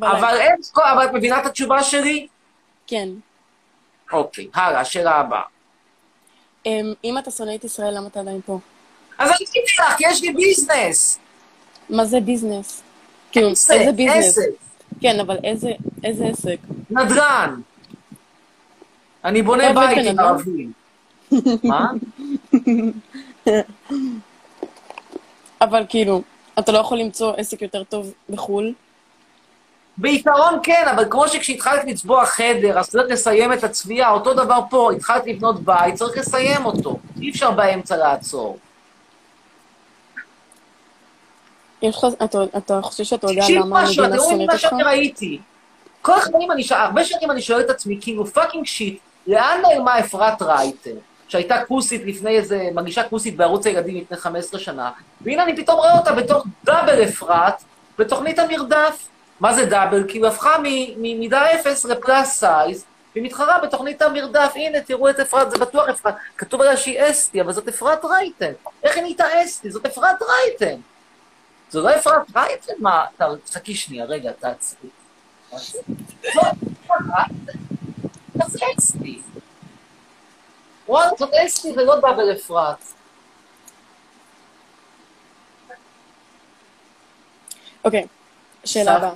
אבל 0.00 0.36
אין, 0.36 0.56
אבל 0.76 1.04
את 1.04 1.12
מבינה 1.12 1.40
את 1.40 1.46
התשובה 1.46 1.82
שלי? 1.82 2.26
כן. 2.86 3.08
אוקיי, 4.12 4.48
הלאה, 4.54 4.80
השאלה 4.80 5.10
הבאה. 5.10 5.42
אמ, 6.66 6.92
אם 7.04 7.18
אתה 7.18 7.30
שונא 7.30 7.54
את 7.54 7.64
ישראל, 7.64 7.96
למה 7.96 8.06
אתה 8.06 8.20
עדיין 8.20 8.40
פה? 8.46 8.58
אז 9.18 9.28
אני 9.28 9.36
אגיד 9.50 9.62
לך, 9.66 9.96
כי 9.98 10.04
יש 10.06 10.22
לי 10.22 10.32
business. 10.32 11.18
מה 11.90 12.04
זה 12.04 12.20
business? 12.20 12.82
כאילו, 13.32 13.50
עסק, 13.50 13.74
איזה 13.74 13.92
business? 13.92 14.38
עסק. 14.38 14.48
כן, 15.00 15.20
אבל 15.20 15.36
איזה 15.44 15.70
איזה 16.04 16.24
עסק? 16.26 16.56
נדל"ן. 16.90 17.60
אני 19.24 19.42
בונה 19.42 19.72
בית 19.72 19.98
עם 19.98 20.04
בנדל"ן? 20.04 20.18
ערבים. 20.24 20.72
מה? 21.64 21.90
אבל 25.60 25.84
כאילו, 25.88 26.22
אתה 26.58 26.72
לא 26.72 26.78
יכול 26.78 26.98
למצוא 26.98 27.34
עסק 27.36 27.62
יותר 27.62 27.84
טוב 27.84 28.12
בחו"ל? 28.30 28.72
בעיקרון 29.96 30.58
כן, 30.62 30.84
אבל 30.94 31.04
כמו 31.10 31.28
שכשהתחלת 31.28 31.84
לצבוע 31.84 32.26
חדר, 32.26 32.78
אז 32.78 32.90
צריך 32.90 33.10
לסיים 33.10 33.52
את 33.52 33.64
הצביעה, 33.64 34.10
אותו 34.10 34.34
דבר 34.34 34.60
פה, 34.70 34.92
התחלת 34.96 35.26
לבנות 35.26 35.60
בית, 35.64 35.94
צריך 35.94 36.18
לסיים 36.18 36.64
אותו. 36.64 36.98
אי 37.20 37.30
אפשר 37.30 37.50
באמצע 37.50 37.96
לעצור. 37.96 38.58
יש 38.58 38.60
לך, 40.16 41.71
אתה, 42.24 42.38
אתה 42.56 42.80
חושב 42.82 43.04
שאתה 43.04 43.26
יודע 43.26 43.40
תקשיב 43.40 43.60
למה 43.60 43.82
משהו, 43.82 44.04
המדינה 44.04 44.22
אתם 44.22 44.24
רואים 44.24 44.38
שונאת 44.38 44.48
מה 44.48 44.54
אותך? 44.54 44.62
שאני 44.62 44.82
ראיתי. 44.82 45.40
כל 46.02 46.12
החיים 46.12 46.52
אני 46.52 46.62
שואל, 46.62 46.80
הרבה 46.80 47.04
שנים 47.04 47.30
אני 47.30 47.42
שואל 47.42 47.60
את 47.60 47.70
עצמי, 47.70 47.98
כאילו 48.00 48.26
fucking 48.26 48.66
shit, 48.66 48.98
לאן 49.26 49.60
נעלמה 49.62 49.98
אפרת 49.98 50.42
רייטן, 50.42 50.94
שהייתה 51.28 51.64
כוסית 51.68 52.02
לפני 52.04 52.36
איזה, 52.36 52.68
מגישה 52.74 53.02
כוסית 53.02 53.36
בערוץ 53.36 53.66
הילדים 53.66 53.96
לפני 53.96 54.16
15 54.16 54.60
שנה, 54.60 54.90
והנה 55.20 55.42
אני 55.42 55.56
פתאום 55.56 55.78
רואה 55.78 55.98
אותה 55.98 56.12
בתור 56.12 56.42
double 56.64 57.04
אפרת, 57.04 57.54
בתוכנית 57.98 58.38
המרדף. 58.38 59.08
מה 59.40 59.54
זה 59.54 59.66
double? 59.66 60.04
כי 60.08 60.18
היא 60.18 60.26
הפכה 60.26 60.50
ממידה 60.96 61.54
אפס 61.54 61.84
ל 61.84 61.95
plus 61.95 62.38
size, 62.38 62.84
והיא 63.14 63.24
מתחרה 63.24 63.58
בתוכנית 63.62 64.02
המרדף. 64.02 64.52
הנה, 64.54 64.80
תראו 64.80 65.10
את 65.10 65.20
אפרת, 65.20 65.50
זה 65.50 65.58
בטוח 65.58 65.88
אפרת. 65.88 66.14
כתוב 66.36 66.60
עליה 66.60 66.76
שהיא 66.76 67.00
אסתי, 67.10 67.40
אבל 67.40 67.52
זאת 67.52 67.68
אפרת 67.68 68.04
רייטן. 68.04 68.52
איך 68.82 68.96
היא 68.96 69.02
נהייתה 69.02 69.24
אסתי? 69.44 69.70
זאת 69.70 69.86
אפרת 69.86 70.16
רייטן. 70.22 70.80
זו 71.72 71.80
לא 71.82 71.96
אפרת 71.96 72.36
רייטן? 72.36 72.72
מה? 72.78 73.04
ת- 73.18 73.22
תחכי 73.50 73.74
שנייה, 73.74 74.04
רגע, 74.04 74.32
תעצרי. 74.32 74.88
זאת 75.50 75.84
אפרת 76.20 76.56
רייטן. 76.90 77.58
זה 78.46 78.58
אסתי. 78.78 79.20
וואלה, 80.88 81.10
זאת 81.18 81.30
אסתי 81.46 81.72
ולא 81.72 82.00
דאבל 82.00 82.32
אפרת. 82.32 82.76
אוקיי, 87.84 88.06
שאלה. 88.64 88.96
הבאה. 88.96 89.12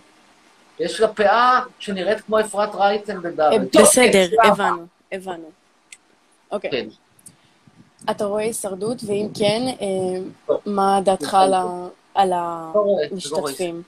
יש 0.79 1.01
לה 1.01 1.09
פאה 1.09 1.61
שנראית 1.79 2.21
כמו 2.21 2.41
אפרת 2.41 2.75
רייטן 2.75 3.17
אה, 3.17 3.21
בדאבל. 3.21 3.65
בסדר, 3.83 4.27
כן. 4.43 4.49
הבנו, 4.49 4.87
הבנו. 5.13 5.51
אוקיי. 6.51 6.71
כן. 6.71 6.87
אתה 8.11 8.25
רואה 8.25 8.43
הישרדות, 8.43 8.99
ואם 9.07 9.29
כן, 9.39 9.63
אה, 9.81 10.57
מה 10.67 11.01
דעתך 11.05 11.35
על 11.35 11.55
ה- 11.55 11.89
על 12.17 12.33
רואה, 12.75 13.07
המשתתפים? 13.11 13.83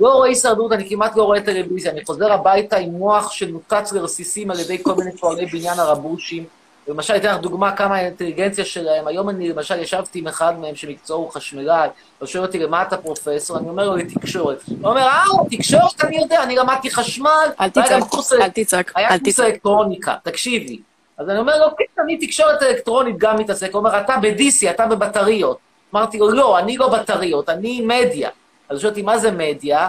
לא 0.00 0.08
רואה 0.08 0.28
הישרדות, 0.28 0.72
אני 0.72 0.88
כמעט 0.88 1.16
לא 1.16 1.22
רואה 1.22 1.40
טלוויזיה. 1.40 1.92
אני 1.92 2.04
חוזר 2.04 2.32
הביתה 2.32 2.76
עם 2.76 2.90
מוח 2.90 3.32
שנותץ 3.32 3.92
לרסיסים 3.92 4.50
על 4.50 4.60
ידי 4.60 4.82
כל 4.82 4.94
מיני 4.94 5.16
פועלי 5.16 5.46
בניין 5.46 5.78
הרבושים. 5.78 6.44
למשל, 6.88 7.16
אתן 7.16 7.34
לך 7.34 7.40
דוגמה 7.40 7.76
כמה 7.76 7.96
האינטליגנציה 7.96 8.64
שלהם. 8.64 9.06
היום 9.06 9.28
אני, 9.28 9.48
למשל, 9.48 9.78
ישבתי 9.78 10.18
עם 10.18 10.26
אחד 10.26 10.58
מהם 10.58 10.74
שמקצועו 10.74 11.22
הוא 11.22 11.30
חשמלאי, 11.30 11.88
הוא 12.18 12.26
שואל 12.26 12.44
אותי, 12.44 12.58
למה 12.58 12.82
אתה 12.82 12.96
פרופסור? 12.96 13.58
אני 13.58 13.68
אומר 13.68 13.86
לו, 13.86 13.96
לתקשורת. 13.96 14.62
הוא 14.68 14.90
אומר, 14.90 15.00
אה, 15.00 15.24
תקשורת, 15.50 16.04
אני 16.04 16.16
יודע, 16.16 16.42
אני 16.42 16.56
למדתי 16.56 16.90
חשמל. 16.90 17.48
אל 17.60 17.68
תצעק, 17.68 18.02
אל 18.32 18.48
תצעק, 18.48 18.92
היה 18.94 19.18
קורס. 19.18 19.40
אלקטרוניקה, 19.40 20.14
תקשיבי. 20.22 20.80
אז 21.18 21.30
אני 21.30 21.38
אומר 21.38 21.58
לו, 21.58 21.66
כן, 21.78 22.02
אני 22.02 22.26
תקשורת 22.26 22.62
אלקטרונית 22.62 23.18
גם 23.18 23.36
מתעסק. 23.38 23.72
הוא 23.72 23.78
אומר, 23.78 24.00
אתה 24.00 24.16
בדיסי, 24.22 24.70
אתה 24.70 24.86
בבטריות. 24.86 25.58
אמרתי 25.94 26.18
לו, 26.18 26.30
לא, 26.30 26.58
אני 26.58 26.76
לא 26.76 26.88
בטריות, 26.88 27.48
אני 27.48 27.80
מדיה. 27.80 28.28
אז 28.68 28.76
הוא 28.76 28.80
שואל 28.80 28.90
אותי, 28.90 29.02
מה 29.02 29.18
זה 29.18 29.30
מדיה? 29.30 29.88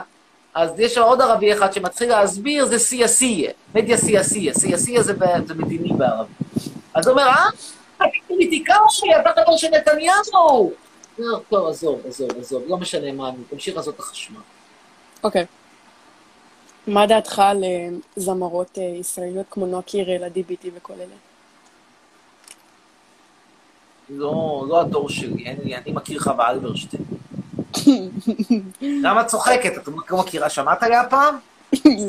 אז 0.53 0.79
יש 0.79 0.97
עוד 0.97 1.21
ערבי 1.21 1.53
אחד 1.53 1.73
שמתחיל 1.73 2.09
להסביר, 2.09 2.65
זה 2.65 2.79
סיאסיה. 2.79 3.51
מדיה 3.75 3.97
סיאסיה. 3.97 4.53
סיאסיה 4.53 5.03
זה, 5.03 5.13
זה 5.45 5.53
מדיני 5.53 5.89
בערבית. 5.97 6.37
אז 6.93 7.07
הוא 7.07 7.11
אומר, 7.11 7.27
אה, 7.27 7.45
אתה 7.97 8.05
פוליטיקאי, 8.27 8.75
אתה 9.21 9.41
חבר 9.41 9.57
של 9.57 9.67
נתניהו. 9.69 10.71
לא, 11.19 11.39
טוב, 11.49 11.67
עזוב, 11.67 12.01
עזוב, 12.07 12.29
עזוב, 12.39 12.63
לא 12.67 12.77
משנה 12.77 13.11
מה 13.11 13.29
אני, 13.29 13.37
תמשיך 13.49 13.75
לעשות 13.75 13.95
את 13.95 13.99
החשמל. 13.99 14.39
אוקיי. 15.23 15.45
מה 16.87 17.07
דעתך 17.07 17.39
על 17.39 17.63
אה, 17.63 17.87
זמרות 18.15 18.77
אה, 18.77 18.83
ישראליות 18.83 19.45
כמו 19.49 19.65
נועה 19.65 19.81
קירל, 19.81 20.23
עדי 20.23 20.43
ביטי 20.43 20.71
וכל 20.75 20.93
אלה? 20.93 21.15
לא, 24.09 24.65
לא 24.69 24.81
הדור 24.81 25.09
שלי, 25.09 25.55
לי, 25.63 25.75
אני 25.75 25.91
מכיר 25.91 26.19
חווה 26.19 26.49
אלברשטיין. 26.49 27.03
למה 28.81 29.21
את 29.21 29.27
צוחקת? 29.27 29.77
את 29.77 29.87
לא 30.09 30.17
מכירה, 30.17 30.49
שמעת 30.49 30.83
עליה 30.83 31.09
פעם? 31.09 31.37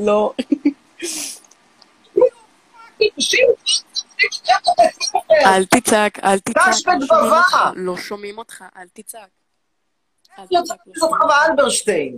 לא. 0.07 0.33
אל 5.31 5.65
תצעק, 5.65 6.19
אל 6.25 6.39
תצעק. 6.39 6.67
לא 6.67 6.73
שומעים. 6.73 7.33
אותך, 7.33 7.57
לא 7.77 7.97
שומעים 7.97 8.39
אותך, 8.39 8.65
אל 8.77 8.87
תצעק. 8.93 9.29
לא 10.51 10.61
זאת 10.65 10.79
שומעים. 10.95 11.23
חווה 11.23 11.47
אלברשטיין. 11.47 12.17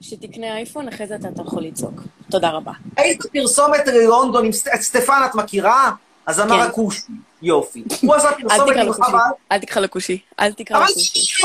שתקנה 0.00 0.56
אייפון, 0.56 0.88
אחרי 0.88 1.06
זה 1.06 1.16
אתה 1.16 1.42
יכול 1.42 1.62
לצעוק. 1.62 2.00
תודה 2.30 2.50
רבה. 2.50 2.72
היית 2.96 3.22
פרסומת 3.32 3.86
ללונדון 3.86 4.44
עם 4.44 4.52
סטפן, 4.52 5.22
את 5.30 5.34
מכירה? 5.34 5.92
הזמר 6.28 6.62
כן. 6.62 6.68
הכושי. 6.68 7.02
יופי. 7.42 7.84
הוא 8.02 8.14
עשה 8.14 8.28
פרסומת 8.32 8.76
עם. 8.76 8.92
חווה... 8.92 9.30
אל 9.52 9.58
תקרא 9.58 9.82
לו 9.82 9.90
כושי. 9.90 10.18
אל 10.40 10.52
תקרא 10.52 10.76
אבל 10.76 10.86
לו 10.86 10.94
כושי. 10.94 11.36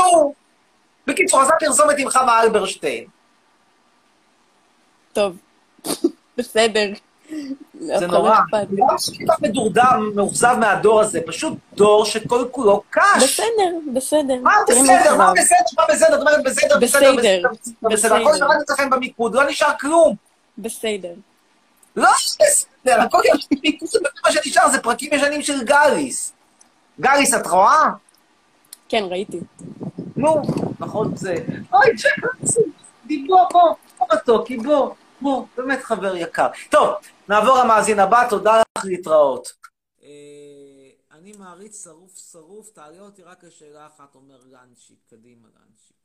בקיצור, 1.06 1.40
עשה 1.40 1.52
פרסומת 1.60 1.94
עם 1.98 2.10
חווה 2.10 2.42
אלברשטיין. 2.42 3.04
טוב. 5.12 5.36
בסדר. 6.38 6.92
זה 7.80 7.96
הכל 7.96 8.06
נורא. 8.06 8.38
לא 8.70 8.86
כל 8.88 9.32
כך 9.32 9.42
מדורדם, 9.42 10.10
מאוכזב 10.14 10.56
מהדור 10.60 11.00
הזה, 11.00 11.20
פשוט 11.26 11.58
דור 11.74 12.04
שכל 12.04 12.44
כולו 12.50 12.82
קש. 12.90 13.02
בסדר, 13.22 13.92
בסדר. 13.94 14.34
מה 14.42 14.54
בסדר? 14.68 15.16
מה. 15.16 15.32
בסדר? 15.36 15.58
מה 15.76 15.84
בסדר? 15.88 16.14
את 16.14 16.20
אומרת 16.20 16.44
בסדר, 16.44 16.78
בסדר, 16.80 17.16
בסדר. 17.16 17.48
בסדר, 17.52 17.88
בסדר. 17.90 18.14
הכל 18.14 18.30
בסדר. 18.32 18.46
ירד 18.46 18.56
אצלכם 18.62 18.90
במיקוד, 18.90 19.34
לא 19.34 19.48
נשאר 19.48 19.72
כלום. 19.80 20.16
בסדר. 20.58 21.12
לא 21.96 22.10
בסדר, 22.12 23.00
הכל 23.00 23.20
ירד 23.24 23.40
במיקוד, 23.50 23.88
מה 24.24 24.32
שנשאר 24.32 24.68
זה 24.70 24.82
פרקים 24.82 25.12
ישנים 25.12 25.42
של 25.42 25.64
גליס. 25.64 26.32
גליס, 27.00 27.34
את 27.34 27.46
רואה? 27.46 27.90
כן, 28.88 29.04
ראיתי. 29.10 29.40
נו, 30.16 30.42
נכון 30.78 31.16
זה. 31.16 31.34
אוי, 31.72 31.86
ג'קסי, 31.92 32.60
בוא, 33.26 33.48
בוא, 33.52 33.74
בוא 33.98 34.06
מתוקי, 34.14 34.56
בוא, 34.56 34.94
בוא, 35.20 35.46
באמת 35.56 35.82
חבר 35.82 36.16
יקר. 36.16 36.48
טוב, 36.70 36.94
נעבור 37.28 37.58
למאזין 37.64 38.00
הבא, 38.00 38.28
תודה 38.28 38.58
לך, 38.58 38.84
להתראות. 38.84 39.52
אני 41.12 41.32
מעריץ 41.38 41.84
שרוף 41.84 42.18
שרוף, 42.32 42.70
תעלה 42.70 43.00
אותי 43.00 43.22
רק 43.22 43.44
לשאלה 43.44 43.86
אחת, 43.86 44.14
אומר 44.14 44.40
גנשיק, 44.46 44.98
קדימה 45.10 45.48
גנשיק. 45.48 45.96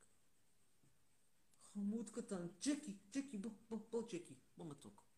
חמוד 1.74 2.10
קטן, 2.10 2.48
ג'קי, 2.62 2.94
ג'קי, 3.14 3.38
בוא, 3.38 3.52
בוא, 3.70 3.78
בוא, 3.92 4.02
ג'קי, 4.08 4.34
בוא 4.58 4.66
מתוק. 4.70 5.09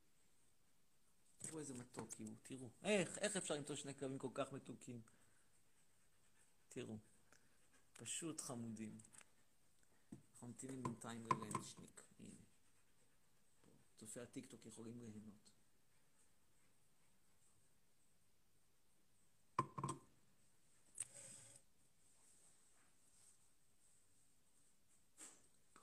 תראו 1.52 1.60
איזה 1.60 1.74
מתוקי 1.74 2.24
הוא, 2.24 2.36
תראו. 2.44 2.70
איך, 2.84 3.18
איך 3.18 3.38
אפשר 3.38 3.54
למצוא 3.54 3.76
שני 3.76 3.96
כלבים 3.96 4.18
כל 4.18 4.30
כך 4.34 4.54
מתוקים? 4.54 5.02
תראו. 6.70 6.98
פשוט 7.94 8.42
חמודים. 8.42 8.98
אנחנו 10.34 10.48
ממתינים 10.48 10.84
בינתיים 10.84 11.26
ללנצ'ניק. 11.26 12.04
הנה. 12.20 12.36
צופי 13.98 14.20
הטיקטוק 14.20 14.66
יכולים 14.66 15.00
ליהנות. 15.00 15.52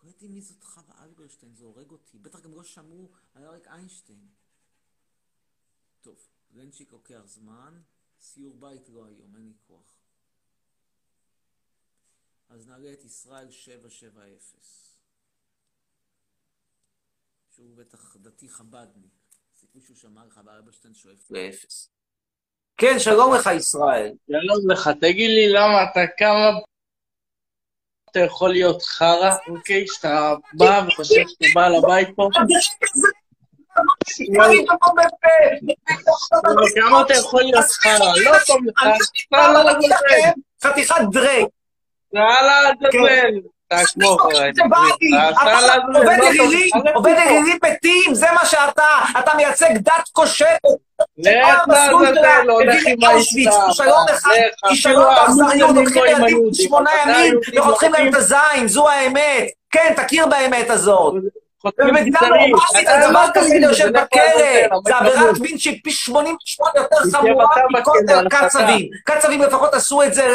לא 0.03 0.09
יודעים 0.09 0.35
מי 0.35 0.41
זאת 0.41 0.65
חווה 0.65 1.05
אלברשטיין, 1.05 1.55
זה 1.55 1.65
הורג 1.65 1.91
אותי. 1.91 2.19
בטח 2.19 2.41
גם 2.41 2.55
לא 2.55 2.65
שמעו 2.65 3.13
על 3.35 3.45
אריק 3.45 3.67
איינשטיין. 3.67 4.29
טוב, 6.01 6.29
רנצ'יק 6.57 6.93
לוקח 6.93 7.21
זמן, 7.27 7.81
סיור 8.21 8.55
בית 8.57 8.89
לא 8.89 9.05
היום, 9.05 9.37
אין 9.37 9.47
לי 9.47 9.55
כוח. 9.67 9.95
אז 12.49 12.67
נעלה 12.67 12.93
את 12.93 13.05
ישראל 13.05 13.51
770. 13.51 14.99
שהוא 17.59 17.77
בטח 17.77 18.17
דתי 18.17 18.49
חבדניק. 18.49 19.13
סיכוי 19.61 19.83
שהוא 19.83 19.97
שמע 19.97 20.25
לך 20.25 20.41
באלברשטיין 20.45 20.95
שואף 20.95 21.31
לאפס. 21.31 21.91
כן, 22.77 22.99
שלום 22.99 23.35
לך 23.35 23.51
ישראל. 23.57 24.13
שלום 24.27 24.71
לך, 24.71 24.91
תגיד 25.01 25.31
לי 25.31 25.49
למה 25.53 25.85
אתה 25.85 26.01
כמה... 26.19 26.59
אתה 28.11 28.21
יכול 28.21 28.51
להיות 28.51 28.83
חרא, 28.83 29.37
אוקיי? 29.49 29.87
שאתה 29.87 30.35
בא 30.53 30.85
וחושב 30.89 31.23
שאתה 31.29 31.47
בעל 31.55 31.75
הבית 31.75 32.09
פה? 32.17 32.29
כמה 36.75 37.03
אתה 37.03 37.15
יכול 37.15 37.43
להיות 37.43 37.65
חרא? 37.65 38.13
לא 38.17 38.33
טוב 38.47 38.57
לך. 38.67 38.83
לא, 39.33 39.53
לא, 39.53 39.65
לא, 39.65 39.73
לא. 39.73 39.97
חתיכת 40.65 40.97
דרק. 41.13 41.47
יאללה, 42.13 42.71
דבל. 42.81 43.41
עובד 46.95 47.15
אלילים 47.19 47.59
מתים, 47.65 48.15
זה 48.15 48.27
מה 48.35 48.47
שאתה, 48.47 48.99
אתה 49.19 49.35
מייצג 49.37 49.77
דת 49.79 50.09
כושלת. 50.13 50.61
לך 51.19 51.69
לעזאזל, 51.69 52.51
הולך 52.51 52.83
עם 52.87 53.05
האסלאם. 53.05 53.51
כישלון 53.69 54.07
אחד, 54.11 54.31
כישלון 54.69 55.15
באכזריות, 55.15 55.77
הולכים 55.77 56.03
לילדים 56.05 56.41
שמונה 56.53 56.91
ימים 57.03 57.35
וחותכים 57.57 57.93
להם 57.93 58.09
את 58.09 58.15
הזין, 58.15 58.69
זו 58.69 58.89
האמת. 58.89 59.49
כן, 59.71 59.93
תכיר 59.97 60.27
באמת 60.27 60.71
הזאת. 60.71 61.15
במדינה 61.79 62.21
נורמלית 62.21 62.89
הדבר 62.89 63.25
כזה 63.35 63.55
יושב 63.57 63.89
בכלא, 63.89 64.23
זה 64.87 64.97
עבירת 64.97 65.39
מין 65.41 65.59
שהיא 65.59 65.81
פי 65.85 65.91
88 65.91 66.71
יותר 66.77 66.97
חמורה 67.13 67.47
מכל 67.71 67.99
קצבים. 68.31 68.89
קצבים 69.05 69.43
לפחות 69.43 69.75
עשו 69.75 70.03
את 70.03 70.15
זה 70.15 70.27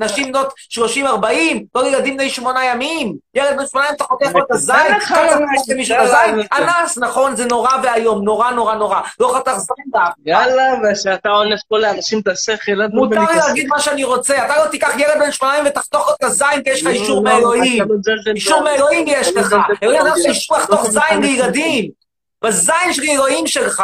לנשים 0.00 0.32
בנות 0.32 0.52
30-40, 0.70 0.78
לא 1.74 1.82
לילדים 1.82 2.16
בני 2.16 2.30
שמונה 2.30 2.64
ימים. 2.64 3.14
ילד 3.34 3.56
בן 3.56 3.66
שמונה 3.66 3.86
ימים 3.86 3.96
אתה 3.96 4.04
חותך 4.04 4.34
לו 4.34 4.44
את 4.44 4.50
הזין, 4.50 4.98
קצב 5.00 5.38
למישהו 5.68 5.96
את 5.96 6.00
הזין, 6.00 6.40
אנס, 6.52 6.98
נכון, 6.98 7.36
זה 7.36 7.44
נורא 7.44 7.70
ואיום, 7.82 8.24
נורא 8.24 8.50
נורא 8.50 8.74
נורא. 8.74 9.00
לא 9.20 9.34
חתך 9.36 9.52
זין 9.52 9.84
באף. 9.86 10.12
יאללה, 10.26 10.64
ושאתה 10.92 11.28
אונס 11.28 11.62
פה 11.68 11.78
לאנשים 11.78 12.20
את 12.20 12.28
השכל, 12.28 12.72
מותר 12.92 13.20
לי 13.20 13.36
להגיד 13.36 13.66
מה 13.68 13.80
שאני 13.80 14.04
רוצה, 14.04 14.44
אתה 14.44 14.64
לא 14.64 14.70
תיקח 14.70 14.98
ילד 14.98 15.18
בן 15.18 15.32
שמונה 15.32 15.54
ותחתוך 15.66 16.08
לו 16.08 16.14
את 16.14 16.24
הזין 16.24 16.62
כי 16.64 16.70
יש 16.70 16.82
לך 16.82 16.88
אישור 16.88 17.22
מאלוהים. 17.22 17.84
אישור 18.34 18.62
מאלוהים 18.62 19.04
יש 19.08 19.28
לך. 19.36 19.56
אישור 20.62 20.74
לחתוך 20.74 20.90
זין 20.90 21.20
לילדים. 21.20 21.90
בזין 22.44 22.92
של 22.92 23.02
אלוהים 23.02 23.46
שלך. 23.46 23.82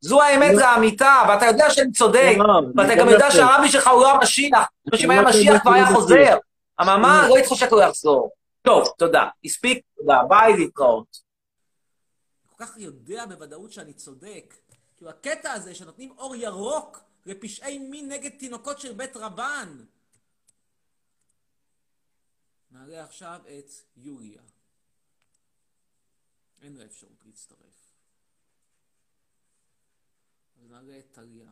זו 0.00 0.22
האמת 0.22 0.56
לאמיתה, 0.56 1.22
ואתה 1.28 1.46
יודע 1.46 1.70
שאני 1.70 1.92
צודק, 1.92 2.36
ואתה 2.76 2.94
גם 2.94 3.08
יודע 3.08 3.30
שהרבי 3.30 3.68
שלך 3.68 3.86
הוא 3.88 4.02
לא 4.02 4.12
המשיח, 4.14 4.68
אם 5.04 5.10
היה 5.10 5.22
משיח 5.22 5.62
כבר 5.62 5.72
היה 5.72 5.86
חוזר. 5.86 6.36
אממה, 6.80 7.28
לא 7.28 7.36
התחשק 7.36 7.72
לו 7.72 7.78
לחזור. 7.78 8.30
טוב, 8.62 8.88
תודה. 8.98 9.28
הספיק, 9.44 9.84
תודה. 9.96 10.22
ביי, 10.28 10.56
להתראות. 10.56 11.16
כל 12.46 12.64
כך 12.64 12.78
יודע 12.78 13.26
בוודאות 13.26 13.72
שאני 13.72 13.92
צודק. 13.92 14.54
כאילו, 14.96 15.10
הקטע 15.10 15.52
הזה 15.52 15.74
שנותנים 15.74 16.14
אור 16.18 16.36
ירוק 16.36 17.00
לפשעי 17.26 17.78
מין 17.78 18.12
נגד 18.12 18.30
תינוקות 18.38 18.80
של 18.80 18.92
בית 18.92 19.16
רבן. 19.16 19.76
נעלה 22.70 23.04
עכשיו 23.04 23.40
את 23.58 23.70
יוליה. 23.96 24.40
אין 26.62 26.76
לה 26.76 26.84
אפשרות 26.84 27.22
להצטרף. 27.26 27.92
אז 30.56 30.70
נעלה 30.70 30.98
את 30.98 31.12
טליה. 31.12 31.50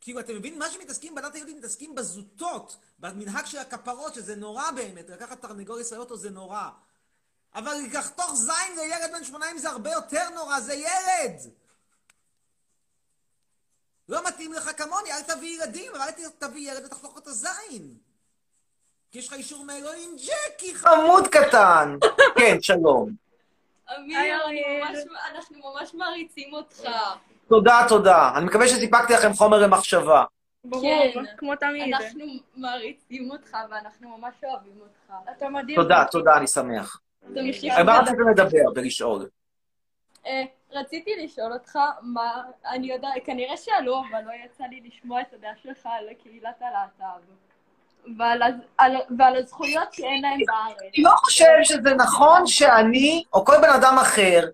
כאילו, 0.00 0.20
אתם 0.20 0.36
מבינים? 0.36 0.58
מה 0.58 0.70
שמתעסקים 0.70 1.14
בדת 1.14 1.34
היהודית, 1.34 1.56
מתעסקים 1.56 1.94
בזוטות, 1.94 2.76
במנהג 2.98 3.46
של 3.46 3.58
הכפרות, 3.58 4.14
שזה 4.14 4.36
נורא 4.36 4.70
באמת, 4.70 5.10
לקחת 5.10 5.42
תרנגול 5.42 5.80
ישראל 5.80 6.00
אותו 6.00 6.16
זה 6.16 6.30
נורא. 6.30 6.70
אבל 7.54 7.74
לחתוך 7.92 8.34
זין 8.34 8.76
לילד 8.76 9.12
בן 9.12 9.24
שמוניים 9.24 9.58
זה 9.58 9.70
הרבה 9.70 9.92
יותר 9.92 10.30
נורא, 10.34 10.60
זה 10.60 10.74
ילד! 10.74 11.52
לא 14.08 14.28
מתאים 14.28 14.52
לך 14.52 14.70
כמוני, 14.78 15.12
אל 15.12 15.22
תביא 15.22 15.62
ילדים, 15.62 15.94
אבל 15.94 16.00
אל 16.00 16.30
תביא 16.38 16.72
ילד 16.72 16.84
ותחתוך 16.84 17.18
את 17.18 17.26
הזין. 17.26 17.98
כי 19.10 19.18
יש 19.18 19.28
לך 19.28 19.32
אישור 19.34 19.64
מאלוהים, 19.64 20.16
ג'קי 20.16 20.74
חמוד 20.74 21.28
קטן. 21.28 21.96
כן, 22.38 22.56
שלום. 22.60 23.10
אמיר, 23.96 24.20
אנחנו 25.30 25.58
ממש 25.58 25.94
מעריצים 25.94 26.52
אותך. 26.52 26.82
תודה, 27.48 27.84
תודה. 27.88 28.32
אני 28.36 28.44
מקווה 28.44 28.68
שסיפקתי 28.68 29.12
לכם 29.12 29.32
חומר 29.32 29.58
למחשבה. 29.58 30.24
כן, 30.82 31.10
כמו 31.36 31.56
תמיד. 31.56 31.94
אנחנו 31.94 32.24
מעריצים 32.56 33.30
אותך 33.30 33.56
ואנחנו 33.70 34.18
ממש 34.18 34.34
אוהבים 34.44 34.80
אותך. 34.80 35.30
אתה 35.36 35.48
מדהים. 35.48 35.76
תודה, 35.76 36.04
תודה, 36.10 36.36
אני 36.36 36.46
שמח. 36.46 37.00
מה 37.84 37.98
רציתם 37.98 38.28
לדבר 38.30 38.72
ולשאול? 38.74 39.28
רציתי 40.72 41.10
לשאול 41.24 41.52
אותך 41.52 41.78
מה, 42.02 42.42
אני 42.66 42.92
יודע, 42.92 43.08
כנראה 43.24 43.56
שאלו, 43.56 44.02
אבל 44.10 44.20
לא 44.26 44.32
יצא 44.44 44.64
לי 44.64 44.80
לשמוע 44.84 45.20
את 45.20 45.32
הדעה 45.32 45.52
שלך 45.62 45.86
על 45.86 46.14
קהילת 46.22 46.62
הלהט"ב. 46.62 47.47
ועל, 48.18 48.42
על, 48.78 48.96
ועל 49.18 49.36
הזכויות 49.36 49.92
שאין 49.92 50.22
להם 50.22 50.38
בארץ. 50.46 50.92
אני 50.94 51.02
לא 51.02 51.10
חושב 51.10 51.52
שזה 51.62 51.94
נכון 51.94 52.46
שאני, 52.46 53.24
או 53.32 53.44
כל 53.44 53.56
בן 53.62 53.70
אדם 53.70 53.98
אחר, 53.98 54.48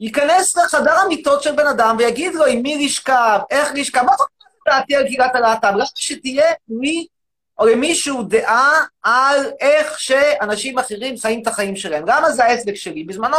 ייכנס 0.00 0.56
לחדר 0.56 0.98
המיטות 0.98 1.42
של 1.42 1.52
בן 1.52 1.66
אדם 1.66 1.96
ויגיד 1.98 2.34
לו 2.34 2.46
עם 2.46 2.62
מי 2.62 2.86
לשכב, 2.86 3.38
איך 3.50 3.72
לשכב, 3.74 4.02
מה 4.02 4.12
זאת 4.18 4.28
דעתי 4.68 4.96
על 4.96 5.06
קהילת 5.06 5.34
הלהט"ב? 5.34 5.66
למה 5.74 5.84
שתהיה 5.94 6.52
לי 6.68 7.06
או 7.58 7.66
למישהו 7.66 8.22
דעה 8.22 8.84
על 9.02 9.50
איך 9.60 10.00
שאנשים 10.00 10.78
אחרים 10.78 11.18
חיים 11.18 11.42
את 11.42 11.46
החיים 11.46 11.76
שלהם. 11.76 12.04
למה 12.06 12.32
זה 12.32 12.44
העסק 12.44 12.74
שלי? 12.74 13.04
בזמנו 13.04 13.36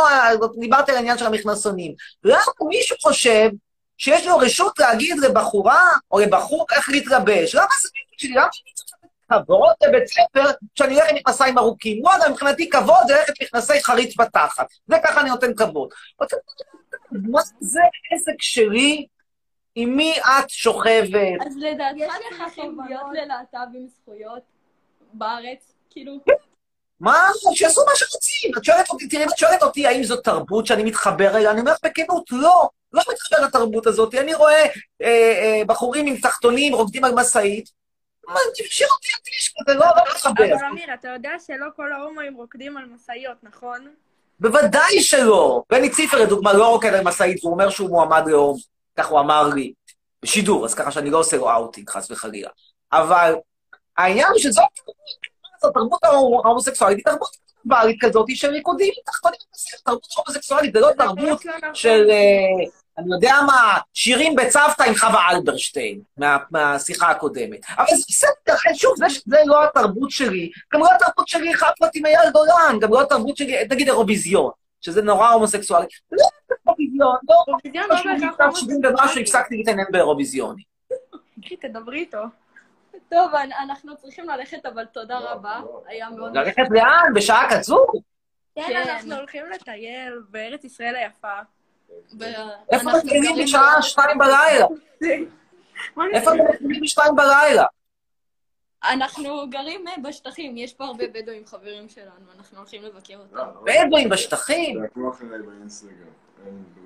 דיברתי 0.59 0.91
על 0.91 0.97
העניין 0.97 1.17
של 1.17 1.25
המכנסונים. 1.25 1.93
למה 2.23 2.41
מישהו 2.61 2.97
חושב 3.01 3.49
שיש 3.97 4.27
לו 4.27 4.37
רשות 4.37 4.79
להגיד 4.79 5.19
לבחורה 5.19 5.91
או 6.11 6.19
לבחור 6.19 6.65
איך 6.71 6.89
להתלבש? 6.89 7.55
למה 7.55 7.67
זה 7.81 7.89
שלי? 8.17 8.33
למה 8.33 8.47
שאני 8.51 8.73
צריך 8.73 8.96
כבוד 9.29 9.73
לבית 9.87 10.07
ספר 10.07 10.43
שאני 10.75 10.95
אלך 10.95 11.09
עם 11.09 11.15
מכנסיים 11.15 11.57
ארוכים? 11.57 12.01
לא 12.05 12.11
יודע, 12.11 12.29
מבחינתי 12.29 12.69
כבוד 12.69 13.07
זה 13.07 13.13
ללכת 13.13 13.41
מכנסי 13.41 13.83
חריץ 13.83 14.17
בתחת. 14.17 14.67
זה 14.87 14.95
ככה 15.03 15.21
אני 15.21 15.29
נותן 15.29 15.53
כבוד. 15.53 15.89
מה 17.11 17.41
זה 17.59 17.81
עסק 18.11 18.41
שלי 18.41 19.07
עם 19.75 19.95
מי 19.95 20.19
את 20.19 20.49
שוכבת? 20.49 21.41
אז 21.45 21.57
לדעתך 21.57 22.13
צריכים 22.37 22.77
להיות 22.89 23.05
ללהט"בים 23.13 23.87
זכויות 23.87 24.41
בארץ? 25.13 25.73
כאילו... 25.89 26.13
מה? 26.99 27.27
שיעשו 27.53 27.81
מה 27.85 27.91
שרוצים. 27.95 28.51
את 28.57 28.63
שואלת 28.63 28.89
אותי, 28.89 29.07
תראי, 29.07 29.23
את 29.23 29.37
שואלת 29.37 29.63
אותי 29.63 29.87
האם 29.87 30.03
זו 30.03 30.17
תרבות 30.17 30.65
שאני 30.65 30.83
מתחבר 30.83 31.37
אליה, 31.37 31.51
אני 31.51 31.59
אומר 31.59 31.71
לך 31.71 31.77
בכנות, 31.83 32.31
לא. 32.31 32.69
לא 32.93 33.01
מתחבר 33.11 33.45
לתרבות 33.45 33.87
הזאת. 33.87 34.15
אני 34.15 34.33
רואה 34.33 34.63
אה, 35.01 35.07
אה, 35.07 35.61
בחורים 35.67 36.05
עם 36.05 36.17
תחתונים 36.17 36.73
רוקדים 36.73 37.05
על 37.05 37.11
משאית. 37.15 37.69
מה, 38.27 38.39
תפשיר 38.57 38.87
אותי 38.91 39.07
הטיש 39.21 39.53
כזה, 39.59 39.73
לא, 39.77 39.85
לא 39.85 40.03
מתחבר. 40.11 40.55
אבל 40.55 40.65
אמיר, 40.71 40.93
אתה 40.93 41.07
יודע 41.07 41.31
שלא 41.45 41.65
כל 41.75 41.91
ההומואים 41.91 42.35
רוקדים 42.35 42.77
על 42.77 42.85
משאיות, 42.85 43.37
נכון? 43.43 43.87
בוודאי 44.39 45.01
שלא. 45.01 45.63
בני 45.69 45.89
ציפר, 45.89 46.21
לדוגמה, 46.21 46.53
לא 46.53 46.67
רוקד 46.67 46.93
על 46.93 47.03
משאית, 47.03 47.43
והוא 47.43 47.53
אומר 47.53 47.69
שהוא 47.69 47.89
מועמד 47.89 48.23
להום. 48.27 48.57
כך 48.97 49.07
הוא 49.07 49.19
אמר 49.19 49.47
לי, 49.55 49.73
בשידור, 50.21 50.65
אז 50.65 50.73
ככה 50.73 50.91
שאני 50.91 51.09
לא 51.09 51.17
עושה 51.17 51.37
לו 51.37 51.51
אאוטינג, 51.51 51.89
חס 51.89 52.11
וחלילה. 52.11 52.49
אבל 52.93 53.35
העניין 53.97 54.27
הוא 54.27 54.39
שזאת 54.39 54.63
התרבות 55.63 56.03
ההומוסקסואלית, 56.03 56.97
היא 56.97 57.05
תרבות 57.05 57.29
בעלית 57.65 57.97
כזאת 58.01 58.25
של 58.35 58.49
ריקודים 58.49 58.93
תחתונים, 59.05 59.39
תרבות 59.83 60.07
הומוסקסואלית, 60.17 60.73
זה 60.73 60.79
לא 60.79 60.91
תרבות 60.97 61.41
של, 61.73 62.09
אני 62.97 63.13
יודע 63.13 63.35
מה, 63.47 63.77
שירים 63.93 64.35
בצוותא 64.35 64.83
עם 64.83 64.95
חווה 64.95 65.29
אלברשטיין, 65.31 66.01
מהשיחה 66.51 67.09
הקודמת. 67.11 67.59
אבל 67.77 67.85
זה 67.87 68.03
בסדר, 68.09 68.55
שוב, 68.75 68.93
זה 69.25 69.37
לא 69.45 69.63
התרבות 69.65 70.11
שלי, 70.11 70.51
גם 70.73 70.79
לא 70.79 70.87
התרבות 70.95 71.27
שלי 71.27 71.53
חפרת 71.55 71.91
עם 71.95 72.05
אייל 72.05 72.31
גולן, 72.31 72.79
גם 72.81 72.89
לא 72.93 73.01
התרבות 73.01 73.37
שלי, 73.37 73.57
נגיד 73.69 73.87
אירוויזיון. 73.87 74.51
שזה 74.81 75.01
נורא 75.01 75.29
הומוסקסואלי. 75.29 75.85
לא 76.11 76.23
אירוויזיון, 76.67 77.15
לא 77.29 77.35
אירוויזיון 77.47 77.85
לא 77.89 77.95
בהכרח 78.27 78.45
הומוסקסואלי. 78.45 78.87
ומשהו 78.87 79.21
הפסקתי 79.21 79.57
להתעניין 79.57 79.87
באירוויזיוני. 79.91 80.63
תדברי 81.61 81.99
איתו. 81.99 82.17
טוב, 83.09 83.35
אנ- 83.35 83.51
אנחנו 83.63 83.97
צריכים 83.97 84.29
ללכת, 84.29 84.65
אבל 84.65 84.85
תודה 84.85 85.19
רבה. 85.19 85.61
היה 85.87 86.09
מאוד... 86.09 86.37
ללכת 86.37 86.63
לאן? 86.71 87.13
בשעה 87.15 87.47
כזו? 87.51 87.85
כן, 88.55 88.83
אנחנו 88.89 89.15
הולכים 89.15 89.45
לטייל 89.49 90.21
בארץ 90.29 90.63
ישראל 90.63 90.95
היפה. 90.95 91.39
איפה 92.71 92.89
אתם 92.89 92.97
מתחילים 92.97 93.35
בשעה 93.43 93.81
שתיים 93.81 94.17
בלילה? 94.17 94.65
איפה 96.13 96.33
אתם 96.33 96.43
מתחילים 96.49 96.81
בשתיים 96.81 97.15
בלילה? 97.15 97.65
אנחנו 98.83 99.49
גרים 99.49 99.87
אה, 99.87 99.93
בשטחים, 100.03 100.57
יש 100.57 100.73
פה 100.73 100.85
הרבה 100.85 101.07
בדואים 101.07 101.45
חברים 101.45 101.89
שלנו, 101.89 102.31
אנחנו 102.37 102.57
הולכים 102.57 102.83
לבקר 102.83 103.17
אותם. 103.17 103.47
בדואים 103.63 104.09
בשטחים? 104.09 104.79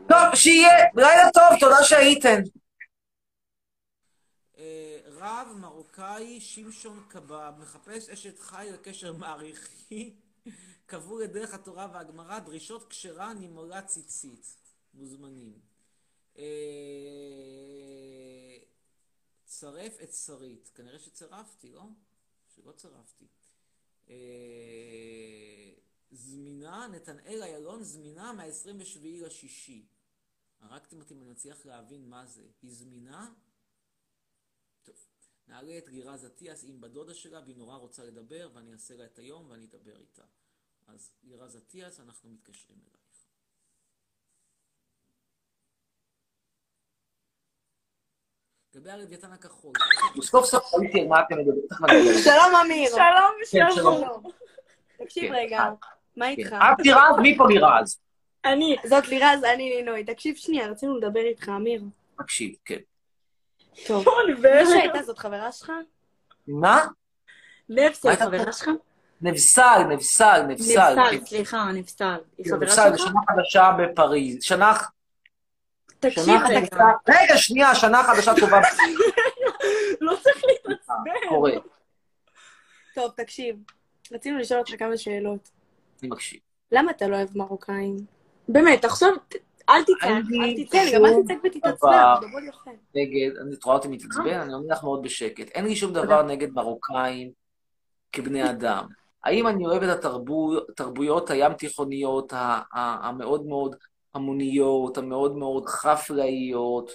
טוב, 0.07 0.35
שיהיה. 0.35 0.85
לילה 0.95 1.29
טוב, 1.33 1.59
תודה 1.59 1.83
שהייתם. 1.83 2.41
אה, 4.57 4.97
רב 5.07 5.47
מרוקאי 5.61 6.39
שמשון 6.39 7.03
קבב 7.07 7.51
מחפש 7.59 8.09
אשת 8.09 8.39
חי 8.39 8.67
לקשר 8.73 9.13
מעריכי, 9.13 10.13
קבעו 10.85 11.19
לדרך 11.19 11.53
התורה 11.53 11.87
והגמרא 11.93 12.39
דרישות 12.39 12.87
כשרה 12.89 13.33
נימולה 13.33 13.81
ציצית. 13.81 14.60
מוזמנים. 14.93 15.59
אה, 16.37 16.43
צרף 19.45 20.01
את 20.03 20.13
שרית. 20.13 20.71
כנראה 20.75 20.99
שצירפתי, 20.99 21.71
לא? 21.71 21.83
שלא 22.47 22.71
צירפתי. 22.71 23.27
אה, 24.09 25.73
זמינה, 26.11 26.87
נתנאל 26.87 27.43
איילון 27.43 27.83
זמינה 27.83 28.33
מה-27 28.33 29.25
לשישי. 29.25 29.85
הרגתם 30.59 30.99
אותי 30.99 31.13
אם 31.13 31.21
אני 31.21 31.31
מצליח 31.31 31.65
להבין 31.65 32.09
מה 32.09 32.25
זה. 32.25 32.47
היא 32.61 32.71
זמינה? 32.71 33.33
טוב. 34.83 34.95
נעלה 35.47 35.77
את 35.77 35.87
לירז 35.87 36.25
אטיאס 36.25 36.63
עם 36.63 36.81
בדודה 36.81 37.13
שלה, 37.13 37.39
והיא 37.39 37.55
נורא 37.55 37.75
רוצה 37.75 38.03
לדבר, 38.03 38.49
ואני 38.53 38.73
אעשה 38.73 38.95
לה 38.95 39.05
את 39.05 39.19
היום 39.19 39.49
ואני 39.49 39.65
אדבר 39.65 39.99
איתה. 39.99 40.25
אז 40.87 41.11
לירז 41.23 41.55
אטיאס, 41.55 41.99
אנחנו 41.99 42.29
מתקשרים 42.29 42.79
אלייך. 42.79 43.00
לגבי 48.75 48.91
הלוויתן 48.91 49.31
הכחול. 49.31 49.71
סוף 50.21 50.45
סוף 50.45 50.73
ראיתי 50.73 51.01
על 51.01 51.07
מה 51.07 51.21
אתם 51.21 51.35
מדברים. 51.37 51.63
שלום, 52.25 52.55
אמיר. 52.65 52.89
שלום, 52.89 53.31
כן, 53.51 53.75
שלום. 53.75 54.23
תקשיב 54.97 55.31
כן. 55.31 55.35
רגע, 55.35 55.69
מה 56.17 56.29
איתך? 56.29 56.53
את 56.53 56.85
לירז? 56.85 57.19
מי 57.21 57.37
פה 57.37 57.47
לירז? 57.47 57.99
אני, 58.45 58.75
זאת 58.85 59.07
לירז, 59.07 59.43
אני 59.43 59.75
נינוי. 59.75 60.03
תקשיב 60.03 60.35
שנייה, 60.35 60.67
רצינו 60.67 60.97
לדבר 60.97 61.19
איתך, 61.19 61.49
אמיר. 61.49 61.83
מקשיב, 62.19 62.55
כן. 62.65 62.77
טוב. 63.87 64.05
מי 64.41 64.65
שהייתה 64.65 65.03
זאת 65.03 65.19
חברה 65.19 65.51
שלך? 65.51 65.71
מה? 66.47 66.85
נפסל, 67.69 68.09
מה 68.09 68.15
חברה 68.15 68.53
שלך? 68.53 68.69
נבסל, 69.21 69.83
נבסל, 69.89 70.41
נבסל. 70.47 70.93
נפסל, 70.95 71.25
סליחה, 71.25 71.71
נפסל. 71.73 72.17
היא 72.37 72.45
חברה 72.45 72.59
נבסל? 72.59 72.97
שנה 72.97 73.19
חדשה 73.27 73.71
בפריז. 73.79 74.43
שנה... 74.43 74.73
תקשיב 76.01 76.41
רגע. 76.49 76.67
רגע, 77.09 77.37
שנייה, 77.37 77.75
שנה 77.75 78.03
חדשה 78.03 78.31
טובה. 78.39 78.59
לא 80.01 80.15
צריך 80.21 80.41
להתעצבן. 80.47 81.11
טוב, 82.95 83.11
תקשיב. 83.17 83.55
רצינו 84.11 84.37
לשאול 84.37 84.59
אותך 84.59 84.71
כמה 84.79 84.97
שאלות. 84.97 85.49
אני 86.01 86.09
מקשיב. 86.09 86.39
למה 86.71 86.91
אתה 86.91 87.07
לא 87.07 87.15
אוהב 87.15 87.29
מרוקאים? 87.37 87.97
באמת, 88.47 88.81
תחשוב, 88.81 89.09
אל 89.69 89.83
תצעק, 89.83 90.03
אל 90.43 90.63
תצעק, 90.65 90.93
גם 90.93 91.05
אל 91.05 91.23
תצעק 91.23 91.37
ותתעצבן. 91.43 92.13
נגד, 92.95 93.37
אני 93.41 93.53
את 93.55 93.63
רואה 93.63 93.75
אותי 93.75 93.87
מתעצבן, 93.87 94.39
אני 94.39 94.53
עונה 94.53 94.73
לך 94.73 94.83
מאוד 94.83 95.03
בשקט. 95.03 95.47
אין 95.49 95.65
לי 95.65 95.75
שום 95.75 95.93
דבר 95.93 96.23
נגד 96.23 96.51
מרוקאים 96.53 97.31
כבני 98.11 98.49
אדם. 98.49 98.87
האם 99.23 99.47
אני 99.47 99.65
אוהב 99.65 99.83
את 99.83 100.05
התרבויות 100.69 101.29
הים 101.29 101.53
תיכוניות 101.53 102.33
ה- 102.33 102.37
ה- 102.73 103.07
המאוד 103.07 103.45
מאוד 103.45 103.75
המוניות, 104.13 104.97
המאוד 104.97 105.37
מאוד 105.37 105.65
חפלאיות? 105.65 106.91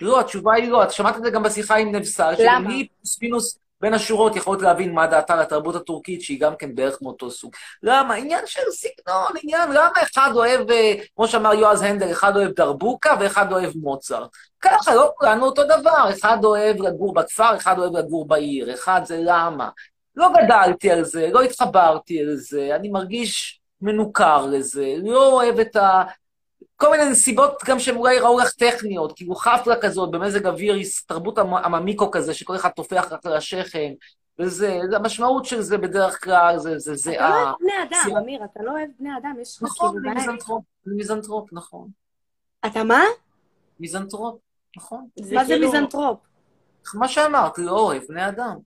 לא, 0.00 0.20
התשובה 0.20 0.54
היא 0.54 0.70
לא. 0.70 0.82
את 0.82 0.90
שמעת 0.90 1.16
את 1.16 1.22
זה 1.22 1.30
גם 1.30 1.42
בשיחה 1.42 1.76
עם 1.76 1.94
נבסל, 1.94 2.34
שגם 2.36 2.62
למה? 2.62 2.70
היא 2.70 2.88
פלוס 2.96 3.22
מינוס 3.22 3.58
בין 3.80 3.94
השורות 3.94 4.36
יכולת 4.36 4.62
להבין 4.62 4.92
מה 4.92 5.06
דעתה 5.06 5.34
על 5.34 5.40
התרבות 5.40 5.74
הטורקית, 5.74 6.22
שהיא 6.22 6.40
גם 6.40 6.56
כן 6.56 6.74
בערך 6.74 7.02
מאותו 7.02 7.30
סוג. 7.30 7.52
למה? 7.82 8.14
עניין 8.14 8.46
של 8.46 8.60
סגנון, 8.70 9.32
עניין, 9.42 9.70
למה 9.70 10.02
אחד 10.02 10.30
אוהב, 10.34 10.70
אה, 10.70 10.94
כמו 11.16 11.28
שאמר 11.28 11.54
יועז 11.54 11.82
הנדל, 11.82 12.12
אחד 12.12 12.36
אוהב 12.36 12.50
דרבוקה 12.50 13.16
ואחד 13.20 13.52
אוהב 13.52 13.72
מוצרט. 13.76 14.30
ככה, 14.60 14.94
לא 14.94 15.12
כולנו 15.16 15.46
אותו 15.46 15.62
דבר. 15.64 16.10
אחד 16.10 16.44
אוהב 16.44 16.82
לגור 16.82 17.14
בכפר, 17.14 17.56
אחד 17.56 17.78
אוהב 17.78 17.96
לגור 17.96 18.28
בעיר. 18.28 18.74
אחד 18.74 19.00
זה 19.04 19.20
למה. 19.24 19.68
לא 20.16 20.28
גדלתי 20.32 20.90
על 20.90 21.04
זה, 21.04 21.28
לא 21.32 21.42
התחברתי 21.42 22.20
על 22.20 22.36
זה, 22.36 22.76
אני 22.76 22.88
מרגיש 22.88 23.60
מנוכר 23.80 24.46
לזה, 24.46 24.94
לא 24.98 25.32
אוהב 25.32 25.58
את 25.58 25.76
ה... 25.76 26.02
כל 26.80 26.90
מיני 26.90 27.10
נסיבות 27.10 27.62
גם 27.64 27.78
שהן 27.78 27.96
אולי 27.96 28.18
ראו 28.18 28.38
לך 28.38 28.52
טכניות, 28.52 29.12
כאילו 29.16 29.34
חפלה 29.34 29.80
כזאת, 29.80 30.10
במזג 30.10 30.46
אוויר, 30.46 30.76
תרבות 31.06 31.38
הממיקו 31.38 32.10
כזה, 32.10 32.34
שכל 32.34 32.56
אחד 32.56 32.68
טופח 32.68 33.08
רק 33.12 33.26
על 33.26 33.32
השכם, 33.32 33.92
וזה, 34.38 34.80
זה- 34.90 34.96
המשמעות 34.96 35.44
של 35.44 35.60
זה 35.60 35.78
בדרך 35.78 36.24
כלל, 36.24 36.58
זה, 36.58 36.78
זה, 36.78 36.94
זה, 36.94 37.12
אתה 37.14 37.28
לא 37.28 37.34
אוהב 37.44 37.54
בני 37.60 37.72
אדם, 37.82 38.16
אמיר, 38.16 38.44
אתה 38.44 38.60
לא 38.62 38.70
אוהב 38.70 38.88
בני 38.98 39.08
אדם, 39.18 39.34
יש 39.40 39.56
לך 39.56 39.62
נכון, 39.62 39.90
כאילו 39.92 40.10
אני. 40.10 40.20
מיזנטרופ, 40.20 40.64
אני 40.86 40.94
מיזנטרופ, 40.94 41.52
נכון. 41.52 41.88
אתה 42.66 42.84
מה? 42.84 43.02
מיזנטרופ, 43.80 44.38
נכון. 44.76 45.08
מה 45.34 45.44
זה 45.44 45.58
מיזנטרופ? 45.58 46.18
מה 46.94 47.08
שאמרת, 47.08 47.58
לא 47.58 47.80
אוהב 47.80 48.02
בני 48.08 48.28
אדם. 48.28 48.58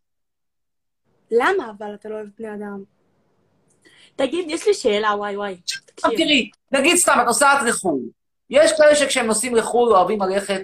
למה 1.30 1.70
אבל 1.78 1.94
אתה 1.94 2.08
לא 2.08 2.14
אוהב 2.14 2.28
בני 2.38 2.54
אדם? 2.54 2.82
תגיד, 4.16 4.50
יש 4.50 4.66
לי 4.66 4.74
שאלה, 4.74 5.10
וואי 5.16 5.36
וואי. 5.36 5.56
עכשיו 5.96 6.10
תראי, 6.16 6.50
נגיד 6.72 6.96
סתם, 6.96 7.18
את 7.20 7.26
נוסעת 7.26 7.62
לחו"ל. 7.66 8.00
יש 8.50 8.72
כאלה 8.72 8.94
שכשהם 8.96 9.26
נוסעים 9.26 9.54
לחו"ל 9.54 9.92
אוהבים 9.92 10.22
ללכת 10.22 10.62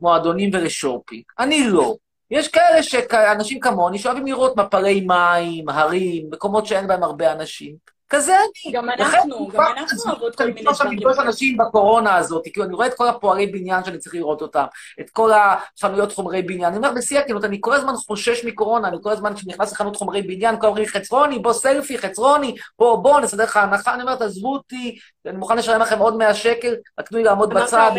למועדונים 0.00 0.50
ולשופינג. 0.52 1.22
אני 1.38 1.64
לא. 1.68 1.96
יש 2.30 2.48
כאלה 2.48 2.82
שאנשים 2.82 3.60
כמוני 3.60 3.98
שאוהבים 3.98 4.26
לראות 4.26 4.56
מפלי 4.56 5.00
מים, 5.00 5.68
הרים, 5.68 6.26
מקומות 6.30 6.66
שאין 6.66 6.86
בהם 6.86 7.02
הרבה 7.02 7.32
אנשים. 7.32 7.74
כזה 8.10 8.36
אני. 8.36 8.72
גם 8.72 8.90
אנחנו, 8.90 9.48
גם 9.48 9.64
אנחנו 9.76 10.10
אוהבות 10.10 10.36
כל 10.36 10.42
אני 10.44 10.52
מיני 10.52 10.72
דברים. 10.74 10.98
לפגוש 10.98 11.18
אנשים 11.18 11.56
בקורונה 11.56 12.16
הזאת, 12.16 12.44
כאילו 12.52 12.66
אני 12.66 12.74
רואה 12.74 12.86
את 12.86 12.94
כל 12.94 13.08
הפועלי 13.08 13.46
בניין 13.46 13.84
שאני 13.84 13.98
צריך 13.98 14.14
לראות 14.14 14.42
אותם, 14.42 14.64
את 15.00 15.10
כל 15.10 15.30
החנויות 15.32 16.12
חומרי 16.12 16.42
בניין. 16.42 16.64
אני 16.64 16.76
אומר 16.76 16.92
בשיא 16.92 17.18
הכנות, 17.18 17.44
אני 17.44 17.58
כל 17.60 17.72
הזמן 17.72 17.92
חושש 18.06 18.44
מקורונה, 18.44 18.88
אני 18.88 18.96
כל 19.02 19.10
הזמן 19.10 19.34
כשאני 19.34 19.52
נכנס 19.52 19.72
לחנות 19.72 19.96
חומרי 19.96 20.22
בניין, 20.22 20.56
כולם 20.60 20.68
אומרים 20.68 20.86
חצרוני, 20.86 21.38
בוא 21.38 21.52
סלפי, 21.52 21.98
חצרוני, 21.98 22.54
בוא, 22.78 22.96
בוא, 22.96 23.20
נסדר 23.20 23.44
לך 23.44 23.56
הנחה. 23.56 23.94
אני 23.94 24.02
אומרת, 24.02 24.22
עזבו 24.22 24.52
אותי, 24.52 24.98
אני 25.26 25.36
מוכן 25.36 25.56
לשלם 25.56 25.80
לכם 25.80 25.98
עוד 25.98 26.16
100 26.16 26.34
שקל, 26.34 26.74
רק 27.00 27.08
תנו 27.08 27.18
לי 27.18 27.24
לעמוד 27.24 27.54
בצד. 27.54 27.90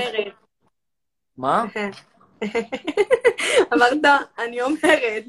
מה? 1.37 1.65
אמרת, 3.73 4.05
אני 4.39 4.61
אומרת. 4.61 5.23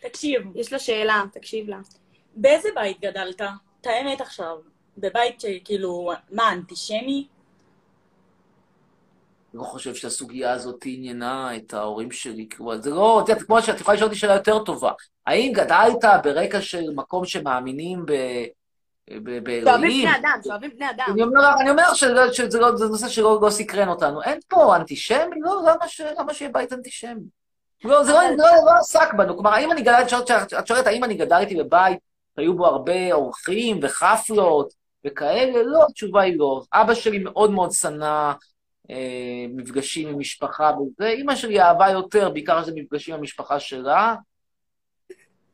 תקשיב. 0.00 0.42
יש 0.54 0.72
לה 0.72 0.78
שאלה, 0.78 1.24
תקשיב 1.32 1.68
לה. 1.68 1.78
באיזה 2.34 2.68
בית 2.74 3.00
גדלת? 3.00 3.40
את 3.80 3.86
האמת 3.86 4.20
עכשיו. 4.20 4.56
בבית 4.98 5.40
שכאילו, 5.40 6.12
מה, 6.30 6.52
אנטישמי? 6.52 7.26
אני 9.54 9.60
לא 9.60 9.64
חושב 9.64 9.94
שהסוגיה 9.94 10.52
הזאת 10.52 10.82
עניינה 10.86 11.56
את 11.56 11.74
ההורים 11.74 12.10
שלי. 12.10 12.46
כאילו, 12.50 12.82
זה 12.82 12.90
לא, 12.90 13.20
את 13.24 13.28
יודעת, 13.28 13.46
כמו 13.46 13.62
שאת 13.62 13.80
יכולה 13.80 13.94
לשאול 13.94 14.08
אותי 14.08 14.18
שאלה 14.18 14.34
יותר 14.34 14.64
טובה. 14.64 14.92
האם 15.26 15.52
גדלת 15.52 16.04
ברקע 16.24 16.60
של 16.60 16.82
מקום 16.94 17.24
שמאמינים 17.24 18.06
ב... 18.06 18.12
ב- 19.10 19.44
באלוהים? 19.44 19.64
שאוהבים 19.64 20.02
בני 20.02 20.16
אדם, 20.16 20.38
שאוהבים 20.44 20.70
בני 20.76 20.90
אדם. 20.90 21.06
אני 21.12 21.22
אומר, 21.22 21.40
אני 21.60 21.70
אומר 21.70 21.94
שזה, 21.94 22.32
שזה 22.32 22.60
לא, 22.60 22.76
זה 22.76 22.84
נושא 22.86 23.08
שלא 23.08 23.38
לא 23.42 23.50
סקרן 23.50 23.88
אותנו. 23.88 24.22
אין 24.22 24.38
פה 24.48 24.76
אנטישמי? 24.76 25.40
לא, 25.40 25.62
למה, 25.66 25.88
ש, 25.88 26.00
למה 26.18 26.34
שיהיה 26.34 26.50
בית 26.54 26.72
אנטישמי? 26.72 27.39
לא, 27.84 28.04
זה 28.04 28.12
לא, 28.12 28.20
לא, 28.36 28.44
לא 28.66 28.72
עסק 28.80 29.14
בנו. 29.14 29.34
כלומר, 29.34 29.50
האם 29.50 29.72
אני 29.72 29.82
גדלתי, 29.82 30.14
את 30.58 30.66
שואלת- 30.66 30.86
האם 30.86 31.04
אני 31.04 31.14
גדלתי 31.14 31.56
בבית 31.56 31.98
שהיו 32.36 32.56
בו 32.56 32.66
הרבה 32.66 33.12
אורחים 33.12 33.78
וחפלות 33.82 34.72
וכאלה? 35.06 35.62
לא, 35.62 35.84
התשובה 35.90 36.22
היא 36.22 36.38
לא. 36.38 36.62
אבא 36.72 36.94
שלי 36.94 37.18
מאוד 37.18 37.50
מאוד 37.50 37.72
שנא 37.72 38.32
אה, 38.90 39.46
מפגשים 39.48 40.08
עם 40.08 40.18
משפחה 40.18 40.72
וזה. 40.80 41.08
אימא 41.08 41.34
שלי 41.36 41.60
אהבה 41.60 41.90
יותר, 41.90 42.30
בעיקר 42.30 42.62
שזה 42.62 42.72
מפגשים 42.74 43.14
עם 43.14 43.20
המשפחה 43.20 43.60
שלה. 43.60 44.14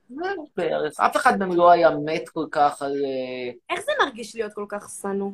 זהו 0.08 0.48
בערך. 0.56 1.00
אף 1.00 1.16
אחד 1.16 1.38
מהם 1.38 1.52
לא 1.52 1.70
היה 1.70 1.90
מת 2.04 2.28
כל 2.28 2.46
כך 2.50 2.82
על... 2.82 2.92
אה, 2.92 3.52
איך 3.76 3.84
זה 3.84 3.92
מרגיש 4.04 4.34
להיות 4.34 4.52
כל 4.52 4.66
כך 4.68 4.88
שנוא? 5.02 5.30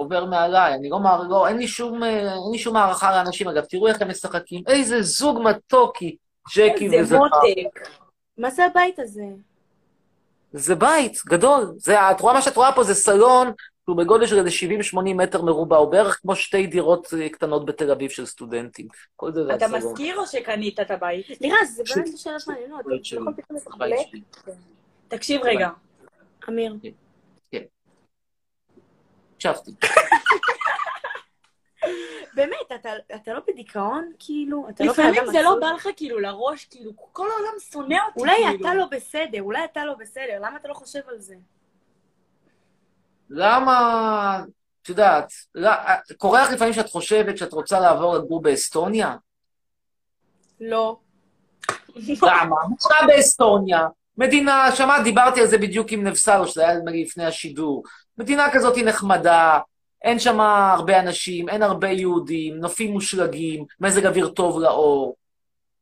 עובר 0.00 0.24
מעליי, 0.24 0.74
אני 0.74 0.88
לא 0.90 0.98
מער... 0.98 1.22
לא, 1.22 1.48
אין 1.48 1.56
לי 1.56 1.68
שום, 1.68 2.02
אה, 2.02 2.08
אין 2.18 2.52
לי 2.52 2.58
שום 2.58 2.76
הערכה 2.76 3.10
לאנשים. 3.10 3.48
אגב, 3.48 3.64
תראו 3.64 3.88
איך 3.88 4.02
הם 4.02 4.08
משחקים. 4.08 4.62
איזה 4.66 5.02
זוג 5.02 5.38
מתוקי, 5.42 6.16
ג'קי 6.56 6.90
זה 6.90 6.96
וזכר. 7.00 7.18
מותק. 7.18 7.88
מה 8.38 8.50
זה 8.50 8.64
הבית 8.64 8.98
הזה? 8.98 9.22
זה 10.52 10.74
בית 10.74 11.18
גדול. 11.26 11.72
זה, 11.76 12.10
את 12.10 12.20
רואה 12.20 12.34
מה 12.34 12.42
שאת 12.42 12.56
רואה 12.56 12.72
פה, 12.72 12.82
זה 12.82 12.94
סלון, 12.94 13.52
שהוא 13.84 13.96
בגודל 13.96 14.26
של 14.26 14.38
איזה 14.38 14.50
70-80 14.94 14.96
מטר 15.14 15.42
מרובע, 15.42 15.76
הוא 15.76 15.90
בערך 15.90 16.18
כמו 16.22 16.36
שתי 16.36 16.66
דירות 16.66 17.14
אה, 17.20 17.28
קטנות 17.28 17.66
בתל 17.66 17.90
אביב 17.90 18.10
של 18.10 18.26
סטודנטים. 18.26 18.88
כל 19.16 19.32
זה 19.32 19.44
זה 19.44 19.54
אתה 19.54 19.66
הסלון. 19.66 19.92
משכיר 19.92 20.18
או 20.18 20.26
שקנית 20.26 20.80
את 20.80 20.90
הבית? 20.90 21.26
לירז, 21.40 21.74
זה 21.76 21.82
באמת 21.96 22.18
שאלות 22.18 22.42
מעניינות. 22.46 22.80
פתאום 23.36 23.56
לתחבק? 23.56 23.74
הבית 23.74 24.08
שלי. 24.10 24.20
תקשיב 25.08 25.40
רגע. 25.44 25.68
אמיר. 26.48 26.76
הקשבתי. 29.40 29.70
באמת, 32.34 32.72
אתה, 32.74 32.90
אתה 33.14 33.32
לא 33.32 33.40
בדיכאון, 33.48 34.12
כאילו? 34.18 34.68
אתה 34.68 34.84
לא 34.84 34.92
לפעמים 34.92 35.26
זה 35.32 35.42
לא? 35.42 35.56
בא 35.60 35.66
לך 35.70 35.88
כאילו 35.96 36.20
לראש, 36.20 36.64
כאילו, 36.64 36.92
כל 37.12 37.26
העולם 37.30 37.58
שונא 37.72 37.96
אותי, 38.08 38.20
אולי 38.20 38.32
כאילו. 38.36 38.60
אתה 38.60 38.74
לא 38.74 38.86
בסדר, 38.90 39.42
אולי 39.42 39.64
אתה 39.64 39.84
לא 39.84 39.94
בסדר, 39.94 40.38
למה 40.40 40.56
אתה 40.56 40.68
לא 40.68 40.74
חושב 40.74 41.00
על 41.08 41.18
זה? 41.20 41.34
למה, 43.30 44.42
את 44.82 44.88
יודעת, 44.88 45.32
לא- 45.54 45.70
קורה 46.18 46.42
לך 46.42 46.52
לפעמים 46.52 46.72
שאת 46.72 46.90
חושבת 46.90 47.38
שאת 47.38 47.52
רוצה 47.52 47.80
לעבור 47.80 48.16
לגור 48.16 48.42
באסטוניה? 48.42 49.16
לא. 50.60 50.96
למה? 52.22 52.56
מה 52.90 53.06
באסטוניה? 53.06 53.88
מדינה, 54.16 54.72
שמעת, 54.76 55.04
דיברתי 55.04 55.40
על 55.40 55.46
זה 55.46 55.58
בדיוק 55.58 55.92
עם 55.92 56.06
נבסלו, 56.06 56.46
שזה 56.46 56.68
היה 56.68 56.78
לפני 56.86 57.24
השידור. 57.24 57.82
מדינה 58.18 58.50
כזאת 58.52 58.76
היא 58.76 58.84
נחמדה, 58.84 59.58
אין 60.04 60.18
שם 60.18 60.40
הרבה 60.40 61.00
אנשים, 61.00 61.48
אין 61.48 61.62
הרבה 61.62 61.88
יהודים, 61.88 62.56
נופים 62.56 62.92
מושלגים, 62.92 63.64
מזג 63.80 64.06
אוויר 64.06 64.28
טוב 64.28 64.60
לאור. 64.60 65.16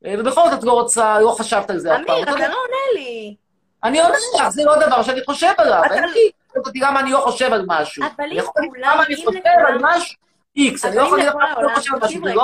אה, 0.06 0.14
ובכל 0.18 0.50
זאת 0.50 0.58
את 0.58 0.64
לא 0.64 0.72
רוצה, 0.72 1.20
לא 1.20 1.30
חשבת 1.38 1.70
על 1.70 1.78
זה 1.78 1.94
אף 1.96 2.00
פעם. 2.06 2.16
אמיר, 2.16 2.22
אתה 2.22 2.48
לא 2.48 2.54
עונה 2.54 2.94
לי. 2.94 3.36
אני 3.84 4.00
עונה 4.00 4.14
לך, 4.38 4.48
זה 4.48 4.64
לא 4.64 4.86
דבר 4.86 5.02
שאני 5.02 5.24
חושב 5.24 5.52
עליו. 5.58 5.82
אתה- 5.86 5.94
אין 5.94 6.04
לי, 6.04 6.30
אותי 6.66 6.80
למה 6.80 7.00
אני 7.00 7.10
לא 7.12 7.18
חושב 7.20 7.52
על 7.52 7.64
משהו. 7.68 8.04
אבל 8.16 8.24
אם 8.32 8.40
כולם- 8.68 9.00
אני 9.06 9.16
חושב 9.16 9.38
על 9.68 9.78
משהו 9.82 10.16
איקס, 10.56 10.84
אני 10.84 10.96
לא 10.96 11.02
יכול 11.02 11.20
לכל 11.20 11.28
למה 11.38 11.52
אני 11.54 11.62
לא 11.62 11.74
חושב 11.74 11.94
על 11.94 12.00
משהו, 12.02 12.20
זה 12.24 12.34
לא 12.34 12.42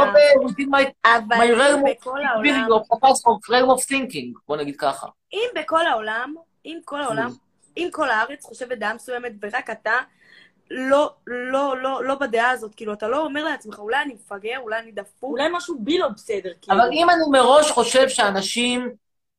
within 0.49 0.69
my 0.71 0.85
אבל 1.05 1.37
my 1.37 1.45
אם 1.45 1.61
realm 1.61 1.91
בכל 1.91 2.21
of 2.21 2.29
העולם- 2.29 2.67
thinking, 2.67 2.97
of 2.97 3.09
of 3.09 3.51
realm 3.51 3.79
of 3.79 3.85
thinking, 3.85 4.39
בוא 4.49 4.57
נגיד 4.57 4.77
ככה. 4.77 5.07
אם 5.33 5.49
בכל 5.55 5.87
העולם, 5.87 6.35
אם 6.67 6.79
כל 6.85 7.03
העולם, 7.03 7.31
אם 7.77 7.89
כל 7.93 8.11
הארץ 8.11 8.45
חושבת 8.45 8.79
דעה 8.79 8.95
מסוימת 8.95 9.33
ורק 9.43 9.71
אתה 9.71 10.01
לא, 10.71 11.15
לא, 11.27 11.83
לא, 11.83 12.05
לא 12.05 12.15
בדעה 12.15 12.51
הזאת, 12.51 12.75
כאילו, 12.75 12.93
אתה 12.93 13.09
לא 13.09 13.25
אומר 13.25 13.45
לעצמך, 13.45 13.79
אולי 13.79 14.03
אני 14.03 14.15
מפגר, 14.15 14.59
אולי 14.59 14.79
אני 14.79 14.93
דפוק. 14.93 15.31
אולי 15.31 15.49
משהו 15.53 15.79
בי 15.79 15.99
לא 15.99 16.09
בסדר, 16.09 16.53
כאילו. 16.63 16.79
אבל 16.79 16.89
אם 16.93 17.11
אני 17.11 17.23
מראש 17.33 17.71
חושב 17.71 18.09
שאנשים 18.09 18.91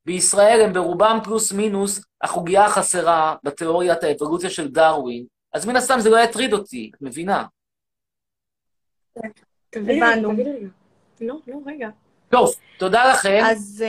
בישראל 0.06 0.60
הם 0.60 0.72
ברובם 0.72 1.18
פלוס 1.24 1.52
מינוס 1.52 2.04
החוגיה 2.22 2.64
החסרה 2.64 3.36
בתיאוריית 3.42 4.04
האבולוציה 4.04 4.50
של 4.50 4.68
דרווין, 4.68 5.24
אז 5.52 5.66
מן 5.66 5.76
הסתם 5.76 6.00
זה 6.00 6.10
לא 6.10 6.16
יטריד 6.16 6.52
אותי, 6.52 6.90
את 6.94 7.02
מבינה? 7.02 7.44
הבנו. 9.74 10.32
תגיד 10.32 10.46
רגע. 10.46 10.68
לא, 11.20 11.36
לא, 11.46 11.56
רגע. 11.66 11.88
טוב, 12.28 12.54
תודה 12.78 13.10
לכם. 13.10 13.42
אז... 13.46 13.84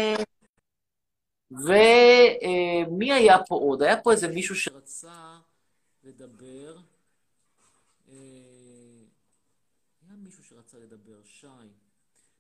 אה, 1.54 2.88
ומי 2.88 3.14
היה 3.14 3.38
פה 3.48 3.56
עוד? 3.56 3.82
היה 3.82 4.02
פה 4.02 4.12
איזה 4.12 4.28
מישהו 4.28 4.56
שרצה 4.56 5.38
לדבר. 6.04 6.78
אה, 8.10 8.14
היה 10.08 10.18
מישהו 10.18 10.44
שרצה 10.44 10.78
לדבר, 10.80 11.24
שי. 11.24 11.48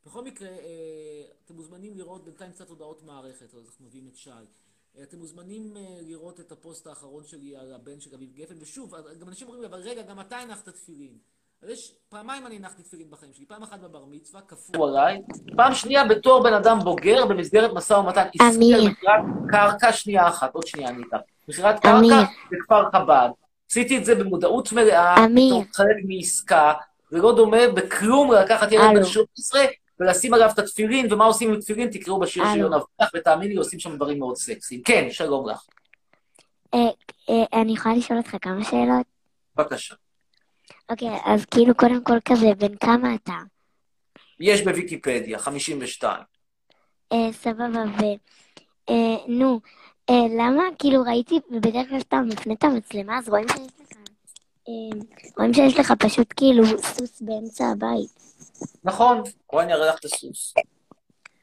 בכל 0.05 0.23
מקרה, 0.23 0.49
אה, 0.49 1.23
אתם 1.45 1.55
מוזמנים 1.55 1.97
לראות 1.97 2.25
בינתיים 2.25 2.51
קצת 2.51 2.69
הודעות 2.69 3.03
מערכת, 3.03 3.53
אז 3.53 3.65
אנחנו 3.65 3.85
מביאים 3.85 4.07
את 4.07 4.15
שי. 4.15 4.29
אה, 4.29 5.03
אתם 5.03 5.19
מוזמנים 5.19 5.77
אה, 5.77 5.99
לראות 6.01 6.39
את 6.39 6.51
הפוסט 6.51 6.87
האחרון 6.87 7.23
שלי 7.23 7.55
על 7.55 7.73
הבן 7.73 7.99
של 7.99 8.13
אביב 8.13 8.33
גפן, 8.33 8.55
ושוב, 8.59 8.95
גם 9.19 9.27
אנשים 9.27 9.47
אומרים 9.47 9.61
לי, 9.61 9.67
אבל 9.67 9.79
רגע, 9.79 10.01
גם 10.01 10.19
אתה 10.19 10.37
הנחת 10.37 10.69
תפילין. 10.69 11.17
אז 11.63 11.69
יש, 11.69 11.93
פעמיים 12.09 12.47
אני 12.47 12.55
הנחתי 12.55 12.83
תפילין 12.83 13.07
בחיים 13.11 13.33
שלי, 13.33 13.45
פעם 13.45 13.63
אחת 13.63 13.79
בבר 13.79 14.05
מצווה, 14.05 14.41
כפו 14.41 14.87
עליי, 14.87 15.21
פעם 15.55 15.73
שנייה 15.73 16.05
בתור 16.05 16.43
בן 16.43 16.53
אדם 16.53 16.79
בוגר 16.83 17.25
במסגרת 17.25 17.73
משא 17.73 17.93
ומתן 17.93 18.27
עסקי 18.39 18.73
על 18.73 18.87
מכירת 18.89 19.21
קרקע, 19.49 19.93
שנייה 19.93 20.27
אחת, 20.27 20.55
עוד 20.55 20.67
שנייה 20.67 20.89
אני 20.89 20.97
איתך. 21.03 21.17
מכירת. 21.47 21.79
קרקע 21.79 22.23
בכפר 22.51 22.91
חב"ד. 22.91 23.29
עשיתי 23.71 23.97
את 23.97 24.05
זה 24.05 24.15
במודעות 24.15 24.71
מלאה. 24.71 25.15
בתור 25.15 25.63
חלק 25.73 25.95
מעסקה, 26.07 26.73
זה 27.11 27.17
לא 27.17 27.35
דומה 27.35 27.67
בכלום 27.75 28.31
לקחת 28.31 28.71
ילד 28.71 28.89
בן 28.89 28.95
הלו. 28.95 29.05
13 29.05 29.61
ולשים 29.99 30.33
עליו 30.33 30.49
את 30.53 30.59
התפילין, 30.59 31.13
ומה 31.13 31.25
עושים 31.25 31.53
עם 31.53 31.59
תפילין, 31.59 31.89
תקראו 31.89 32.19
בשיר 32.19 32.43
של. 32.53 32.59
יונה 32.59 32.75
אבטח, 32.75 33.11
ותאמיני 33.15 33.53
לי, 33.53 33.57
עושים 33.57 33.79
שם 33.79 33.95
דברים 33.95 34.19
מאוד 34.19 34.35
סקסיים. 34.35 34.81
כן, 34.83 35.07
שלום 35.09 35.49
לך. 35.49 35.61
אה, 36.73 36.79
אה, 37.29 37.61
אני 37.61 37.71
יכולה 37.73 37.95
לשאול 37.95 38.17
אותך 38.19 38.35
כמה 38.41 38.63
שאלות? 38.63 39.05
בבקשה. 39.55 39.95
אוקיי, 40.89 41.09
אז 41.25 41.45
כאילו 41.45 41.75
קודם 41.75 42.03
כל 42.03 42.17
כזה, 42.25 42.53
בן 42.57 42.75
כמה 42.75 43.15
אתה? 43.15 43.33
יש 44.39 44.61
בוויקיפדיה, 44.61 45.39
52. 45.39 46.23
אה, 47.11 47.33
סבבה, 47.33 47.83
ו... 47.99 48.03
אה, 48.89 49.17
נו, 49.27 49.59
אה, 50.09 50.25
למה, 50.37 50.63
כאילו 50.79 51.01
ראיתי, 51.01 51.39
ובדרך 51.51 51.89
כלל 51.89 51.99
שאתה 51.99 52.21
מפנה 52.21 52.53
את 52.53 52.63
המצלמה, 52.63 53.17
אז 53.17 53.29
רואים 53.29 53.47
שיש 53.47 53.67
לך... 53.79 53.97
אה, 54.69 54.99
רואים 55.37 55.53
שיש 55.53 55.79
לך 55.79 55.93
פשוט 55.99 56.33
כאילו 56.35 56.63
סוס 56.81 57.21
באמצע 57.21 57.65
הבית. 57.65 58.09
נכון, 58.83 59.21
בואי 59.51 59.65
אני 59.65 59.73
אראה 59.73 59.87
לך 59.87 59.99
את 59.99 60.05
הסוס. 60.05 60.53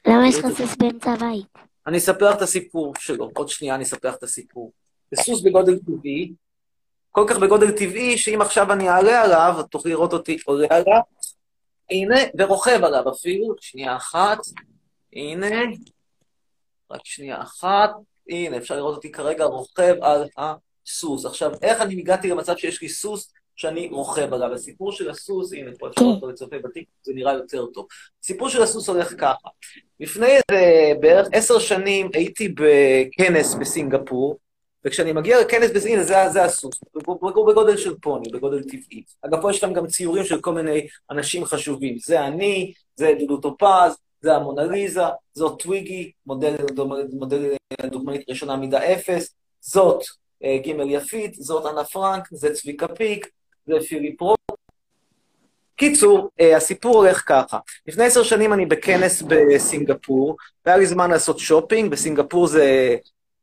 למה 0.07 0.27
יש 0.27 0.35
לך 0.37 0.45
סוס 0.57 0.75
באמצע 0.75 1.11
הבית? 1.11 1.45
אני 1.87 1.97
אספר 1.97 2.29
לך 2.29 2.37
את 2.37 2.41
הסיפור 2.41 2.93
שלו. 2.99 3.31
עוד 3.35 3.49
שנייה 3.49 3.75
אני 3.75 3.83
אספר 3.83 4.09
לך 4.09 4.15
את 4.15 4.23
הסיפור. 4.23 4.71
זה 5.11 5.23
סוס 5.23 5.41
בגודל 5.41 5.79
טבעי, 5.79 6.33
כל 7.15 7.25
כך 7.29 7.37
בגודל 7.37 7.71
טבעי, 7.71 8.17
שאם 8.17 8.41
עכשיו 8.41 8.73
אני 8.73 8.89
אעלה 8.89 9.21
עליו, 9.21 9.55
את 9.59 9.65
תוכלי 9.65 9.91
לראות 9.91 10.13
אותי 10.13 10.37
עולה 10.45 10.67
עליו. 10.69 10.99
הנה, 11.89 12.15
ורוכב 12.37 12.83
עליו 12.83 13.09
אפילו. 13.11 13.55
שנייה 13.61 13.95
אחת. 13.95 14.37
הנה. 15.13 15.47
רק 16.91 17.01
שנייה 17.03 17.41
אחת. 17.41 17.91
הנה, 18.29 18.57
אפשר 18.57 18.75
לראות 18.75 18.95
אותי 18.95 19.11
כרגע 19.11 19.43
רוכב 19.43 19.95
על 20.01 20.23
הסוס. 20.37 21.25
עכשיו, 21.25 21.51
איך 21.61 21.81
אני 21.81 21.99
הגעתי 21.99 22.29
למצב 22.29 22.57
שיש 22.57 22.81
לי 22.81 22.89
סוס 22.89 23.33
שאני 23.55 23.89
רוכב 23.91 24.33
עליו? 24.33 24.53
הסיפור 24.53 24.91
של 24.91 25.09
הסוס, 25.09 25.53
הנה, 25.53 25.71
פה 25.79 25.87
אפשר 25.87 26.05
אותו 26.05 26.27
לצופה 26.27 26.59
בתיק, 26.59 26.87
זה 27.03 27.13
נראה 27.15 27.33
יותר 27.33 27.65
טוב. 27.65 27.87
הסיפור 28.23 28.49
של 28.49 28.61
הסוס 28.61 28.89
הולך 28.89 29.13
ככה. 29.17 29.49
לפני 29.99 30.27
איזה 30.27 30.93
בערך 30.99 31.27
עשר 31.33 31.59
שנים 31.59 32.09
הייתי 32.13 32.49
בכנס 32.49 33.53
בסינגפור, 33.53 34.37
וכשאני 34.85 35.13
מגיע 35.13 35.41
לכנס 35.41 35.71
בסינגפור, 35.71 36.03
זה, 36.03 36.29
זה 36.29 36.43
הסוס, 36.43 36.79
הוא 37.05 37.47
בגודל 37.47 37.77
של 37.77 37.95
פוני, 38.01 38.29
בגודל 38.29 38.63
טבעי. 38.63 39.03
אגב, 39.21 39.41
פה 39.41 39.51
יש 39.51 39.59
שם 39.59 39.73
גם 39.73 39.87
ציורים 39.87 40.23
של 40.23 40.41
כל 40.41 40.53
מיני 40.53 40.87
אנשים 41.11 41.45
חשובים. 41.45 41.97
זה 41.97 42.25
אני, 42.25 42.73
זה 42.95 43.13
דודו 43.19 43.37
טופז, 43.37 43.97
זה 44.21 44.35
המונליזה, 44.35 45.01
זאת 45.33 45.61
טוויגי, 45.61 46.11
model, 46.25 46.55
model 47.13 47.55
דוגמנית 47.85 48.29
ראשונה 48.29 48.55
מידה 48.55 48.93
אפס, 48.93 49.35
זאת 49.61 50.03
אה, 50.43 50.57
ג' 50.65 50.79
יפית, 50.89 51.33
זאת 51.33 51.65
אנה 51.65 51.83
פרנק, 51.83 52.27
זה 52.31 52.53
צביקה 52.53 52.87
פיק, 52.87 53.29
זה 53.67 53.73
פיליפ 53.87 54.21
רוק. 54.21 54.39
קיצור, 55.75 56.29
אה, 56.39 56.57
הסיפור 56.57 56.95
הולך 56.95 57.23
ככה. 57.25 57.57
לפני 57.87 58.05
עשר 58.05 58.23
שנים 58.23 58.53
אני 58.53 58.65
בכנס 58.65 59.21
בסינגפור, 59.21 60.35
והיה 60.65 60.77
לי 60.77 60.85
זמן 60.85 61.11
לעשות 61.11 61.39
שופינג, 61.39 61.91
בסינגפור 61.91 62.47
זה, 62.47 62.95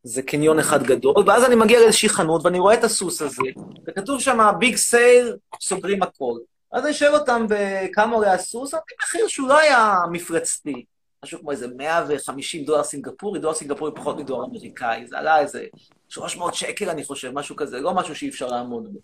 זה 0.04 0.22
קניון 0.22 0.58
אחד 0.58 0.82
גדול, 0.82 1.14
ואז 1.26 1.44
אני 1.44 1.54
מגיע 1.54 1.80
לאיזושהי 1.80 2.08
חנות 2.08 2.44
ואני 2.44 2.58
רואה 2.58 2.74
את 2.74 2.84
הסוס 2.84 3.22
הזה, 3.22 3.42
וכתוב 3.86 4.20
שם 4.20 4.38
big 4.58 4.76
sale, 4.76 5.36
סוגרים 5.60 6.02
הכל. 6.02 6.38
אז 6.72 6.84
אני 6.84 6.94
שואל 6.94 7.14
אותם 7.14 7.46
בכמה 7.48 8.16
עולה 8.16 8.32
הסוס, 8.32 8.74
אמרתי 8.74 8.94
מחיר 9.02 9.28
שהוא 9.28 9.48
לא 9.48 9.58
היה 9.58 9.96
מפרצתי, 10.12 10.84
משהו 11.24 11.40
כמו 11.40 11.50
איזה 11.50 11.66
150 11.76 12.64
דולר 12.64 12.82
סינגפורי, 12.82 13.40
דולר 13.40 13.54
סינגפורי 13.54 13.90
פחות 13.94 14.16
מדולר 14.16 14.44
אמריקאי, 14.44 15.06
זה 15.06 15.18
עלה 15.18 15.40
איזה 15.40 15.64
300 16.08 16.54
שקל 16.54 16.90
אני 16.90 17.04
חושב, 17.04 17.30
משהו 17.34 17.56
כזה, 17.56 17.80
לא 17.80 17.94
משהו 17.94 18.16
שאי 18.16 18.28
אפשר 18.28 18.46
לעמוד 18.46 18.92
בו. 18.92 18.98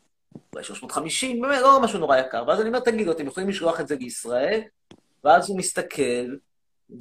אולי 0.52 0.64
350, 0.64 1.40
באמת 1.40 1.60
לא 1.62 1.80
משהו 1.80 1.98
נורא 1.98 2.16
יקר. 2.16 2.44
ואז 2.46 2.60
אני 2.60 2.68
אומר, 2.68 2.80
תגידו, 2.80 3.12
אתם 3.12 3.26
יכולים 3.26 3.48
לשלוח 3.48 3.80
את 3.80 3.88
זה 3.88 3.96
לישראל? 3.96 4.60
ואז 5.24 5.48
הוא 5.48 5.58
מסתכל, 5.58 6.02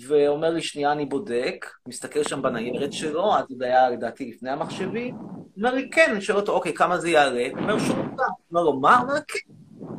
ואומר 0.08 0.50
לי, 0.50 0.62
שנייה, 0.62 0.92
אני 0.92 1.06
בודק, 1.06 1.66
מסתכל 1.88 2.24
שם 2.24 2.42
בניירת 2.42 2.94
שלו, 2.94 3.36
אז 3.36 3.46
זה 3.58 3.66
היה 3.66 3.90
לדעתי 3.90 4.32
לפני 4.32 4.50
המחשבי, 4.50 5.12
הוא 5.12 5.52
אומר 5.58 5.74
לי, 5.74 5.90
כן, 5.90 6.12
אני 6.12 6.22
שואל 6.22 6.38
אותו, 6.38 6.52
אוקיי, 6.52 6.74
כמה 6.74 6.98
זה 6.98 7.10
יעלה? 7.10 7.48
הוא 7.52 7.60
אומר, 7.60 7.80
שום 7.80 8.14
דבר. 8.14 8.24
הוא 8.24 8.36
אומר 8.50 8.64
לו, 8.64 8.80
מה? 8.80 8.98
הוא 8.98 9.10
אומר, 9.10 9.20
כן, 9.28 9.40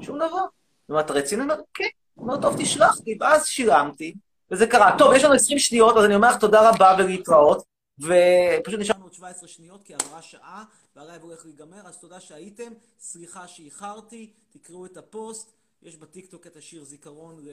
שום 0.00 0.16
דבר. 0.16 0.44
הוא 0.86 1.00
אתה 1.00 1.12
רציני? 1.12 1.42
הוא 1.42 1.50
אומר, 1.50 1.62
כן. 1.74 1.84
הוא 2.14 2.24
אומר, 2.24 2.40
טוב, 2.42 2.56
תשלח 2.58 2.96
לי, 3.06 3.16
ואז 3.20 3.46
שילמתי, 3.46 4.14
וזה 4.50 4.66
קרה. 4.66 4.98
טוב, 4.98 5.12
יש 5.14 5.24
לנו 5.24 5.34
20 5.34 5.58
שניות, 5.58 5.96
אז 5.96 6.04
אני 6.04 6.14
אומר 6.14 6.30
לך 6.30 6.36
תודה 6.36 6.70
רבה 6.70 6.96
ולהתראות, 6.98 7.62
ופשוט 7.98 8.80
נשארנו 8.80 9.04
עוד 9.04 9.12
17 9.12 9.48
שניות, 9.48 9.82
כי 9.84 9.94
עברה 9.94 10.22
שעה, 10.22 10.64
והלייב 10.96 11.22
הולך 11.22 11.44
להיגמר, 11.44 11.80
אז 11.84 11.98
תודה 11.98 12.20
שהייתם, 12.20 12.72
סליחה 12.98 13.48
שאיחרתי, 13.48 14.32
תקראו 14.52 14.86
את 14.86 14.96
הפוסט, 14.96 15.52
יש 15.82 15.96
בטיקטוק 15.96 16.46
את 16.46 16.56
השיר 16.56 16.84
זיכרון 16.84 17.44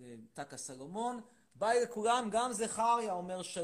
לטקה 0.00 0.56
סלומון. 0.56 1.20
ביי 1.54 1.82
לכולם, 1.82 2.28
גם 2.32 2.52
זכריה 2.52 3.12
אומר 3.12 3.42
שלום. 3.42 3.50